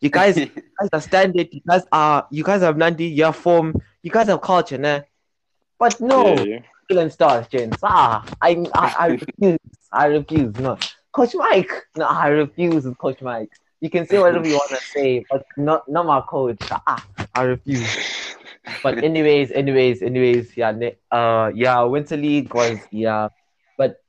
You 0.00 0.10
guys, 0.10 0.36
you 0.38 0.46
guys 0.78 0.88
are 0.92 1.00
standard. 1.00 1.48
You 1.52 1.60
guys 1.66 1.84
are, 1.92 2.26
you 2.30 2.44
guys 2.44 2.60
have 2.62 2.76
Nandi. 2.76 3.06
You 3.06 3.24
have 3.24 3.36
form. 3.36 3.74
You 4.02 4.10
guys 4.10 4.28
have 4.28 4.40
culture, 4.40 4.78
nah. 4.78 5.00
But 5.78 6.00
no, 6.00 6.44
Yeah, 6.44 6.60
yeah. 6.90 7.08
Stars, 7.08 7.48
gents. 7.48 7.78
Ah, 7.82 8.24
I, 8.40 8.64
I, 8.74 8.94
I 8.98 9.06
refuse. 9.08 9.58
I 9.92 10.06
refuse. 10.06 10.54
No, 10.56 10.78
Coach 11.12 11.34
Mike. 11.34 11.70
No, 11.96 12.06
I 12.06 12.28
refuse, 12.28 12.86
Coach 12.98 13.20
Mike. 13.22 13.50
You 13.80 13.90
can 13.90 14.06
say 14.06 14.18
whatever 14.18 14.46
you 14.46 14.54
want 14.54 14.70
to 14.70 14.76
say, 14.76 15.24
but 15.30 15.44
not, 15.56 15.88
not 15.88 16.06
my 16.06 16.20
coach. 16.20 16.58
Ah, 16.70 17.04
I 17.34 17.42
refuse. 17.42 18.15
But 18.82 19.02
anyways, 19.04 19.52
anyways, 19.52 20.02
anyways, 20.02 20.56
yeah, 20.56 20.72
uh, 21.10 21.50
yeah, 21.54 21.82
Winter 21.82 22.16
League 22.16 22.52
was 22.54 22.78
yeah, 22.90 23.28
but 23.78 24.02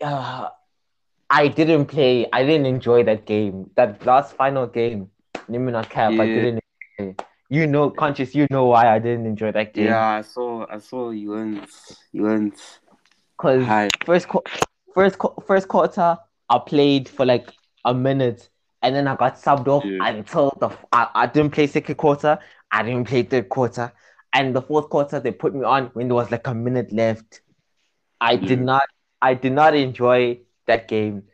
uh, 0.00 0.48
I 1.30 1.48
didn't 1.48 1.86
play. 1.86 2.26
I 2.32 2.44
didn't 2.44 2.66
enjoy 2.66 3.02
that 3.04 3.26
game. 3.26 3.70
That 3.76 4.04
last 4.06 4.34
final 4.36 4.66
game, 4.66 5.10
Nimina 5.48 5.88
Cap. 5.88 6.12
I 6.12 6.26
didn't. 6.26 6.60
Enjoy. 6.98 7.14
You 7.48 7.66
know, 7.66 7.90
conscious. 7.90 8.34
You 8.34 8.46
know 8.50 8.66
why 8.66 8.88
I 8.94 8.98
didn't 8.98 9.26
enjoy 9.26 9.52
that 9.52 9.74
game. 9.74 9.86
Yeah, 9.86 10.06
I 10.18 10.22
saw. 10.22 10.66
I 10.70 10.78
saw 10.78 11.10
you 11.10 11.30
went. 11.32 11.68
You 12.12 12.22
went 12.22 12.54
Cause 13.36 13.64
high. 13.64 13.88
first, 14.06 14.28
qu- 14.28 14.42
first, 14.94 15.18
qu- 15.18 15.34
first 15.46 15.68
quarter, 15.68 16.16
I 16.48 16.58
played 16.58 17.08
for 17.08 17.26
like 17.26 17.50
a 17.84 17.92
minute, 17.92 18.48
and 18.82 18.94
then 18.94 19.08
I 19.08 19.16
got 19.16 19.36
subbed 19.36 19.66
off 19.68 19.84
Yeah. 19.84 20.06
until 20.06 20.56
the 20.60 20.68
f- 20.68 20.84
I, 20.92 21.08
I 21.14 21.26
didn't 21.26 21.50
play 21.50 21.66
second 21.66 21.96
quarter. 21.96 22.38
I 22.72 22.82
didn't 22.82 23.06
play 23.06 23.22
third 23.22 23.48
quarter, 23.48 23.92
and 24.32 24.56
the 24.56 24.62
fourth 24.62 24.88
quarter 24.88 25.20
they 25.20 25.30
put 25.32 25.54
me 25.54 25.64
on 25.64 25.86
when 25.94 26.08
there 26.08 26.14
was 26.14 26.30
like 26.30 26.46
a 26.46 26.54
minute 26.54 26.92
left. 26.92 27.42
I 28.20 28.36
did 28.36 28.60
not. 28.60 28.84
I 29.20 29.34
did 29.34 29.52
not 29.52 29.74
enjoy 29.74 30.40
that 30.66 30.88
game, 30.88 31.24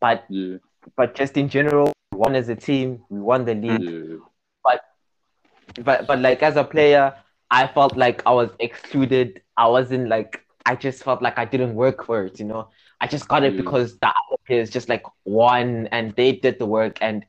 but 0.00 0.24
Yeah, 0.28 0.58
but 0.96 1.14
just 1.14 1.36
in 1.36 1.48
general, 1.48 1.92
we 2.12 2.18
won 2.18 2.34
as 2.34 2.48
a 2.48 2.56
team. 2.56 3.04
We 3.08 3.20
won 3.20 3.44
the 3.44 3.54
league 3.54 3.82
yeah. 3.82 4.16
but 5.84 6.06
but 6.06 6.18
like 6.18 6.42
as 6.42 6.56
a 6.56 6.64
player, 6.64 7.14
I 7.50 7.66
felt 7.66 7.96
like 7.96 8.22
I 8.26 8.32
was 8.32 8.50
excluded. 8.58 9.42
I 9.56 9.68
wasn't 9.68 10.08
like 10.08 10.44
I 10.66 10.74
just 10.76 11.02
felt 11.02 11.22
like 11.22 11.38
I 11.38 11.44
didn't 11.44 11.74
work 11.74 12.04
for 12.04 12.24
it, 12.24 12.38
you 12.38 12.46
know. 12.46 12.68
I 13.00 13.06
just 13.06 13.28
got 13.28 13.44
it 13.44 13.54
Yeah. 13.54 13.60
because 13.62 13.98
the 13.98 14.08
other 14.08 14.38
players 14.46 14.70
just 14.70 14.88
like 14.88 15.04
won 15.24 15.86
and 15.92 16.14
they 16.16 16.32
did 16.32 16.58
the 16.58 16.66
work 16.66 16.98
and 17.00 17.24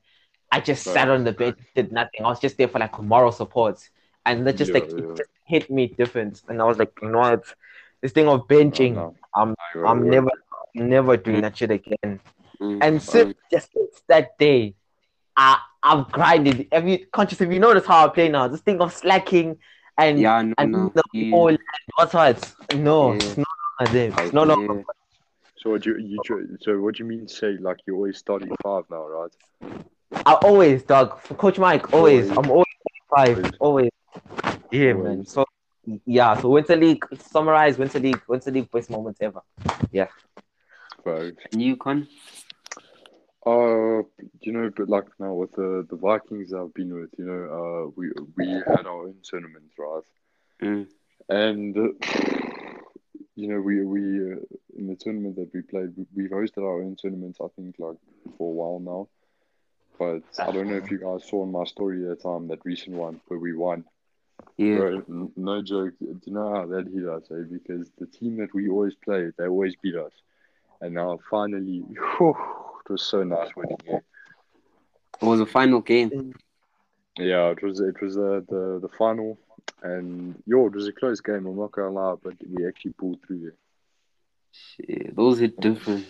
I 0.51 0.59
just 0.59 0.85
Right. 0.87 0.93
sat 0.93 1.09
on 1.09 1.23
the 1.23 1.31
bench, 1.31 1.57
did 1.75 1.91
nothing. 1.91 2.21
I 2.25 2.29
was 2.29 2.39
just 2.39 2.57
there 2.57 2.67
for 2.67 2.79
like 2.79 2.99
moral 3.01 3.31
support, 3.31 3.87
and 4.25 4.45
that 4.47 4.57
just 4.57 4.69
Yeah, 4.73 4.79
like 4.81 4.89
it 4.89 4.97
yeah. 4.99 5.13
just 5.15 5.29
hit 5.45 5.69
me 5.69 5.87
different. 5.87 6.41
And 6.47 6.61
I 6.61 6.65
was 6.65 6.77
like, 6.77 6.91
you 7.01 7.09
know 7.09 7.19
what, 7.19 7.43
this 8.01 8.11
thing 8.11 8.27
of 8.27 8.47
benching, 8.47 8.97
Oh, 8.97 9.13
no. 9.13 9.15
I'm 9.35 9.55
Right, 9.75 9.89
I'm 9.89 10.09
never 10.09 10.29
never 10.73 11.17
doing 11.17 11.41
that 11.41 11.57
shit 11.57 11.71
again. 11.71 12.19
Mm, 12.61 12.79
And 12.81 13.01
since 13.01 13.35
just 13.51 13.71
since 13.73 14.01
that 14.07 14.37
day, 14.37 14.75
I 15.37 15.59
I've 15.83 16.11
grinded. 16.11 16.67
You 16.83 17.05
conscious? 17.11 17.39
Have 17.39 17.51
you 17.53 17.59
noticed 17.59 17.87
how 17.87 18.05
I 18.05 18.09
play 18.09 18.29
now? 18.29 18.47
This 18.47 18.61
thing 18.61 18.81
of 18.81 18.91
slacking 18.93 19.57
and 19.97 20.19
yeah, 20.19 20.41
no, 20.41 20.53
and 20.57 20.71
no. 20.71 20.93
the 20.95 21.29
whole 21.31 21.55
what's 21.95 22.13
what? 22.13 22.55
No, 22.73 23.13
Yeah. 23.13 23.17
it's 23.19 23.37
no 23.37 23.45
longer 23.79 23.93
there. 23.93 24.25
It's 24.25 24.33
no 24.33 24.43
longer. 24.43 24.73
yeah. 24.75 24.83
So 25.57 25.71
what 25.71 25.85
you 25.85 25.97
you 25.97 26.19
so 26.61 26.79
what 26.79 26.95
do 26.95 27.03
you 27.03 27.09
mean 27.09 27.27
say 27.27 27.57
like 27.59 27.77
you're 27.85 27.95
always 27.97 28.17
starting 28.17 28.49
five 28.63 28.85
now, 28.89 29.05
right? 29.07 29.31
I 30.11 30.33
always, 30.33 30.83
Doug, 30.83 31.19
For 31.21 31.35
Coach 31.35 31.59
Mike, 31.59 31.93
always. 31.93 32.29
Always. 32.29 32.37
I'm 32.37 32.51
always 32.51 32.65
five. 33.09 33.37
Always. 33.37 33.51
Always. 33.59 33.91
Yeah, 34.71 34.93
man. 34.93 35.25
So 35.25 35.45
yeah. 36.05 36.39
So 36.39 36.49
Winter 36.49 36.75
League. 36.75 37.05
Summarize 37.17 37.77
Winter 37.77 37.99
League. 37.99 38.21
Winter 38.27 38.51
League 38.51 38.71
best 38.71 38.89
moments 38.89 39.19
ever. 39.21 39.41
But 41.03 41.33
And 41.51 41.61
you, 41.61 41.77
Con? 41.77 42.07
uh, 43.45 44.03
you 44.41 44.51
know, 44.51 44.71
but 44.75 44.89
like 44.89 45.05
now 45.19 45.33
with 45.33 45.51
the 45.53 45.85
the 45.89 45.95
Vikings 45.95 46.53
I've 46.53 46.73
been 46.73 46.93
with, 46.93 47.09
you 47.17 47.25
know, 47.25 47.43
uh, 47.57 47.91
we 47.95 48.11
we 48.35 48.47
had 48.67 48.85
our 48.85 49.03
own 49.03 49.15
tournament, 49.23 49.71
right? 49.77 50.03
Mm. 50.61 50.87
And 51.29 51.77
uh, 51.77 51.89
you 53.35 53.47
know, 53.47 53.61
we 53.61 53.83
we 53.85 54.33
uh, 54.33 54.35
in 54.77 54.87
the 54.87 54.95
tournament 54.95 55.35
that 55.37 55.53
we 55.53 55.61
played, 55.61 55.93
we, 55.95 56.05
we've 56.15 56.31
hosted 56.31 56.63
our 56.63 56.81
own 56.81 56.95
tournaments. 56.95 57.39
I 57.41 57.47
think 57.55 57.75
like 57.79 57.97
for 58.37 58.49
a 58.49 58.53
while 58.53 58.79
now. 58.79 59.07
But 59.99 60.23
I 60.39 60.51
don't 60.51 60.67
know 60.69 60.77
if 60.77 60.91
you 60.91 60.99
guys 60.99 61.27
saw 61.29 61.43
in 61.43 61.51
my 61.51 61.65
story 61.65 62.01
that 62.05 62.23
time 62.23 62.47
that 62.47 62.65
recent 62.65 62.95
one 62.95 63.21
where 63.27 63.39
we 63.39 63.53
won. 63.55 63.85
Yeah. 64.57 64.77
Bro, 64.77 65.03
n- 65.09 65.31
no 65.35 65.61
joke. 65.61 65.93
Do 65.99 66.17
you 66.25 66.33
know 66.33 66.53
how 66.55 66.65
that 66.67 66.87
hit 66.87 67.07
us? 67.07 67.23
Eh? 67.31 67.43
Because 67.51 67.89
the 67.99 68.07
team 68.07 68.37
that 68.37 68.53
we 68.53 68.69
always 68.69 68.95
play, 68.95 69.31
they 69.37 69.47
always 69.47 69.75
beat 69.81 69.95
us. 69.95 70.13
And 70.81 70.93
now 70.95 71.19
finally, 71.29 71.79
whew, 72.17 72.35
it 72.85 72.91
was 72.91 73.03
so 73.03 73.23
nice 73.23 73.49
winning. 73.55 73.77
Yeah, 73.85 73.99
It 75.21 75.25
was 75.25 75.39
a 75.41 75.45
final 75.45 75.81
game. 75.81 76.33
yeah 77.17 77.49
it 77.51 77.61
was 77.63 77.79
it 77.79 78.01
was 78.01 78.17
uh, 78.17 78.41
the 78.49 78.79
the 78.81 78.89
final, 78.97 79.37
and 79.83 80.35
yo, 80.45 80.67
it 80.67 80.73
was 80.75 80.87
a 80.87 80.93
close 80.93 81.21
game. 81.21 81.45
I'm 81.45 81.57
not 81.57 81.71
gonna 81.71 81.91
lie, 81.91 82.15
but 82.23 82.35
we 82.49 82.67
actually 82.67 82.93
pulled 82.93 83.19
through. 83.25 83.51
Shit, 84.51 85.15
those 85.15 85.39
hit 85.39 85.59
different. 85.59 86.07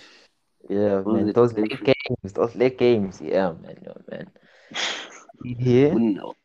Yeah, 0.69 1.01
Those 1.03 1.05
man. 1.05 1.31
Those 1.33 1.53
late 1.53 1.69
different. 1.69 1.98
Games. 2.09 2.33
Those 2.33 2.55
late 2.55 2.77
games. 2.77 3.21
Yeah, 3.21 3.53
man. 3.61 3.77
Yeah, 3.85 3.93
man. 4.09 4.31
Yeah. 5.43 5.93
When, 5.93 6.15
hol- 6.17 6.35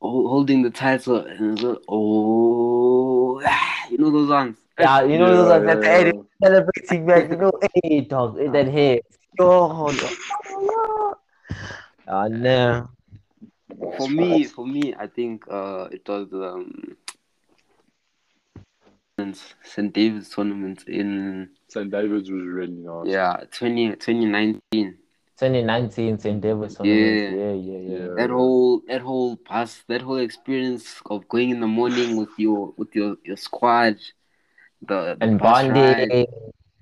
holding 0.00 0.62
the 0.62 0.70
title 0.70 1.16
and 1.26 1.58
so, 1.58 1.80
oh, 1.88 3.40
you 3.90 3.98
know 3.98 4.10
those 4.10 4.28
ones. 4.28 4.56
Yeah, 4.78 5.02
you 5.04 5.18
know 5.18 5.36
those 5.36 5.48
Yeah, 5.48 5.56
are 5.56 5.68
at 5.68 5.82
the 5.82 5.88
yeah, 5.88 5.98
end 5.98 6.26
celebrating, 6.42 7.06
man. 7.06 7.30
You 7.32 7.38
know, 7.38 7.52
hey, 7.82 8.00
dog, 8.02 8.38
in 8.38 8.52
that 8.52 8.68
hair. 8.68 9.00
Yo, 9.38 9.90
yo. 9.90 10.08
Oh, 12.08 12.28
no. 12.28 12.42
yeah. 12.42 12.86
For 13.96 14.08
me, 14.08 14.44
for 14.46 14.66
me, 14.66 14.94
I 14.94 15.06
think 15.06 15.44
uh, 15.50 15.88
it 15.90 16.06
was 16.08 16.28
um, 16.32 16.96
St. 19.62 19.92
David's 19.94 20.28
tournament 20.28 20.84
in 20.88 21.48
St. 21.68 21.90
David's 21.90 22.30
was 22.30 22.42
really 22.42 22.72
nice. 22.72 23.06
yeah 23.06 23.36
20, 23.50 23.92
2019. 23.96 24.60
2019 25.38 26.18
St. 26.18 26.40
David's 26.40 26.76
tournament. 26.76 27.36
Yeah, 27.36 27.52
yeah, 27.52 27.78
yeah. 27.78 27.98
Yeah. 28.08 28.14
That 28.16 28.30
whole 28.30 28.82
that 28.88 29.00
whole 29.00 29.36
pass, 29.38 29.82
that 29.88 30.02
whole 30.02 30.18
experience 30.18 31.00
of 31.06 31.26
going 31.28 31.48
in 31.50 31.60
the 31.60 31.66
morning 31.66 32.16
with 32.18 32.28
your 32.36 32.74
with 32.76 32.94
your 32.94 33.16
your 33.24 33.38
squad, 33.38 33.96
the, 34.82 35.16
the 35.18 35.24
And 35.24 35.38
bus 35.38 35.66
ride, 35.66 35.72
bonding. 35.72 36.26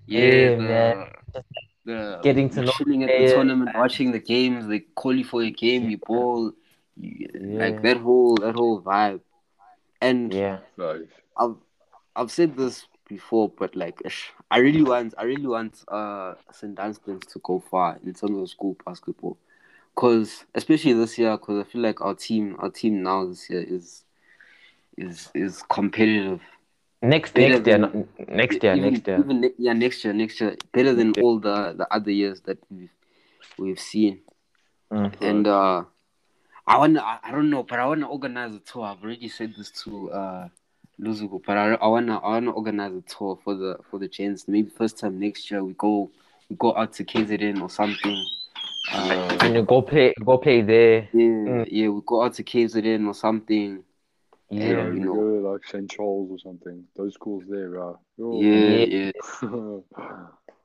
yeah, 0.07 0.21
Yeah, 0.31 1.07
the, 1.35 1.43
the 1.85 2.21
Getting 2.25 2.51
to 2.51 2.63
know 2.63 2.73
chilling 2.73 3.05
at 3.05 3.11
the 3.17 3.27
tournament, 3.33 3.71
watching 3.77 4.11
the 4.11 4.19
games, 4.21 4.67
they 4.67 4.81
call 4.81 5.15
you 5.15 5.25
for 5.25 5.43
a 5.43 5.51
game, 5.51 5.89
you 5.89 5.99
ball, 5.99 6.51
you, 6.97 7.29
Yeah. 7.33 7.59
like 7.61 7.83
that 7.83 7.99
whole 7.99 8.37
that 8.39 8.55
whole 8.57 8.83
vibe. 8.83 9.21
And 10.01 10.35
Yeah. 10.35 10.59
Like, 10.77 11.09
I've 11.37 11.57
I've 12.17 12.31
said 12.31 12.57
this 12.57 12.87
before, 13.09 13.49
but 13.49 13.75
like 13.77 14.01
I 14.51 14.59
really 14.59 14.83
want 14.83 15.15
I 15.19 15.25
really 15.25 15.47
want 15.47 15.85
uh 15.89 16.35
St. 16.53 16.75
Dunstan's 16.75 17.27
to 17.27 17.39
go 17.41 17.63
far 17.71 17.99
in 18.05 18.15
terms 18.15 18.39
of 18.39 18.49
school 18.49 18.77
basketball, 18.85 19.37
cause 19.95 20.45
especially 20.55 20.93
this 20.95 21.19
year, 21.19 21.37
cause 21.39 21.65
I 21.65 21.71
feel 21.71 21.83
like 21.83 22.01
our 22.01 22.15
team 22.15 22.57
our 22.59 22.71
team 22.71 23.03
now 23.03 23.27
this 23.27 23.51
year 23.51 23.63
is 23.63 24.05
is 24.97 25.31
is 25.35 25.63
competitive. 25.69 26.41
Next 27.03 27.35
Better 27.35 27.49
next 27.59 27.67
year, 27.67 27.79
than- 27.79 28.09
next 28.29 28.63
year, 28.63 28.77
even, 28.77 28.93
next 28.93 29.07
year. 29.09 29.19
even 29.19 29.41
ne- 29.41 29.55
yeah 29.59 29.73
next 29.75 30.05
year 30.05 30.15
next 30.15 30.41
year 30.41 30.57
better 30.73 30.95
than 30.95 31.13
all 31.21 31.39
the 31.39 31.75
the 31.77 31.87
other 31.93 32.11
years 32.11 32.41
that 32.43 32.59
we've 32.71 32.91
we've 33.59 33.81
seen. 33.81 34.21
Mm. 34.91 35.13
And 35.21 35.47
uh, 35.47 35.85
I 36.67 36.79
wanna 36.79 37.01
I, 37.03 37.19
I 37.25 37.31
don't 37.33 37.51
know, 37.51 37.63
but 37.63 37.79
I 37.79 37.87
wanna 37.87 38.09
organize 38.09 38.55
a 38.55 38.61
tour. 38.61 38.85
I've 38.85 39.03
already 39.03 39.29
said 39.29 39.55
this 39.59 39.71
to 39.83 40.11
uh 40.11 40.49
Luzuko, 41.01 41.41
but 41.45 41.57
I, 41.57 41.75
I 41.75 41.87
wanna 41.89 42.19
I 42.19 42.29
wanna 42.35 42.53
organize 42.53 42.93
a 42.95 43.01
tour 43.03 43.39
for 43.43 43.55
the 43.55 43.79
for 43.91 43.99
the 43.99 44.09
gents. 44.09 44.47
Maybe 44.47 44.71
first 44.71 44.99
time 44.99 45.19
next 45.19 45.51
year 45.51 45.65
we 45.65 45.73
go 45.75 46.11
we 46.49 46.57
go 46.57 46.77
out 46.77 46.93
to 46.95 47.05
KZN 47.05 47.61
or 47.61 47.69
something. 47.71 48.25
Uh, 48.93 49.37
When 49.41 49.55
you 49.55 49.63
go 49.63 49.83
play, 49.83 50.13
go 50.25 50.39
play 50.39 50.63
there. 50.63 51.09
yeah, 51.13 51.21
Mm. 51.21 51.67
yeah, 51.71 51.89
we 51.89 52.01
go 52.07 52.23
out 52.23 52.35
to 52.35 52.45
KZN 52.45 53.07
or 53.07 53.15
something. 53.15 53.83
yeah, 54.51 54.61
Yeah, 54.63 54.71
Yeah. 54.71 54.87
you 54.93 55.01
know. 55.01 55.15
go 55.15 55.51
like 55.53 55.65
St. 55.67 55.91
Charles 55.91 56.31
or 56.31 56.39
something. 56.39 56.85
Those 56.95 57.15
schools 57.15 57.45
there, 57.49 57.71
right? 57.71 57.97
Yo. 58.19 58.41
Yeah, 58.41 58.85
yeah. 58.85 59.11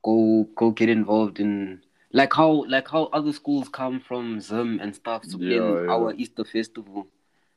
Go 0.04 0.48
go 0.56 0.72
get 0.72 0.90
involved 0.90 1.40
in 1.40 1.82
like 2.14 2.34
how 2.34 2.64
like 2.70 2.88
how 2.88 3.06
other 3.12 3.34
schools 3.34 3.68
come 3.68 4.00
from 4.00 4.40
Zim 4.40 4.80
and 4.82 4.96
stuff 4.96 5.24
to 5.24 5.38
play 5.38 5.58
in 5.58 5.64
Yeah, 5.64 5.84
yeah. 5.84 5.92
our 5.92 6.14
Easter 6.14 6.46
festival. 6.46 7.08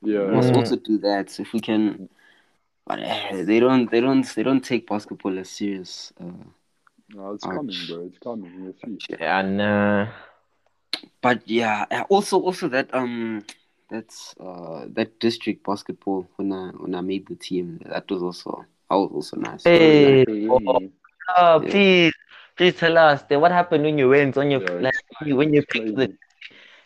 yeah. 0.03 0.27
We 0.27 0.35
must 0.35 0.53
Mm. 0.53 0.57
also 0.57 0.77
do 0.77 0.99
that 0.99 1.39
if 1.39 1.53
we 1.53 1.61
can. 1.61 2.09
But 2.87 2.99
eh, 3.01 3.45
they 3.45 3.61
don't, 3.61 3.91
they 3.91 4.01
don't, 4.01 4.27
they 4.35 4.43
don't 4.43 4.65
take 4.65 4.87
basketball 4.89 5.39
as 5.39 5.51
serious. 5.51 6.13
Uh, 6.21 6.45
No, 7.15 7.33
it's 7.35 7.45
Ouch. 7.45 7.55
coming, 7.55 7.87
bro. 7.87 8.07
It's 8.07 8.19
coming. 8.19 8.53
You'll 8.85 8.99
see. 8.99 9.15
And 9.21 9.61
uh, 9.61 10.07
but 11.21 11.43
yeah, 11.49 11.87
uh, 11.91 12.05
also, 12.09 12.41
also 12.41 12.69
that 12.69 12.93
um, 12.95 13.45
that's 13.91 14.35
uh, 14.41 14.87
that 14.89 15.21
district 15.21 15.65
basketball 15.65 16.29
when 16.37 16.53
I 16.53 16.69
when 16.77 16.95
I 16.95 17.01
made 17.01 17.27
the 17.29 17.37
team, 17.37 17.81
that 17.87 18.11
was 18.11 18.23
also 18.23 18.65
that 18.91 18.97
was 18.97 19.11
also 19.13 19.37
nice. 19.37 19.65
hey, 19.65 20.25
Really? 20.27 20.91
oh, 21.39 21.61
Yeah. 21.63 21.69
please, 21.71 22.13
please 22.57 22.75
tell 22.75 22.99
us. 22.99 23.23
Then 23.29 23.41
what 23.41 23.53
happened 23.53 23.85
when 23.85 23.99
you 23.99 24.09
went 24.09 24.37
on 24.37 24.51
your 24.51 24.61
Yeah, 24.61 24.81
like 24.81 24.95
when 25.21 25.53
you, 25.53 25.63
picked 25.63 25.95
the, 25.97 26.07
Crazy. 26.07 26.19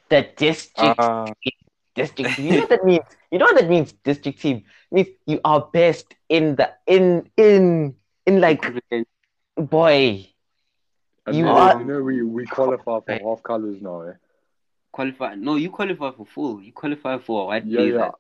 the 0.09 0.29
district 0.37 0.99
Uh, 0.99 1.33
district 1.97 2.35
team? 2.35 2.47
You 2.47 2.53
know 2.55 2.61
what 2.63 2.71
that 2.71 2.85
means? 2.85 3.05
You 3.31 3.39
know 3.39 3.47
what 3.47 3.57
that 3.61 3.69
means? 3.69 3.93
District 4.05 4.41
team 4.41 4.59
It 4.91 4.95
means 4.95 5.09
you 5.27 5.41
are 5.45 5.69
best 5.73 6.15
in 6.29 6.57
the 6.57 6.71
in 6.87 7.31
in 7.37 7.95
in 8.27 8.41
like 8.41 8.75
boy. 9.57 10.29
And 11.27 11.43
You 11.43 11.47
then, 11.47 11.57
are- 11.57 11.79
you 11.79 11.85
know, 11.85 12.03
we, 12.03 12.23
we 12.23 12.47
qualify 12.47 13.01
for 13.01 13.31
half 13.31 13.43
colors 13.43 13.81
now, 13.83 14.03
eh? 14.03 14.15
qualify? 14.93 15.35
No, 15.35 15.57
you 15.57 15.71
qualify 15.71 16.11
for 16.13 16.27
full. 16.27 16.63
You 16.63 16.73
qualify 16.73 17.19
for 17.19 17.47
white 17.49 17.69
Yeah, 17.69 17.81
days. 17.81 17.95
yeah. 17.95 18.11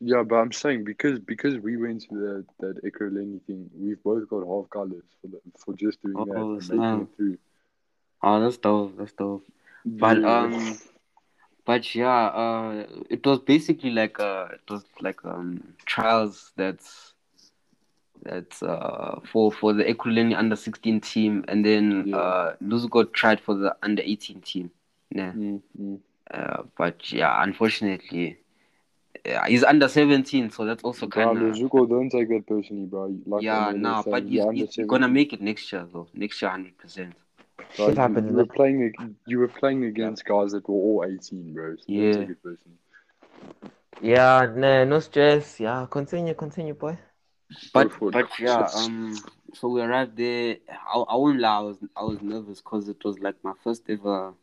Yeah, 0.00 0.22
but 0.22 0.36
I'm 0.36 0.52
saying 0.52 0.84
because 0.84 1.18
because 1.20 1.56
we 1.58 1.76
went 1.76 2.02
to 2.02 2.14
that 2.24 2.44
that 2.60 2.84
Ekurhuleni 2.84 3.40
thing, 3.46 3.70
we've 3.74 4.02
both 4.02 4.28
got 4.28 4.46
half 4.46 4.68
colors 4.70 5.04
for 5.20 5.28
the, 5.28 5.40
for 5.64 5.74
just 5.74 6.02
doing 6.02 6.24
that 6.24 6.48
Oh, 6.48 6.58
and 6.58 6.68
snap. 6.68 6.68
making 6.68 7.02
it 7.02 7.08
through. 7.16 7.38
Oh, 8.22 8.40
that's 8.40 8.58
dope. 8.58 8.96
That's 8.96 9.12
dope. 9.12 9.44
But 9.98 10.24
Yeah. 10.24 10.24
um, 10.24 10.78
but 11.66 11.94
yeah, 11.94 12.26
uh, 12.26 12.86
it 13.10 13.26
was 13.26 13.40
basically 13.40 13.90
like 13.90 14.18
uh, 14.18 14.48
it 14.52 14.70
was 14.70 14.84
like 15.00 15.24
um 15.24 15.74
trials 15.84 16.52
that's 16.56 17.12
that's 18.22 18.62
uh 18.62 19.20
for 19.30 19.52
for 19.52 19.72
the 19.74 19.84
Ekurhuleni 19.84 20.36
under 20.36 20.56
sixteen 20.56 21.00
team, 21.00 21.44
and 21.48 21.64
then 21.64 22.04
yeah. 22.06 22.16
uh 22.16 23.04
tried 23.12 23.40
for 23.40 23.54
the 23.54 23.76
under 23.82 24.02
eighteen 24.02 24.40
team. 24.40 24.70
Yeah. 25.10 25.32
Mm-hmm. 25.32 25.96
Uh, 26.30 26.62
but 26.76 27.12
yeah, 27.12 27.42
unfortunately, 27.42 28.38
yeah, 29.24 29.46
he's 29.46 29.64
under 29.64 29.88
17, 29.88 30.50
so 30.50 30.64
that's 30.64 30.82
also 30.82 31.06
kind 31.06 31.38
of. 31.38 31.54
Zuko, 31.54 31.88
don't 31.88 32.10
take 32.10 32.28
that 32.28 32.46
personally, 32.46 32.86
bro. 32.86 33.16
Like 33.26 33.42
yeah, 33.42 33.72
no, 33.74 33.76
nah, 33.76 34.02
but 34.02 34.24
he's, 34.24 34.44
he's 34.52 34.86
gonna 34.86 35.08
make 35.08 35.32
it 35.32 35.40
next 35.40 35.72
year, 35.72 35.86
though. 35.92 36.08
Next 36.14 36.42
year, 36.42 36.50
100%. 36.50 37.12
Like, 37.78 37.96
happened. 37.96 38.28
You, 38.28 38.32
you 38.32 38.36
were 38.38 38.46
playing. 38.46 39.16
You 39.26 39.38
were 39.38 39.48
playing 39.48 39.84
against 39.84 40.24
guys 40.24 40.52
that 40.52 40.68
were 40.68 40.74
all 40.74 41.04
eighteen, 41.06 41.52
bro. 41.52 41.76
So 41.76 41.84
yeah. 41.86 42.26
Yeah. 44.00 44.52
No. 44.54 44.84
No 44.84 45.00
stress. 45.00 45.60
Yeah. 45.60 45.86
Continue. 45.90 46.34
Continue, 46.34 46.74
boy. 46.74 46.98
But 47.72 47.92
so 47.98 48.10
but 48.10 48.28
yeah. 48.38 48.68
Um. 48.76 49.16
So 49.54 49.68
we 49.68 49.80
arrived 49.82 50.16
there. 50.16 50.56
I, 50.70 50.98
I 50.98 51.16
won't 51.16 51.40
lie. 51.40 51.56
I 51.56 51.60
was 51.60 51.78
I 51.96 52.02
was 52.04 52.20
nervous 52.22 52.60
because 52.60 52.88
it 52.88 53.04
was 53.04 53.18
like 53.18 53.36
my 53.42 53.52
first 53.62 53.82
ever 53.88 54.34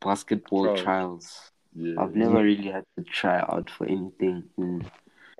basketball 0.00 0.64
trials. 0.64 0.82
trials. 0.82 1.50
Yeah, 1.74 2.00
I've 2.00 2.16
never 2.16 2.38
yeah. 2.38 2.42
really 2.42 2.70
had 2.70 2.84
to 2.98 3.04
try 3.04 3.38
out 3.38 3.70
for 3.70 3.86
anything 3.86 4.44
in 4.58 4.90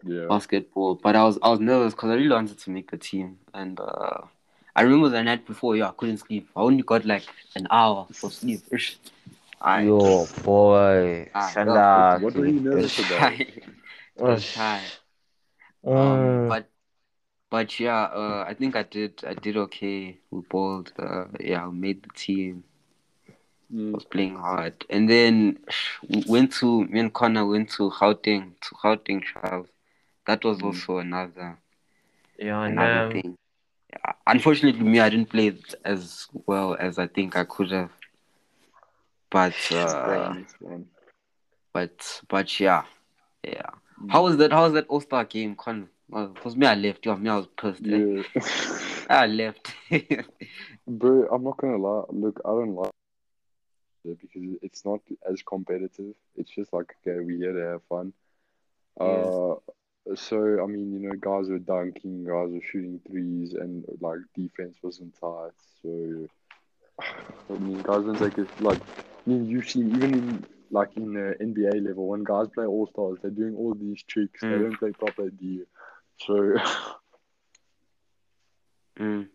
yeah. 0.05 0.27
basketball, 0.29 0.95
but 0.95 1.17
I 1.17 1.25
was 1.25 1.39
I 1.43 1.49
was 1.49 1.61
nervous 1.61 1.95
because 1.95 2.11
I 2.11 2.15
really 2.15 2.29
wanted 2.29 2.59
to 2.59 2.71
make 2.71 2.91
the 2.91 2.99
team, 2.99 3.39
and 3.53 3.81
uh, 3.81 4.23
I 4.75 4.83
remember 4.83 5.09
the 5.09 5.23
night 5.23 5.47
before, 5.47 5.77
yeah, 5.77 5.89
I 5.89 5.93
couldn't 5.93 6.19
sleep. 6.19 6.49
I 6.57 6.61
only 6.61 6.83
got 6.83 7.05
like 7.05 7.25
an 7.55 7.67
hour 7.71 8.09
for 8.21 8.31
sleep. 8.31 8.63
Ish. 8.73 8.99
I 9.61 9.83
Yo, 9.85 10.27
boy. 10.45 11.31
Ah, 11.35 11.55
Shanda. 11.55 12.21
What 12.21 12.37
were 12.37 12.47
you 12.47 12.61
nervous 12.61 12.99
about? 12.99 13.41
I 14.19 14.25
was 14.25 14.43
shy. 14.43 14.93
Um, 15.95 16.39
Mm. 16.39 16.47
but 16.47 16.69
but 17.51 17.79
yeah, 17.81 18.05
uh, 18.05 18.45
I 18.47 18.55
think 18.55 18.77
I 18.77 18.83
did 18.85 19.23
I 19.27 19.35
did 19.35 19.57
okay. 19.57 20.19
We 20.31 20.41
bowled. 20.43 20.93
Uh, 20.99 21.27
yeah, 21.41 21.67
we 21.69 21.77
made 21.77 22.03
the 22.03 22.11
team. 22.15 22.65
Mm. 23.73 23.93
was 23.93 24.05
playing 24.05 24.37
hard, 24.37 24.85
and 24.91 25.09
then 25.09 25.59
we 26.09 26.23
went 26.27 26.53
to 26.55 26.85
me 26.87 27.01
and 27.01 27.13
Connor 27.15 27.47
went 27.47 27.71
to 27.73 27.91
Gauteng 27.91 28.55
to 28.61 28.75
Gauteng 28.83 29.23
trials. 29.23 29.69
That 30.27 30.45
was 30.45 30.63
Mm. 30.63 30.63
also 30.63 30.99
another 30.99 31.59
Yeah, 32.39 32.67
another 32.67 33.03
no. 33.03 33.11
thing. 33.11 33.37
Unfortunately, 34.27 34.83
me 34.83 35.01
I 35.01 35.09
didn't 35.09 35.31
play 35.31 35.49
it 35.49 35.75
as 35.85 36.27
well 36.47 36.77
as 36.79 36.99
I 36.99 37.07
think 37.07 37.37
I 37.37 37.45
could 37.45 37.71
have. 37.71 37.91
But 39.31 39.55
uh, 39.73 40.35
but 41.73 42.21
but 42.29 42.61
yeah, 42.61 42.85
yeah. 43.45 43.71
Mm. 44.03 44.11
How 44.11 44.25
was 44.25 44.37
that? 44.39 44.53
How 44.53 44.65
was 44.65 44.73
that 44.75 44.87
All 44.89 45.01
Star 45.01 45.25
game? 45.25 45.53
Because 45.55 46.57
me 46.57 46.67
I 46.67 46.75
left. 46.75 47.07
Yeah, 47.07 47.17
me 47.17 47.31
I 47.31 47.37
was 47.37 47.47
pissed. 47.57 47.87
Yeah. 47.87 48.23
I 49.11 49.27
left. 49.27 49.75
Bro, 50.87 51.29
I'm 51.33 51.45
not 51.45 51.57
gonna 51.57 51.77
lie. 51.77 52.05
Look, 52.11 52.41
I 52.45 52.49
don't 52.49 52.75
like 52.75 52.91
it 54.05 54.21
because 54.21 54.59
it's 54.63 54.85
not 54.85 55.01
as 55.29 55.43
competitive. 55.43 56.15
It's 56.37 56.51
just 56.51 56.73
like, 56.73 56.95
okay, 57.07 57.19
we're 57.21 57.39
here 57.39 57.53
to 57.53 57.73
have 57.73 57.83
fun. 57.89 58.13
Uh, 59.01 59.55
so 60.15 60.63
I 60.63 60.67
mean, 60.67 60.93
you 60.93 61.01
know, 61.09 61.15
guys 61.21 61.49
were 61.49 61.59
dunking, 61.59 62.25
guys 62.25 62.51
were 62.51 62.63
shooting 62.63 63.01
threes, 63.09 63.55
and 63.55 63.85
like 64.01 64.19
defense 64.35 64.77
wasn't 64.83 65.15
tight. 65.21 65.53
So 65.83 66.29
I 67.51 67.55
mean, 67.59 67.83
guys 67.83 68.03
don't 68.05 68.19
take 68.19 68.39
it 68.39 68.49
like. 68.61 68.81
I 69.27 69.31
mean, 69.31 69.47
you've 69.47 69.69
seen 69.69 69.95
even 69.97 70.15
in 70.15 70.47
like 70.71 70.97
in 70.97 71.13
the 71.15 71.37
NBA 71.41 71.81
level 71.81 72.09
when 72.09 72.25
guys 72.25 72.49
play 72.55 72.67
All 72.67 72.87
Stars, 72.89 73.19
they're 73.23 73.31
doing 73.31 73.57
all 73.57 73.75
these 73.75 74.03
tricks. 74.05 74.45
They 74.49 74.57
Mm. 74.57 74.61
don't 74.61 74.79
play 74.79 74.93
proper 74.93 75.31
D. 75.31 75.63
So 76.27 76.57
Mm. 78.99 79.29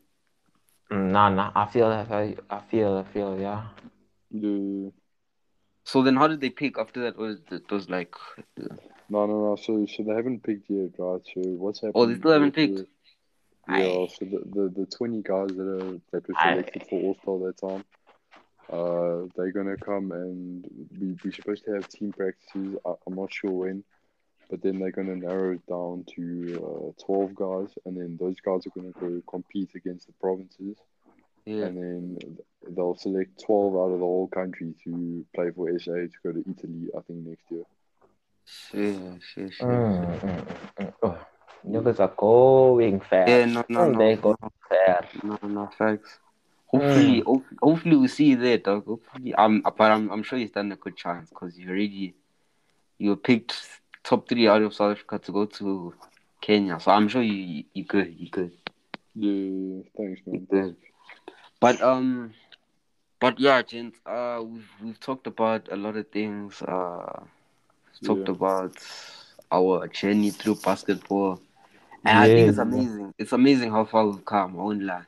Nah, 0.91 1.29
nah. 1.29 1.51
I 1.55 1.65
feel 1.65 1.89
that. 1.89 2.11
I, 2.11 2.35
I 2.49 2.59
feel. 2.61 2.97
I 2.97 3.03
feel. 3.13 3.39
Yeah. 3.39 3.63
the 4.31 4.91
So 5.85 6.01
then, 6.01 6.15
how 6.15 6.27
did 6.27 6.41
they 6.41 6.49
pick 6.49 6.77
after 6.79 7.01
that? 7.01 7.15
Was 7.17 7.39
it 7.51 7.71
was 7.71 7.89
like, 7.89 8.13
No, 9.07 9.25
no, 9.27 9.49
no. 9.49 9.55
So, 9.55 9.85
so 9.85 10.03
they 10.03 10.13
haven't 10.13 10.43
picked 10.43 10.69
yet, 10.69 10.91
right? 10.97 11.21
So 11.33 11.41
what's 11.41 11.79
happening? 11.79 11.93
oh, 11.95 12.05
they 12.07 12.15
still 12.15 12.31
haven't 12.31 12.55
picked. 12.55 12.77
the- 12.77 12.87
Yeah. 13.69 14.07
So 14.07 14.25
the, 14.25 14.39
the, 14.55 14.73
the 14.79 14.85
twenty 14.87 15.21
guys 15.21 15.47
that 15.55 15.67
are 15.79 15.99
that 16.11 16.27
were 16.27 16.35
selected 16.41 16.83
for 16.89 16.99
All 17.01 17.15
Star 17.21 17.39
that 17.45 17.57
time, 17.57 17.83
uh, 18.71 19.27
they're 19.35 19.51
gonna 19.51 19.77
come 19.77 20.11
and 20.11 20.65
we 20.99 21.15
we're 21.23 21.31
supposed 21.31 21.65
to 21.65 21.73
have 21.75 21.87
team 21.89 22.11
practices. 22.13 22.77
I, 22.85 22.93
I'm 23.05 23.15
not 23.15 23.31
sure 23.31 23.51
when, 23.51 23.83
but 24.49 24.61
then 24.63 24.79
they're 24.79 24.91
gonna 24.91 25.15
narrow 25.15 25.53
it 25.53 25.65
down 25.67 26.05
to 26.15 26.23
uh, 26.67 27.03
twelve 27.05 27.35
guys, 27.35 27.71
and 27.85 27.95
then 27.95 28.17
those 28.19 28.39
guys 28.41 28.65
are 28.65 28.71
gonna 28.75 28.91
go 28.99 29.21
compete 29.29 29.69
against 29.75 30.07
the 30.07 30.13
provinces, 30.13 30.77
Yeah. 31.45 31.65
and 31.65 31.77
then 31.77 32.37
they'll 32.75 32.95
select 32.95 33.43
twelve 33.45 33.75
out 33.75 33.93
of 33.93 33.99
the 33.99 34.05
whole 34.05 34.27
country 34.27 34.73
to 34.83 35.25
play 35.35 35.51
for 35.51 35.69
SA 35.79 35.91
to 35.91 36.09
go 36.23 36.31
to 36.31 36.39
Italy. 36.39 36.89
I 36.97 37.01
think 37.01 37.19
next 37.25 37.43
year. 37.51 37.63
Sure, 38.45 39.19
sure, 39.21 39.51
sure. 39.51 39.67
Mm, 39.67 40.21
mm, 40.21 40.45
mm, 40.47 40.63
mm. 40.79 40.93
Oh, 41.03 41.17
niggas 41.67 41.99
are 41.99 42.13
going 42.17 42.99
fast. 42.99 43.29
Yeah, 43.29 43.45
no, 43.45 43.63
no, 43.69 43.89
no, 43.91 43.97
They 43.99 44.15
go 44.15 44.35
no, 44.41 44.49
fast. 44.69 45.23
no, 45.23 45.39
no, 45.47 45.69
facts. 45.77 46.19
Hopefully, 46.67 47.21
Mm. 47.21 47.25
hope, 47.25 47.45
hopefully 47.61 47.95
we 47.95 48.07
see 48.07 48.25
you 48.25 48.37
there, 48.37 48.57
dog. 48.57 48.85
Hopefully, 48.85 49.33
um, 49.35 49.61
but 49.63 49.91
I'm, 49.91 50.11
I'm 50.11 50.23
sure 50.23 50.37
you 50.37 50.47
stand 50.47 50.73
a 50.73 50.75
good 50.75 50.95
chance 50.97 51.29
because 51.29 51.57
you 51.57 51.69
already, 51.69 52.15
you 52.97 53.09
were 53.11 53.15
picked 53.15 53.55
top 54.03 54.27
three 54.27 54.47
out 54.47 54.61
of 54.61 54.73
South 54.73 54.93
Africa 54.93 55.19
to 55.19 55.31
go 55.31 55.45
to 55.45 55.93
Kenya. 56.41 56.79
So 56.79 56.91
I'm 56.91 57.07
sure 57.07 57.21
you, 57.21 57.63
you 57.73 57.85
good, 57.85 58.13
you 58.17 58.29
good, 58.29 58.51
Yeah, 59.15 59.81
thanks, 59.97 60.21
you 60.25 60.39
man. 60.39 60.47
good. 60.51 60.75
But 61.59 61.81
um, 61.81 62.33
but 63.19 63.39
yeah, 63.39 63.61
gents. 63.61 63.99
Uh, 64.05 64.41
we've 64.45 64.69
we've 64.83 64.99
talked 64.99 65.27
about 65.27 65.69
a 65.71 65.75
lot 65.75 65.95
of 65.95 66.07
things. 66.09 66.61
Uh, 66.61 67.23
talked 68.03 68.27
Yeah. 68.27 68.35
about 68.35 68.75
our 69.51 69.87
journey 69.87 70.31
through 70.31 70.55
basketball, 70.55 71.39
and 72.03 72.17
I 72.19 72.27
think 72.27 72.49
it's 72.49 72.57
Yeah. 72.57 72.63
amazing. 72.63 73.13
It's 73.17 73.31
amazing 73.33 73.71
how 73.71 73.85
far 73.85 74.05
we've 74.07 74.25
come. 74.25 74.53
I 74.59 74.63
won't 74.63 74.83
lie. 74.83 75.03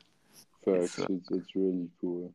Facts. 0.66 0.98
It's, 0.98 1.00
uh, 1.00 1.06
It's, 1.10 1.32
it's 1.32 1.56
really 1.56 1.90
cool. 2.02 2.34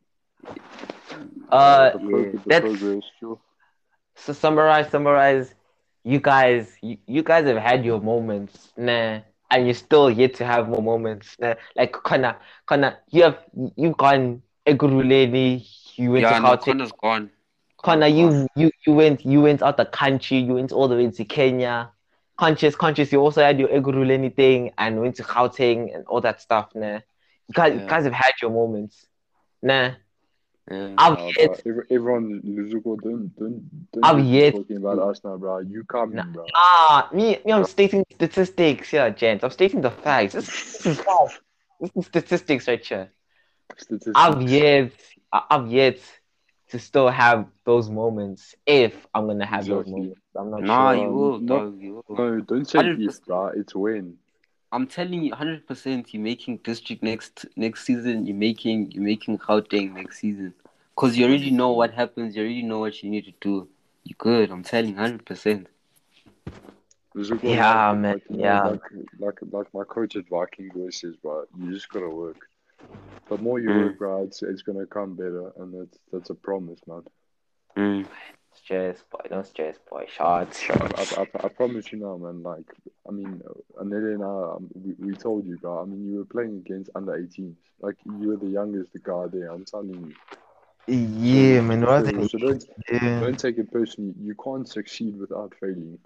Uh, 1.50 1.90
the, 1.90 1.98
pro- 1.98 2.18
yeah. 2.24 2.30
the 2.32 2.40
That's- 2.46 2.78
progress, 2.78 3.02
sure. 3.20 3.38
So 4.14 4.32
summarize, 4.32 4.90
summarize. 4.90 5.54
You 6.04 6.18
guys, 6.20 6.76
you, 6.82 6.98
you 7.06 7.22
guys 7.22 7.46
have 7.46 7.56
had 7.58 7.84
your 7.84 8.00
moments, 8.00 8.72
nah, 8.76 9.20
and 9.52 9.66
you're 9.66 9.74
still 9.74 10.10
yet 10.10 10.34
to 10.34 10.44
have 10.44 10.68
more 10.68 10.82
moments. 10.82 11.36
Nah. 11.38 11.54
Like 11.76 11.92
Connor, 11.92 12.36
Connor, 12.66 12.98
you 13.10 13.22
have 13.22 13.38
you've 13.76 13.96
gone 13.96 14.42
Ekurhuleni, 14.66 15.68
you 15.96 16.10
went 16.10 16.22
yeah, 16.22 16.38
to 16.38 16.44
Gauteng. 16.44 16.64
Connor's 16.64 16.92
gone. 16.92 17.30
Connor, 17.76 18.06
you 18.06 18.48
you 18.56 18.70
you 18.86 18.94
went 18.94 19.24
you 19.24 19.42
went 19.42 19.62
out 19.62 19.78
of 19.78 19.86
the 19.86 19.86
country, 19.86 20.38
you 20.38 20.54
went 20.54 20.72
all 20.72 20.88
the 20.88 20.96
way 20.96 21.10
to 21.10 21.24
Kenya. 21.24 21.90
Conscious, 22.38 22.74
conscious, 22.74 23.12
you 23.12 23.20
also 23.20 23.42
had 23.42 23.60
your 23.60 23.68
Ekurhuleni 23.68 24.34
thing 24.34 24.72
and 24.78 25.00
went 25.00 25.16
to 25.16 25.22
Gauteng 25.22 25.94
and 25.94 26.04
all 26.06 26.20
that 26.22 26.40
stuff, 26.40 26.70
nah. 26.74 27.00
You 27.48 27.54
guys, 27.54 27.80
you 27.80 27.86
guys 27.86 28.04
have 28.04 28.14
had 28.14 28.32
your 28.40 28.50
moments. 28.50 29.06
Nah. 29.62 29.92
Gone. 30.68 30.88
Yeah. 30.88 30.94
I've 30.98 31.36
yet 31.36 31.64
bro. 31.64 31.82
Everyone, 31.90 32.40
Luzuko, 32.44 33.00
don't, 33.00 33.34
don't, 33.36 33.90
don't 33.92 34.04
I've 34.04 34.16
just 34.18 34.28
yet- 34.28 34.54
talking 34.54 34.76
about 34.76 34.98
us 34.98 35.20
now, 35.24 35.36
bro. 35.36 35.58
You 35.60 35.84
coming, 35.84 36.16
Nah. 36.16 36.24
bro. 36.24 36.44
Ah, 36.54 37.08
me, 37.12 37.38
me, 37.44 37.52
I'm 37.52 37.64
stating 37.64 38.04
statistics 38.12 38.90
here, 38.90 39.10
gents. 39.10 39.44
I'm 39.44 39.50
stating 39.50 39.80
the 39.80 39.90
facts. 39.90 40.34
This, 40.34 40.46
this 40.46 40.86
is 40.86 40.98
facts. 41.06 41.40
This 41.80 41.90
is 41.96 42.06
statistics 42.06 42.68
right 42.68 42.84
here. 42.84 43.10
Statistics. 43.76 44.12
I've 44.14 44.42
yet, 44.42 44.92
I- 45.32 45.44
I've 45.50 45.68
yet 45.72 45.98
to 46.70 46.78
still 46.78 47.08
have 47.08 47.46
those 47.64 47.90
moments. 47.90 48.54
If 48.66 49.06
I'm 49.12 49.26
gonna 49.26 49.44
have 49.46 49.66
those 49.66 49.86
moments, 49.86 50.20
I'm 50.36 50.50
not 50.50 50.62
Nah, 50.62 50.94
sure. 50.94 51.02
you 51.04 51.10
will, 51.12 51.38
No. 51.40 51.58
dog. 51.58 51.80
You 51.80 52.02
will. 52.08 52.16
No, 52.16 52.40
don't 52.40 52.64
say 52.68 52.78
100%. 52.78 53.08
if, 53.08 53.24
bro. 53.26 53.46
It's 53.48 53.74
when. 53.74 54.16
I'm 54.72 54.86
telling 54.86 55.22
you, 55.22 55.34
hundred 55.34 55.66
percent. 55.66 56.12
You're 56.14 56.22
making 56.22 56.58
district 56.58 57.02
next 57.02 57.46
next 57.56 57.84
season. 57.84 58.26
You're 58.26 58.36
making 58.36 58.90
you're 58.92 59.04
making 59.04 59.38
Gauteng 59.38 59.92
next 59.94 60.20
season. 60.20 60.54
Cause 60.96 61.16
you 61.16 61.26
already 61.26 61.50
know 61.50 61.72
what 61.72 61.92
happens. 61.92 62.36
You 62.36 62.42
already 62.42 62.62
know 62.62 62.80
what 62.80 63.02
you 63.02 63.10
need 63.10 63.24
to 63.26 63.32
do. 63.40 63.68
You 64.04 64.14
good. 64.18 64.50
I'm 64.50 64.62
telling 64.62 64.96
hundred 64.96 65.24
percent. 65.26 65.68
Yeah, 67.42 67.90
like, 67.90 67.98
man, 67.98 68.12
Like, 68.14 68.22
yeah. 68.30 68.62
Like, 68.62 68.80
like, 69.18 69.38
like 69.52 69.74
my 69.74 69.84
coach 69.84 70.16
at 70.16 70.28
Viking 70.28 70.70
always 70.74 71.00
says, 71.00 71.16
bro. 71.16 71.44
You 71.58 71.72
just 71.72 71.88
gotta 71.90 72.08
work. 72.08 72.38
The 73.30 73.38
more 73.38 73.60
you 73.60 73.68
Mm. 73.70 73.84
work, 73.86 73.98
bro, 73.98 74.24
it's, 74.24 74.42
it's 74.42 74.62
gonna 74.62 74.86
come 74.86 75.14
better, 75.14 75.52
and 75.56 75.74
that's 75.74 75.98
that's 76.12 76.30
a 76.30 76.34
promise, 76.34 76.80
man. 76.86 77.02
Mm. 77.76 78.08
Stress, 78.62 79.02
boy. 79.10 79.18
Don't 79.28 79.46
stress, 79.46 79.76
boy. 79.90 80.06
Shots, 80.08 80.60
I, 80.60 80.62
shots. 80.62 81.12
I, 81.18 81.22
I, 81.22 81.26
I 81.44 81.48
promise 81.48 81.90
you 81.92 81.98
now, 81.98 82.16
man. 82.16 82.42
Like, 82.42 82.64
I 83.08 83.10
mean, 83.10 83.42
Anele 83.80 84.14
and 84.14 84.22
I, 84.22 84.54
um, 84.56 84.68
we, 84.74 85.08
we 85.08 85.14
told 85.14 85.46
you, 85.46 85.58
bro. 85.58 85.82
I 85.82 85.84
mean, 85.84 86.08
you 86.08 86.18
were 86.18 86.24
playing 86.24 86.62
against 86.64 86.90
under 86.94 87.12
18s. 87.12 87.56
Like, 87.80 87.96
you 88.04 88.28
were 88.28 88.36
the 88.36 88.46
youngest 88.46 88.90
guy 89.02 89.26
there. 89.32 89.50
I'm 89.50 89.64
telling 89.64 89.90
you. 89.90 90.14
Yeah, 90.86 91.60
man. 91.60 91.84
What 91.84 92.06
So, 92.06 92.26
so 92.26 92.38
don't 92.38 92.64
yeah. 92.90 93.20
don't 93.20 93.38
take 93.38 93.58
it 93.58 93.70
personally. 93.72 94.14
You 94.20 94.34
can't 94.34 94.68
succeed 94.68 95.18
without 95.18 95.54
failing. 95.60 95.98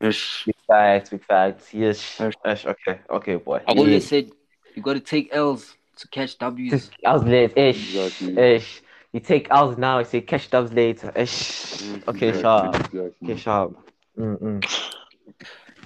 Yes. 0.00 0.42
Big 0.46 0.54
facts, 0.66 1.10
big 1.10 1.24
facts. 1.24 1.74
Yes. 1.74 2.18
Yes. 2.18 2.34
yes. 2.44 2.66
Okay, 2.66 3.00
okay, 3.10 3.36
boy. 3.36 3.60
I 3.66 3.72
Yeah. 3.72 3.78
always 3.78 4.08
said 4.08 4.30
you 4.74 4.82
got 4.82 4.94
to 4.94 5.00
take 5.00 5.28
L's 5.32 5.76
to 5.96 6.08
catch 6.08 6.38
W's. 6.38 6.90
I 7.04 7.12
was 7.14 7.24
late. 7.24 7.56
Ish. 7.56 7.94
Exactly. 7.94 8.38
Ish. 8.38 8.81
You 9.12 9.20
take 9.20 9.48
L's 9.50 9.76
now, 9.76 9.98
you 9.98 10.04
say 10.04 10.20
catch 10.22 10.50
dubs 10.50 10.72
later. 10.72 11.12
Ish. 11.14 11.78
Mm, 11.82 12.08
Okay, 12.08 12.28
exactly, 12.28 12.42
sharp. 12.42 12.74
Exactly. 12.76 13.10
Okay, 13.22 13.36
sharp. 13.36 13.76
Mm-mm. 14.18 14.64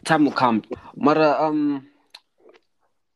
Time 0.05 0.25
will 0.25 0.33
come. 0.33 0.63
Mara, 0.97 1.37
um, 1.43 1.87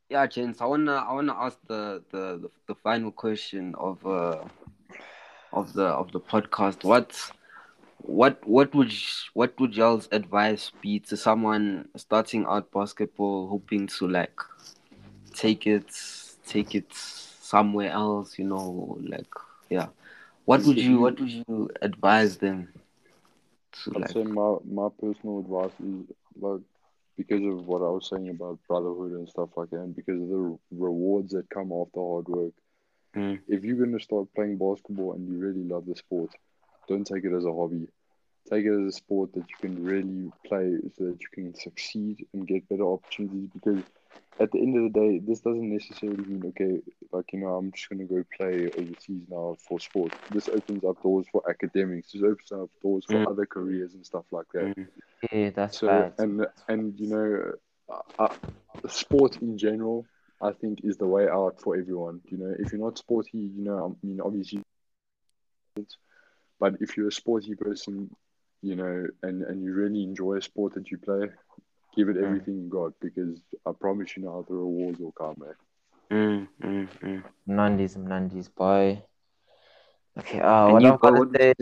yeah, 0.08 0.26
gents. 0.26 0.60
I 0.60 0.66
wanna 0.66 0.94
I 0.96 1.12
wanna 1.12 1.34
ask 1.34 1.58
the 1.66 2.02
the 2.10 2.38
the, 2.42 2.50
the 2.68 2.74
final 2.74 3.12
question 3.12 3.74
of 3.78 4.04
uh 4.04 4.42
of 5.52 5.72
the 5.74 5.84
of 5.86 6.12
the 6.12 6.20
podcast. 6.20 6.84
What 6.84 7.14
what 7.98 8.46
what 8.46 8.74
would 8.74 8.88
y- 8.88 9.28
what 9.34 9.58
would 9.60 9.76
y'all's 9.76 10.08
advice 10.12 10.72
be 10.82 10.98
to 11.00 11.16
someone 11.16 11.88
starting 11.96 12.44
out 12.46 12.70
basketball, 12.72 13.48
hoping 13.48 13.86
to 13.98 14.08
like 14.08 14.40
take 15.34 15.66
it 15.66 15.90
take 16.46 16.74
it 16.74 16.92
somewhere 16.92 17.90
else? 17.90 18.38
You 18.38 18.46
know, 18.46 18.98
like 19.02 19.32
yeah. 19.68 19.88
What 20.50 20.64
would 20.66 20.80
you 20.88 21.00
what 21.00 21.20
would 21.20 21.30
you 21.30 21.70
advise 21.82 22.38
them 22.38 22.68
to 23.84 23.92
I'd 23.94 24.08
like? 24.08 24.10
say 24.10 24.24
my 24.24 24.56
my 24.64 24.88
personal 25.00 25.40
advice 25.40 25.78
is 25.80 26.06
like 26.40 26.62
because 27.16 27.42
of 27.44 27.66
what 27.66 27.82
I 27.82 27.90
was 27.90 28.08
saying 28.08 28.28
about 28.30 28.58
brotherhood 28.68 29.12
and 29.12 29.28
stuff 29.28 29.50
like 29.56 29.70
that, 29.70 29.80
and 29.80 29.96
because 29.96 30.20
of 30.22 30.28
the 30.28 30.58
rewards 30.72 31.32
that 31.32 31.50
come 31.50 31.72
after 31.72 32.00
hard 32.00 32.28
work. 32.28 32.54
Mm. 33.16 33.40
If 33.48 33.64
you're 33.64 33.84
gonna 33.84 34.00
start 34.00 34.32
playing 34.34 34.58
basketball 34.58 35.12
and 35.14 35.28
you 35.28 35.38
really 35.38 35.64
love 35.64 35.86
the 35.86 35.96
sport, 35.96 36.30
don't 36.88 37.06
take 37.06 37.24
it 37.24 37.32
as 37.34 37.44
a 37.44 37.52
hobby. 37.52 37.88
Take 38.50 38.64
it 38.66 38.72
as 38.72 38.86
a 38.94 38.96
sport 38.96 39.32
that 39.34 39.46
you 39.50 39.56
can 39.60 39.84
really 39.84 40.32
play 40.46 40.78
so 40.96 41.04
that 41.04 41.20
you 41.22 41.28
can 41.32 41.54
succeed 41.54 42.26
and 42.32 42.46
get 42.46 42.68
better 42.68 42.84
opportunities. 42.84 43.50
Because 43.54 43.84
at 44.40 44.50
the 44.52 44.58
end 44.60 44.76
of 44.76 44.92
the 44.92 44.98
day, 45.00 45.18
this 45.18 45.40
doesn't 45.40 45.70
necessarily 45.72 46.24
mean 46.24 46.44
okay, 46.48 46.80
like 47.12 47.32
you 47.32 47.40
know, 47.40 47.54
I'm 47.56 47.72
just 47.72 47.88
gonna 47.88 48.04
go 48.04 48.22
play 48.36 48.68
overseas 48.76 49.24
now 49.28 49.56
for 49.68 49.80
sport. 49.80 50.12
This 50.30 50.48
opens 50.48 50.84
up 50.84 51.00
doors 51.02 51.26
for 51.30 51.42
academics. 51.48 52.12
This 52.12 52.22
opens 52.22 52.52
up 52.52 52.70
doors 52.82 53.06
for 53.10 53.20
Mm. 53.20 53.30
other 53.30 53.46
careers 53.46 53.94
and 53.94 54.04
stuff 54.06 54.24
like 54.32 54.46
that. 54.54 54.70
Mm. 54.76 54.88
Yeah, 55.32 55.50
that's 55.50 55.78
So 55.78 55.86
bad. 55.86 56.14
and 56.18 56.46
and 56.68 56.98
you 56.98 57.08
know, 57.08 57.52
uh, 57.88 58.22
uh, 58.24 58.88
sport 58.88 59.36
in 59.40 59.58
general, 59.58 60.06
I 60.40 60.52
think 60.52 60.80
is 60.84 60.96
the 60.98 61.06
way 61.08 61.28
out 61.28 61.60
for 61.62 61.76
everyone. 61.76 62.20
You 62.30 62.38
know, 62.38 62.54
if 62.58 62.72
you're 62.72 62.80
not 62.82 62.98
sporty, 62.98 63.38
you 63.38 63.62
know, 63.64 63.96
I 64.02 64.06
mean, 64.06 64.20
obviously, 64.20 64.62
but 66.60 66.74
if 66.80 66.96
you're 66.96 67.08
a 67.08 67.12
sporty 67.12 67.54
person, 67.54 68.10
you 68.62 68.76
know, 68.76 69.06
and 69.22 69.42
and 69.42 69.62
you 69.62 69.72
really 69.72 70.02
enjoy 70.02 70.36
a 70.36 70.42
sport 70.42 70.74
that 70.74 70.90
you 70.90 70.98
play, 70.98 71.28
give 71.96 72.08
it 72.08 72.16
Mm. 72.16 72.22
everything 72.22 72.54
you 72.62 72.68
got 72.68 72.92
because 73.00 73.42
I 73.66 73.72
promise 73.72 74.16
you 74.16 74.24
now 74.24 74.44
the 74.48 74.54
rewards 74.54 75.00
will 75.00 75.12
come, 75.12 75.36
man. 75.38 75.54
Mm, 76.10 76.48
mm, 76.62 76.88
mm. 77.02 77.22
Mnandis, 77.48 77.96
Mnandis, 77.96 78.48
boy. 78.54 79.02
Okay, 80.18 80.40
uh, 80.40 80.68
And 80.68 80.72
what 80.72 80.84
I'm 80.84 80.96
gonna 80.98 81.20
what 81.20 81.28
say, 81.34 81.54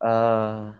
uh, 0.00 0.72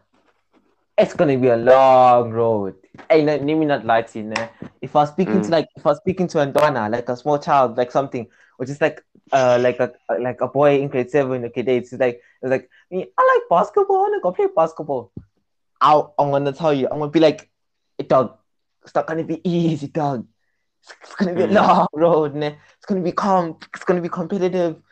it's 0.99 1.15
gonna 1.15 1.37
be 1.37 1.49
a 1.49 1.57
long 1.57 2.31
road. 2.31 2.75
Hey, 3.11 3.23
let 3.23 3.45
let 3.45 3.55
me 3.57 3.65
not 3.67 3.85
lie 3.85 4.03
to 4.03 4.19
you, 4.19 4.25
né? 4.27 4.49
If 4.81 4.95
I 4.97 5.01
was 5.01 5.11
speaking 5.11 5.43
to 5.43 5.51
Mm. 5.51 5.53
like, 5.53 5.67
if 5.77 5.87
I 5.87 5.91
was 5.91 5.99
speaking 5.99 6.27
to 6.29 6.39
Andona, 6.39 6.91
like 6.91 7.09
a 7.09 7.17
small 7.17 7.39
child, 7.39 7.77
like 7.77 7.91
something, 7.93 8.27
or 8.59 8.67
just 8.67 8.81
like, 8.81 9.03
uh, 9.33 9.59
like 9.61 9.79
a 9.81 9.93
like 10.21 10.41
a 10.41 10.49
boy 10.49 10.81
in 10.81 10.89
grade 10.89 11.11
seven, 11.11 11.45
okay, 11.47 11.63
it's 11.63 11.93
like, 11.93 12.21
it's 12.43 12.51
like, 12.51 12.69
me, 12.91 13.07
I 13.19 13.23
like 13.35 13.49
basketball, 13.51 13.97
I 13.97 14.01
wanna 14.01 14.21
go 14.23 14.33
play 14.33 14.47
basketball. 14.55 15.13
I'll, 15.81 16.15
I'm 16.19 16.31
gonna 16.31 16.53
tell 16.53 16.73
you, 16.73 16.89
I'm 16.91 16.99
gonna 16.99 17.11
be 17.11 17.21
like, 17.21 17.51
hey, 17.99 18.07
dog, 18.07 18.39
it's 18.87 18.95
not 18.95 19.09
gonna 19.09 19.25
be 19.25 19.43
easy, 19.49 19.89
dog. 19.89 20.27
It's, 20.83 20.95
it's 21.03 21.17
gonna 21.17 21.35
be 21.37 21.43
a 21.45 21.49
Mm. 21.49 21.55
long 21.63 21.87
road, 21.95 22.35
né? 22.35 22.57
It's 22.77 22.87
gonna 22.87 23.03
be 23.03 23.13
calm, 23.13 23.57
it's 23.75 23.85
gonna 23.85 24.03
be 24.03 24.09
competitive. 24.09 24.83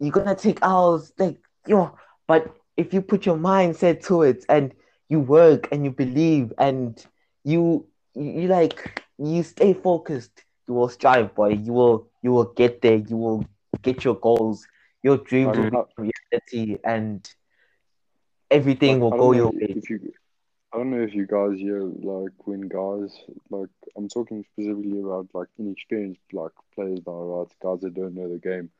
You're 0.00 0.12
gonna 0.12 0.34
take 0.36 0.58
hours, 0.62 1.12
like 1.18 1.38
yo. 1.66 1.92
But 2.26 2.54
if 2.76 2.92
you 2.94 3.02
put 3.02 3.26
your 3.26 3.36
mindset 3.36 4.02
to 4.06 4.22
it 4.22 4.44
and 4.48 4.72
you 5.08 5.20
work 5.20 5.68
and 5.72 5.84
you 5.84 5.90
believe 5.90 6.52
and 6.58 7.04
you 7.44 7.86
you, 8.14 8.42
you 8.42 8.48
like 8.48 9.02
you 9.18 9.42
stay 9.42 9.74
focused, 9.74 10.44
you 10.68 10.74
will 10.74 10.88
strive, 10.88 11.34
boy. 11.34 11.50
You 11.50 11.72
will 11.72 12.08
you 12.22 12.32
will 12.32 12.52
get 12.54 12.82
there. 12.82 12.96
You 12.96 13.16
will 13.16 13.44
get 13.82 14.04
your 14.04 14.14
goals. 14.16 14.66
Your 15.02 15.18
dreams 15.18 15.58
will 15.58 15.66
become 15.66 16.08
reality, 16.32 16.78
and 16.84 17.28
everything 18.50 19.00
will 19.00 19.12
go 19.12 19.32
your 19.32 19.48
way. 19.48 19.74
if 19.76 19.90
you, 19.90 20.12
I 20.72 20.78
don't 20.78 20.90
know 20.90 21.02
if 21.02 21.14
you 21.14 21.26
guys 21.26 21.58
hear 21.58 21.82
like 21.82 22.32
when 22.46 22.62
guys 22.62 23.14
like 23.50 23.68
I'm 23.96 24.08
talking 24.08 24.42
specifically 24.52 25.00
about 25.00 25.28
like 25.34 25.48
inexperienced 25.58 26.20
like 26.32 26.52
players 26.74 27.00
now, 27.06 27.12
right? 27.12 27.48
Guys 27.62 27.80
that 27.80 27.94
don't 27.94 28.14
know 28.14 28.28
the 28.28 28.38
game. 28.38 28.70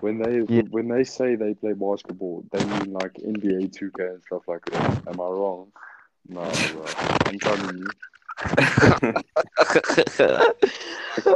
When 0.00 0.18
they 0.18 0.40
Yeah. 0.48 0.62
when 0.70 0.88
they 0.88 1.04
say 1.04 1.36
they 1.36 1.52
play 1.54 1.74
basketball, 1.74 2.44
they 2.50 2.64
mean 2.64 2.92
like 2.94 3.12
NBA 3.14 3.68
2K 3.68 4.14
and 4.14 4.22
stuff 4.22 4.48
like 4.48 4.64
that. 4.66 5.02
Am 5.08 5.20
I 5.20 5.24
wrong? 5.24 5.72
No, 6.28 6.50
bro. 6.72 6.86
I'm 7.26 7.38
telling 7.38 7.78
you. 7.78 7.86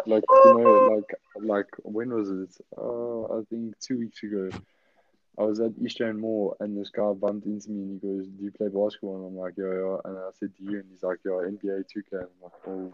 Like 0.06 0.24
you 0.44 0.54
know, 0.54 0.96
like 0.96 1.14
like 1.36 1.66
when 1.82 2.10
was 2.12 2.30
it? 2.30 2.56
Uh, 2.76 3.24
I 3.38 3.42
think 3.50 3.78
two 3.80 3.98
weeks 3.98 4.22
ago. 4.22 4.50
I 5.38 5.42
was 5.44 5.60
at 5.60 5.72
Eastern 5.82 6.20
Mall 6.20 6.56
and 6.60 6.76
this 6.76 6.90
guy 6.90 7.12
bumped 7.12 7.46
into 7.46 7.70
me 7.70 7.82
and 7.82 7.92
he 8.00 8.08
goes, 8.08 8.26
"Do 8.28 8.44
you 8.44 8.52
play 8.52 8.68
basketball?" 8.68 9.16
And 9.16 9.26
I'm 9.26 9.36
like, 9.36 9.54
"Yeah, 9.56 9.72
yeah." 9.72 9.96
And 10.04 10.18
I 10.18 10.30
said, 10.38 10.52
"Do 10.56 10.64
you?" 10.64 10.80
And 10.80 10.90
he's 10.90 11.02
like, 11.02 11.18
"Yeah, 11.24 11.40
NBA 11.46 11.82
2K." 11.84 12.16
And 12.16 12.26
I'm 12.26 12.42
like, 12.42 12.52
"Oh, 12.66 12.92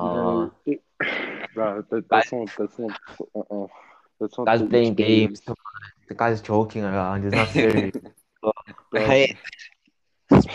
You 0.00 0.10
wow. 0.10 0.10
know, 0.10 0.52
bro, 1.54 1.82
that, 1.90 2.08
that's 2.10 2.32
not 2.32 2.48
that's 2.56 2.78
not 2.78 2.92
uh-uh. 3.34 3.66
That's 4.20 4.38
not 4.38 4.50
Guys 4.50 4.62
playing 4.68 4.94
games. 4.94 5.40
The 6.08 6.14
guy's 6.14 6.40
joking 6.42 6.84
around. 6.84 7.22
He's 7.24 7.34
not 7.34 7.48
serious. 7.50 7.92
Hey, 8.94 9.36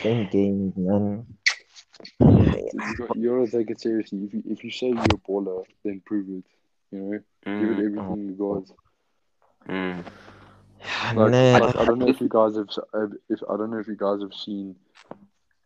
playing 0.02 0.28
games, 0.28 0.76
man. 0.78 1.26
You 2.74 2.96
got 2.98 3.16
you 3.16 3.30
gotta 3.30 3.52
take 3.52 3.70
it 3.72 3.80
seriously. 3.82 4.20
If 4.26 4.34
you 4.34 4.44
if 4.48 4.64
you 4.64 4.72
say 4.72 4.88
you're 4.88 5.16
a 5.16 5.18
baller, 5.30 5.66
then 5.84 6.02
prove 6.06 6.28
it. 6.30 6.46
You 6.92 7.00
know, 7.00 7.20
give 7.58 7.72
it 7.72 7.80
Mm, 7.82 7.84
everything 7.84 8.26
you 8.28 8.34
got. 8.34 8.64
Mm. 9.70 10.04
Like, 11.14 11.34
Nah. 11.34 11.60
like 11.60 11.76
I 11.78 11.84
don't 11.86 12.00
know 12.00 12.10
if 12.10 12.22
you 12.22 12.28
guys 12.30 12.56
have 12.56 12.70
s- 12.70 13.20
if 13.30 13.40
I 13.50 13.58
don't 13.58 13.72
know 13.72 13.80
if 13.80 13.88
you 13.88 13.96
guys 13.98 14.22
have 14.22 14.34
seen 14.34 14.76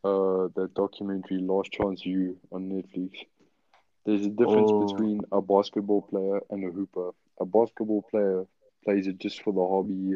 uh 0.03 0.47
that 0.55 0.71
documentary 0.75 1.39
Last 1.41 1.71
Chance 1.71 2.05
You 2.05 2.37
on 2.51 2.69
Netflix. 2.69 3.11
There's 4.05 4.25
a 4.25 4.29
difference 4.29 4.71
Oh. 4.73 4.73
between 4.73 5.23
a 5.31 5.41
basketball 5.41 6.01
player 6.01 6.39
and 6.49 6.63
a 6.65 6.71
hooper. 6.71 7.11
A 7.39 7.45
basketball 7.45 8.03
player 8.09 8.45
plays 8.83 9.07
it 9.07 9.17
just 9.19 9.41
for 9.43 9.53
the 9.53 9.65
hobby, 9.67 10.15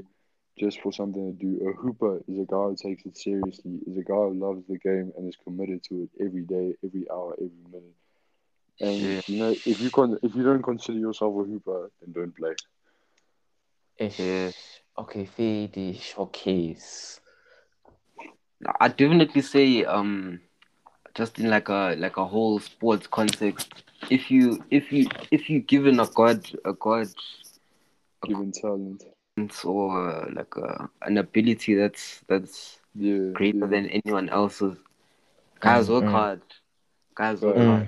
just 0.58 0.82
for 0.82 0.92
something 0.92 1.26
to 1.38 1.46
do. 1.46 1.70
A 1.70 1.74
hooper 1.74 2.22
is 2.28 2.38
a 2.40 2.46
guy 2.46 2.64
who 2.70 2.76
takes 2.76 3.06
it 3.06 3.18
seriously, 3.18 3.80
is 3.88 3.98
a 3.98 4.04
guy 4.04 4.16
who 4.28 4.34
loves 4.34 4.64
the 4.68 4.78
game 4.78 5.12
and 5.18 5.28
is 5.28 5.38
committed 5.44 5.84
to 5.86 6.04
it 6.04 6.10
every 6.26 6.44
day, 6.44 6.76
every 6.84 7.06
hour, 7.12 7.34
every 7.34 7.66
minute. 7.72 7.96
And 8.80 9.18
Yeah. 9.18 9.22
you 9.28 9.38
know, 9.38 9.56
if 9.66 9.80
you 9.82 9.90
con 9.92 10.18
if 10.24 10.36
you 10.36 10.44
don't 10.44 10.64
consider 10.64 10.98
yourself 11.00 11.34
a 11.40 11.44
hooper, 11.44 11.92
then 12.02 12.12
don't 12.14 12.36
play. 12.36 12.56
Ish. 14.00 14.20
Yeah. 14.20 14.52
Okay, 14.98 15.26
Fade 15.26 15.98
showcase. 16.00 17.20
I 18.80 18.88
definitely 18.90 19.42
say 19.42 19.84
um 19.86 20.42
just 21.16 21.40
in 21.40 21.50
like 21.50 21.70
a 21.70 21.96
like 21.98 22.18
a 22.18 22.26
whole 22.26 22.60
sports 22.60 23.08
context 23.08 23.84
if 24.10 24.32
you 24.32 24.64
if 24.70 24.92
you 24.92 25.10
if 25.32 25.50
you 25.50 25.60
given 25.62 26.00
a 26.00 26.08
god 26.08 26.46
a 26.66 26.74
god 26.74 27.08
Given 28.26 28.52
talent, 28.52 29.04
or 29.66 30.10
uh, 30.10 30.30
like 30.34 30.56
a, 30.58 30.90
an 31.02 31.18
ability 31.18 31.76
that's 31.76 32.22
that's 32.28 32.80
yeah, 32.96 33.34
greater 33.34 33.68
yeah. 33.68 33.68
than 33.68 33.88
anyone 33.88 34.30
else's 34.30 34.78
guys 35.60 35.90
Mm, 35.90 35.90
work 35.90 36.10
mm. 36.10 36.10
hard 36.10 36.42
guys 37.16 37.42
work 37.44 37.62
Mm. 37.62 37.66
hard 37.66 37.88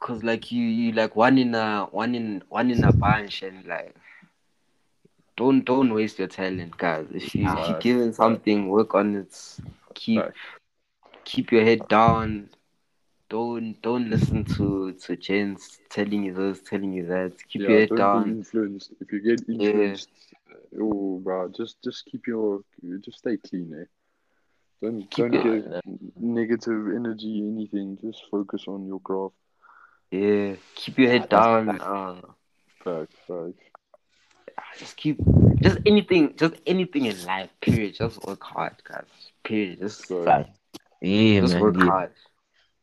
because 0.00 0.24
like 0.24 0.50
you 0.52 0.64
you 0.64 0.92
like 0.92 1.16
one 1.16 1.38
in 1.38 1.54
a 1.54 1.86
one 1.92 2.14
in 2.14 2.42
one 2.48 2.70
in 2.70 2.84
a 2.84 2.92
bunch 2.92 3.42
and 3.42 3.66
like 3.66 3.94
don't 5.36 5.64
don't 5.64 5.92
waste 5.94 6.18
your 6.18 6.28
talent 6.28 6.76
guys 6.78 7.06
if 7.12 7.34
you 7.34 7.44
if 7.46 7.68
you 7.68 7.74
Right, 7.74 7.86
given 7.86 8.12
something 8.12 8.68
work 8.68 8.94
on 8.94 9.14
it 9.16 9.58
keep 9.94 10.26
keep 11.24 11.52
your 11.52 11.64
head 11.64 11.88
down. 11.88 12.48
Don't 13.28 13.80
don't 13.82 14.10
listen 14.10 14.44
to 14.56 14.92
to 14.92 15.16
gents 15.16 15.80
telling 15.90 16.24
you 16.24 16.34
this, 16.34 16.62
telling 16.62 16.92
you 16.92 17.06
that. 17.06 17.32
Keep 17.48 17.68
your 17.68 17.78
Yeah, 17.78 17.80
head 17.80 17.94
don't 17.94 18.10
be 18.10 18.20
down. 18.20 18.36
influenced. 18.36 18.92
If 19.00 19.12
you 19.12 19.20
get 19.20 19.48
Yeah. 19.58 19.98
influenced, 19.98 20.08
uh, 20.50 20.78
oh, 20.82 21.18
bro, 21.20 21.48
just 21.48 21.82
just 21.82 22.04
keep 22.06 22.26
your 22.26 22.62
just 23.04 23.18
stay 23.18 23.36
clean, 23.36 23.72
eh? 23.80 23.86
Don't 24.82 25.10
Keep 25.10 25.28
don't 25.28 25.34
it- 25.34 25.46
get 25.46 25.64
negative 26.18 26.88
energy, 26.94 27.44
anything. 27.46 27.98
Just 28.00 28.24
focus 28.30 28.64
on 28.68 28.86
your 28.86 29.00
craft. 29.00 29.34
Yeah, 30.10 30.56
keep 30.74 30.98
your 30.98 31.10
head 31.10 31.28
down. 31.28 31.80
Uh, 31.80 32.20
Facts, 32.82 33.14
facts. 33.28 33.62
just 34.78 34.96
keep 34.96 35.18
just 35.60 35.78
anything, 35.86 36.34
just 36.36 36.54
anything 36.66 37.04
in 37.06 37.24
life. 37.24 37.50
Period. 37.60 37.94
Just 37.94 38.24
work 38.26 38.42
hard, 38.42 38.74
guys. 38.84 39.04
Period. 39.44 39.80
Just 39.80 40.06
So, 40.08 40.24
Fact. 40.24 40.50
Yeah, 41.02 41.40
just 41.42 41.54
man. 41.54 41.62
work 41.62 41.76
yeah, 41.78 41.84
hard. 41.84 42.12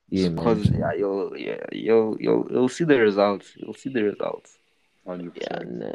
yeah, 0.10 0.30
man. 0.30 0.36
Because 0.36 0.70
yeah, 0.70 0.94
you'll 0.94 1.36
yeah 1.38 1.64
you'll 1.72 2.16
you'll 2.20 2.48
you'll 2.52 2.70
see 2.70 2.84
the 2.86 3.00
results. 3.00 3.52
You'll 3.58 3.74
see 3.74 3.90
the 3.90 4.04
results. 4.04 4.58
hundred 5.06 5.36
Yeah, 5.36 5.48
percent. 5.50 5.72
nah. 5.80 5.86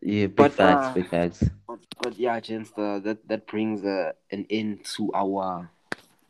yeah, 0.00 0.26
big 0.26 0.36
But, 0.36 0.52
facts, 0.52 0.86
uh, 0.86 0.92
big 0.94 1.08
facts. 1.08 1.44
But, 1.68 1.78
but 2.02 2.18
yeah, 2.18 2.38
gents, 2.40 2.72
uh, 2.76 2.98
that 3.04 3.26
that 3.28 3.46
brings 3.46 3.84
uh, 3.84 4.12
an 4.30 4.46
end 4.50 4.84
to 4.96 5.10
our 5.14 5.70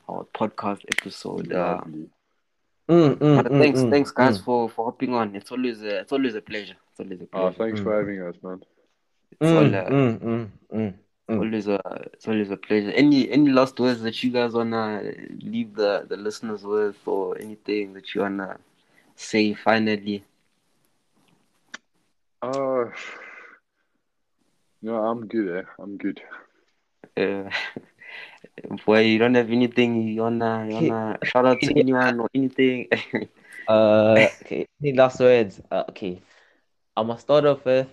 our 0.08 0.24
podcast 0.34 0.84
episode. 0.98 1.50
Uh, 1.52 1.80
Lovely. 1.80 2.10
Mm, 2.93 3.12
mm, 3.18 3.40
But 3.43 3.55
mm, 3.55 3.64
thanks, 3.64 3.82
mm, 3.82 3.93
thanks 3.93 4.11
guys 4.12 4.38
mm. 4.38 4.45
for 4.45 4.68
for 4.68 4.84
hopping 4.86 5.14
on. 5.14 5.34
It's 5.36 5.51
always 5.53 5.82
a, 5.82 6.01
it's 6.01 6.12
always 6.12 6.34
a 6.34 6.43
pleasure. 6.43 6.76
It's 6.90 7.01
always 7.01 7.20
a 7.20 7.26
Ah, 7.32 7.51
pleasure. 7.51 7.57
thanks 7.59 7.80
Mm. 7.80 7.82
for 7.82 7.97
having 7.97 8.22
us, 8.22 8.36
man. 8.43 8.62
it's 9.32 9.53
all, 9.53 9.74
uh, 9.74 9.93
it's 11.26 11.36
always 11.36 11.66
a 11.68 11.80
it's 12.12 12.28
always 12.28 12.51
a 12.51 12.57
pleasure. 12.57 12.90
Any 12.90 13.30
any 13.30 13.51
last 13.51 13.78
words 13.80 14.03
that 14.03 14.22
you 14.22 14.30
guys 14.30 14.53
wanna 14.55 15.03
leave 15.43 15.74
the 15.74 16.07
the 16.09 16.16
listeners 16.16 16.64
with, 16.64 16.97
or 17.07 17.36
anything 17.38 17.95
that 17.95 18.14
you 18.14 18.22
wanna 18.22 18.59
say 19.16 19.55
finally? 19.55 20.24
Uh, 22.43 22.90
No, 24.82 24.97
I'm 25.07 25.26
good. 25.26 25.59
Eh? 25.59 25.62
I'm 25.78 25.97
good. 25.97 26.20
Uh, 27.16 27.51
boy, 28.86 29.00
you 29.00 29.18
don't 29.18 29.34
have 29.34 29.50
anything 29.50 30.08
you 30.08 30.22
wanna 30.22 30.66
you 30.68 30.74
wanna 30.74 31.18
shout 31.24 31.46
out 31.46 31.60
to 31.60 31.78
anyone 31.78 32.20
or 32.20 32.30
anything. 32.34 32.88
Uh, 33.68 34.26
okay. 34.42 34.66
Any 34.82 34.92
last 34.92 35.20
words? 35.20 35.60
Uh, 35.70 35.84
okay. 35.88 36.20
I'm 36.96 37.06
gonna 37.06 37.18
start 37.20 37.44
off 37.46 37.64
with. 37.64 37.86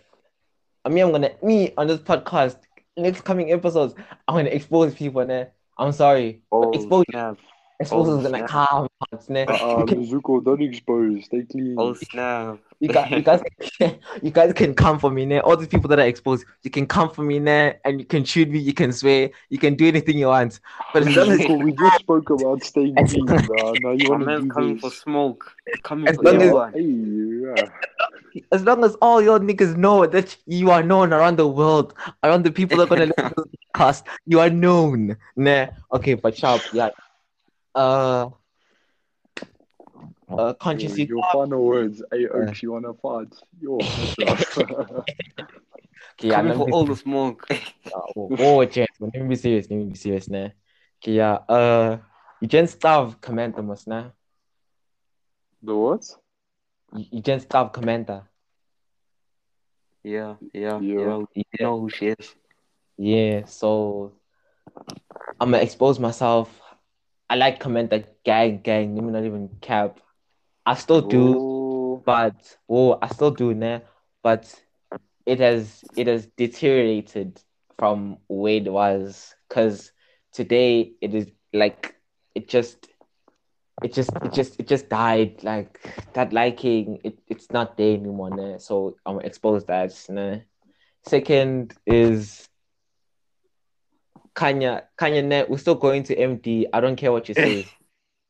I 0.84 0.89
mean, 0.89 1.03
I'm 1.05 1.11
gonna 1.11 1.30
me 1.43 1.74
on 1.78 1.86
this 1.86 1.99
podcast. 1.99 2.57
Next 2.97 3.22
coming 3.22 3.51
episodes, 3.51 3.93
I'm 4.28 4.36
gonna 4.36 4.49
expose 4.49 4.95
people. 4.95 5.24
Ne? 5.24 5.45
I'm 5.78 5.91
sorry. 5.91 6.41
oh, 6.51 6.72
Expose- 6.72 7.05
snap! 7.11 7.38
Expose 7.82 8.09
Oh, 8.09 8.17
is 8.17 8.23
gonna 8.23 8.38
snap. 8.39 8.49
come. 8.49 8.89
out, 9.13 9.30
Ne? 9.30 9.43
Uh, 9.45 9.86
Mizuko, 9.86 10.43
don't 10.43 10.61
expose. 10.61 11.23
Stay 11.25 11.43
clean. 11.49 11.75
Oh 11.77 11.93
snap! 11.93 12.57
You 12.82 12.89
guys, 12.89 13.09
you 13.11 13.21
guys, 13.21 13.41
you 14.21 14.32
guys 14.32 14.51
can 14.53 14.73
come 14.75 14.99
for 14.99 15.09
me, 15.09 15.25
ne? 15.25 15.39
All 15.39 15.55
these 15.55 15.69
people 15.69 15.88
that 15.89 15.97
are 15.99 16.05
exposed, 16.05 16.43
you 16.63 16.69
can 16.71 16.86
come 16.86 17.09
for 17.09 17.21
me, 17.23 17.39
ne? 17.39 17.75
And 17.86 18.01
you 18.01 18.05
can 18.05 18.25
shoot 18.25 18.49
me, 18.49 18.59
you 18.59 18.73
can 18.73 18.91
swear, 18.91 19.30
you 19.49 19.57
can 19.57 19.75
do 19.75 19.88
anything 19.88 20.17
you 20.17 20.27
want. 20.27 20.59
But 20.93 21.07
as 21.07 21.15
long 21.15 21.32
as, 21.32 21.39
Mizuko, 21.39 21.63
we 21.63 21.71
just 21.71 21.99
spoke 21.99 22.30
about 22.30 22.63
staying 22.63 22.97
As 22.99 23.13
clean, 23.13 23.25
long- 23.25 23.45
bro. 23.45 23.73
Now 23.82 23.91
you 23.91 24.09
My 24.09 24.09
want 24.09 24.19
to 24.21 24.25
man's 24.25 24.43
do 24.43 24.49
coming 24.49 24.73
this. 24.73 24.82
for 24.82 24.89
smoke. 24.91 25.51
He's 25.65 25.82
coming 25.82 26.07
As 26.09 26.15
for 26.17 26.23
long 26.23 26.41
as- 26.41 26.73
Hey, 26.73 26.82
yeah. 26.84 28.41
as 28.51 28.63
long 28.63 28.84
as 28.84 28.95
all 29.01 29.21
your 29.21 29.39
niggas 29.39 29.77
know 29.77 30.05
that 30.05 30.36
you 30.47 30.69
are 30.71 30.84
known 30.84 31.13
around 31.13 31.38
the 31.38 31.47
world, 31.47 31.93
around 32.25 32.43
the 32.43 32.51
people 32.51 32.77
that 32.77 32.84
are 32.84 32.88
gonna 32.88 33.05
listen 33.17 33.34
to 33.36 33.43
this 33.45 33.55
podcast, 33.73 34.03
you 34.25 34.41
are 34.41 34.49
known, 34.49 35.15
ne? 35.38 35.69
Okay, 35.93 36.15
but 36.15 36.36
sharp, 36.36 36.61
yeah. 36.73 36.89
Uh, 37.80 38.30
uh, 40.27 40.53
conscious, 40.55 40.97
Your, 40.97 41.07
you 41.07 41.15
your 41.15 41.23
final 41.32 41.63
words. 41.63 42.03
Hey, 42.11 42.27
Oaks, 42.27 42.61
you 42.61 42.73
want 42.73 42.86
to 42.86 42.93
fight? 42.93 43.34
Yo. 43.61 43.80
Okay, 46.19 46.27
yeah, 46.27 46.36
coming 46.36 46.57
for 46.57 46.69
all 46.69 46.86
the 46.86 46.97
smoke. 46.97 47.47
Uh, 47.49 47.55
oh, 48.17 48.30
oh, 48.38 48.65
gents, 48.65 48.99
let 48.99 49.13
me 49.13 49.30
be 49.30 49.36
serious. 49.38 49.69
Let 49.69 49.77
me 49.77 49.86
be 49.86 49.95
serious, 49.95 50.30
ne? 50.30 50.51
Okay, 51.01 51.13
yeah. 51.13 51.36
Uh, 51.47 51.97
you 52.41 52.47
gents 52.49 52.75
stav 52.75 53.17
commenter, 53.21 53.63
must 53.63 53.88
ne? 53.88 54.11
the 55.63 55.73
what? 55.73 56.03
You 56.93 57.05
you 57.11 57.21
gents 57.21 57.45
stav 57.45 57.71
commenter. 57.71 58.23
yeah, 60.03 60.36
yeah, 60.53 60.80
Yeah. 60.82 60.99
yeah. 61.05 61.23
You 61.36 61.43
know 61.61 61.80
who 61.80 61.89
she 61.89 62.07
is. 62.07 62.36
Yeah. 62.97 63.45
So 63.45 64.11
I'm 65.39 65.51
gonna 65.51 65.63
expose 65.63 65.99
myself. 65.99 66.59
I 67.30 67.36
like 67.36 67.59
comment 67.59 67.89
that 67.91 68.23
gang, 68.23 68.61
gang. 68.61 68.95
Let 68.95 69.03
me 69.03 69.11
not 69.11 69.23
even 69.23 69.49
cap. 69.61 69.99
I 70.65 70.75
still 70.75 71.01
do, 71.01 71.36
Oh, 71.36 72.03
but 72.05 72.57
oh, 72.69 72.97
I 73.01 73.07
still 73.07 73.32
do, 73.32 73.53
ne? 73.53 73.82
But 74.23 74.53
it 75.25 75.39
has 75.39 75.84
it 75.95 76.07
has 76.07 76.25
deteriorated 76.38 77.41
from 77.77 78.17
where 78.27 78.55
it 78.55 78.71
was, 78.71 79.34
cause 79.49 79.91
today 80.34 80.93
it 81.01 81.13
is 81.13 81.27
like 81.53 81.95
it 82.36 82.47
just 82.47 82.88
it 83.84 83.93
just 83.93 84.11
it 84.23 84.34
just 84.34 84.59
it 84.59 84.67
just 84.67 84.89
died 84.89 85.43
like 85.43 85.80
that 86.13 86.34
liking 86.34 86.99
it, 87.03 87.19
it's 87.27 87.49
not 87.51 87.77
there 87.77 87.93
anymore 87.93 88.59
so 88.59 88.95
i'm 89.05 89.19
exposed 89.21 89.67
to 89.67 89.71
that 89.71 89.89
né? 90.09 90.43
second 91.05 91.73
is 91.86 92.49
kanya 94.40 94.84
kanya 94.96 95.22
né? 95.22 95.40
we're 95.50 95.58
still 95.58 95.76
going 95.76 96.04
to 96.04 96.16
md 96.16 96.66
i 96.72 96.80
don't 96.80 96.96
care 96.96 97.12
what 97.12 97.28
you 97.28 97.36
say 97.36 97.68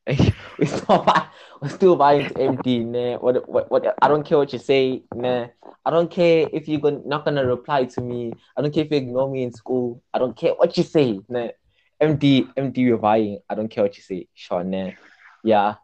we 0.58 0.66
still 0.66 1.04
buy, 1.06 1.22
we're 1.62 1.70
still 1.70 1.96
buying 1.96 2.26
to 2.28 2.34
md 2.34 2.86
né? 2.86 3.22
what, 3.22 3.48
what 3.48 3.70
what 3.70 3.84
i 4.02 4.08
don't 4.08 4.26
care 4.26 4.40
what 4.40 4.52
you 4.52 4.58
say 4.58 5.04
né? 5.14 5.52
i 5.86 5.92
don't 5.92 6.10
care 6.10 6.48
if 6.52 6.68
you're 6.68 6.82
gonna, 6.82 7.02
not 7.06 7.26
gonna 7.26 7.46
reply 7.46 7.86
to 7.86 8.02
me 8.02 8.34
i 8.58 8.62
don't 8.62 8.74
care 8.74 8.86
if 8.86 8.92
you 8.92 8.98
ignore 8.98 9.30
me 9.30 9.44
in 9.44 9.52
school 9.52 10.02
i 10.14 10.18
don't 10.18 10.36
care 10.36 10.54
what 10.58 10.76
you 10.78 10.84
say 10.84 11.20
né? 11.30 11.52
md 12.02 12.50
md 12.58 12.78
we're 12.90 12.98
buying 12.98 13.38
i 13.50 13.54
don't 13.54 13.70
care 13.70 13.84
what 13.84 13.96
you 13.96 14.02
say 14.02 14.28
sure 14.34 14.64
né? 14.64 14.98
yeah. 15.44 15.76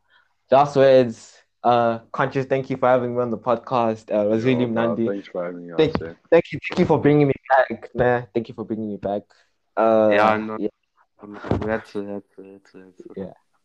Last 0.51 0.75
words. 0.75 1.33
Uh, 1.63 1.99
conscious. 2.11 2.45
Thank 2.45 2.69
you 2.69 2.77
for 2.77 2.87
having 2.87 3.15
me 3.15 3.21
on 3.21 3.31
the 3.31 3.37
podcast. 3.37 4.13
Uh, 4.13 4.27
it 4.27 4.29
was 4.29 4.43
really 4.45 4.61
yo, 4.61 4.67
bro, 4.67 4.87
Nandi. 4.87 5.07
Thanks 5.07 5.27
for 5.29 5.45
having 5.45 5.71
us. 5.71 5.77
Thank-. 5.77 6.17
Thank 6.29 6.51
you. 6.51 6.59
Thank 6.69 6.79
you 6.79 6.85
for 6.85 7.01
bringing 7.01 7.27
me 7.27 7.33
back. 7.49 7.89
Nah, 7.95 8.21
thank 8.33 8.49
you 8.49 8.53
for 8.53 8.63
bringing 8.63 8.89
me 8.89 8.97
back. 8.97 9.23
Uh. 9.77 10.09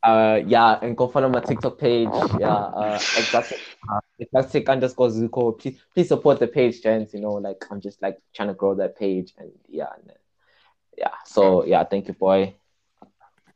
Uh, 0.03 0.41
yeah, 0.47 0.79
and 0.81 0.97
go 0.97 1.09
follow 1.09 1.29
my 1.29 1.41
TikTok 1.41 1.79
page. 1.79 2.09
Yeah, 2.39 2.55
uh, 2.55 2.99
exotic, 3.19 3.59
uh, 3.93 4.01
exotic 4.19 4.69
underscore 4.71 5.09
Zuko. 5.09 5.59
Please, 5.59 5.79
please 5.93 6.09
support 6.09 6.39
the 6.39 6.47
page, 6.47 6.83
gents. 6.83 7.13
You 7.13 7.21
know, 7.21 7.35
like 7.35 7.63
I'm 7.71 7.83
just 7.83 8.01
like 8.01 8.19
trying 8.35 8.49
to 8.49 8.55
grow 8.55 8.75
that 8.77 8.97
page, 8.97 9.35
and 9.37 9.51
yeah, 9.69 9.89
and, 9.95 10.13
yeah. 10.97 11.11
So 11.27 11.67
yeah, 11.67 11.85
thank 11.85 12.09
you, 12.09 12.15
boy. 12.15 12.55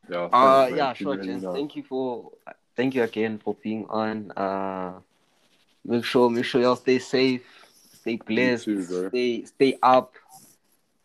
Yeah, 0.08 0.28
Uh, 0.32 0.70
yeah, 0.74 0.92
sure, 0.92 1.16
really 1.16 1.28
Jens. 1.28 1.42
know. 1.44 1.54
Thank 1.54 1.76
you 1.76 1.82
for, 1.82 2.32
thank 2.76 2.94
you 2.94 3.02
again 3.04 3.38
for 3.38 3.56
being 3.62 3.86
on. 3.88 4.30
Uh, 4.32 5.00
make 5.84 6.04
sure, 6.04 6.28
make 6.28 6.44
sure 6.44 6.60
y'all 6.60 6.76
stay 6.76 6.98
safe, 6.98 7.42
stay 8.00 8.16
blessed, 8.16 8.64
too, 8.64 9.08
stay, 9.08 9.44
stay 9.44 9.78
up. 9.82 10.12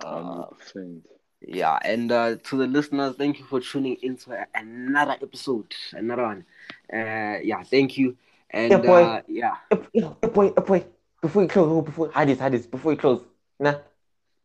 Uh, 0.04 0.45
100%. 0.76 1.02
Yeah, 1.41 1.77
and 1.83 2.11
uh, 2.11 2.35
to 2.43 2.57
the 2.57 2.67
listeners, 2.67 3.15
thank 3.15 3.39
you 3.39 3.45
for 3.45 3.59
tuning 3.59 3.97
into 4.01 4.31
a- 4.31 4.47
another 4.55 5.13
episode, 5.21 5.73
another 5.93 6.23
one. 6.23 6.45
Uh, 6.91 7.39
yeah, 7.43 7.63
thank 7.63 7.97
you, 7.97 8.17
and 8.49 8.71
Yeah, 8.71 8.77
boy. 8.79 9.03
uh, 9.03 9.21
yeah, 9.27 9.55
eh, 9.71 10.27
boy, 10.27 10.49
boy. 10.51 10.85
Before 11.21 11.41
you 11.41 11.49
close, 11.49 11.85
before 11.85 12.09
hide 12.11 12.29
this, 12.29 12.39
hide 12.39 12.53
this. 12.53 12.65
Before 12.65 12.91
you 12.93 12.97
close, 12.97 13.21
nah. 13.59 13.75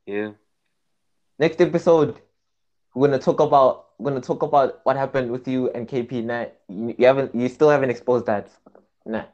yeah. 0.06 0.32
Next 1.38 1.60
episode, 1.60 2.20
we're 2.94 3.08
gonna 3.08 3.18
talk 3.20 3.40
about 3.40 3.90
we're 3.98 4.10
gonna 4.10 4.20
talk 4.20 4.42
about 4.42 4.80
what 4.84 4.96
happened 4.96 5.30
with 5.30 5.46
you 5.46 5.70
and 5.70 5.88
KP. 5.88 6.24
Nah, 6.24 6.46
you, 6.68 6.94
you 6.98 7.06
haven't 7.06 7.34
you 7.34 7.48
still 7.48 7.70
haven't 7.70 7.90
exposed 7.90 8.26
that. 8.26 8.48
Nah. 9.06 9.24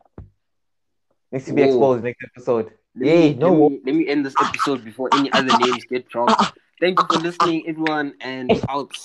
Needs 1.33 1.47
to 1.47 1.53
be 1.53 1.63
Whoa. 1.63 1.69
exposed 1.69 2.05
next 2.05 2.25
episode. 2.35 2.73
Let 2.97 3.07
Yay, 3.07 3.33
me, 3.33 3.39
no. 3.39 3.53
let 3.53 3.71
me, 3.71 3.81
let 3.87 3.95
me 3.95 4.09
end 4.09 4.27
this 4.27 4.35
episode 4.43 4.85
before 4.85 5.09
any 5.13 5.33
other 5.33 5.57
names 5.59 5.85
get 5.85 6.09
dropped. 6.09 6.59
Thank 6.81 7.01
you 7.01 7.07
for 7.07 7.19
listening, 7.19 7.67
everyone, 7.69 8.15
and 8.21 8.57
out. 8.69 8.97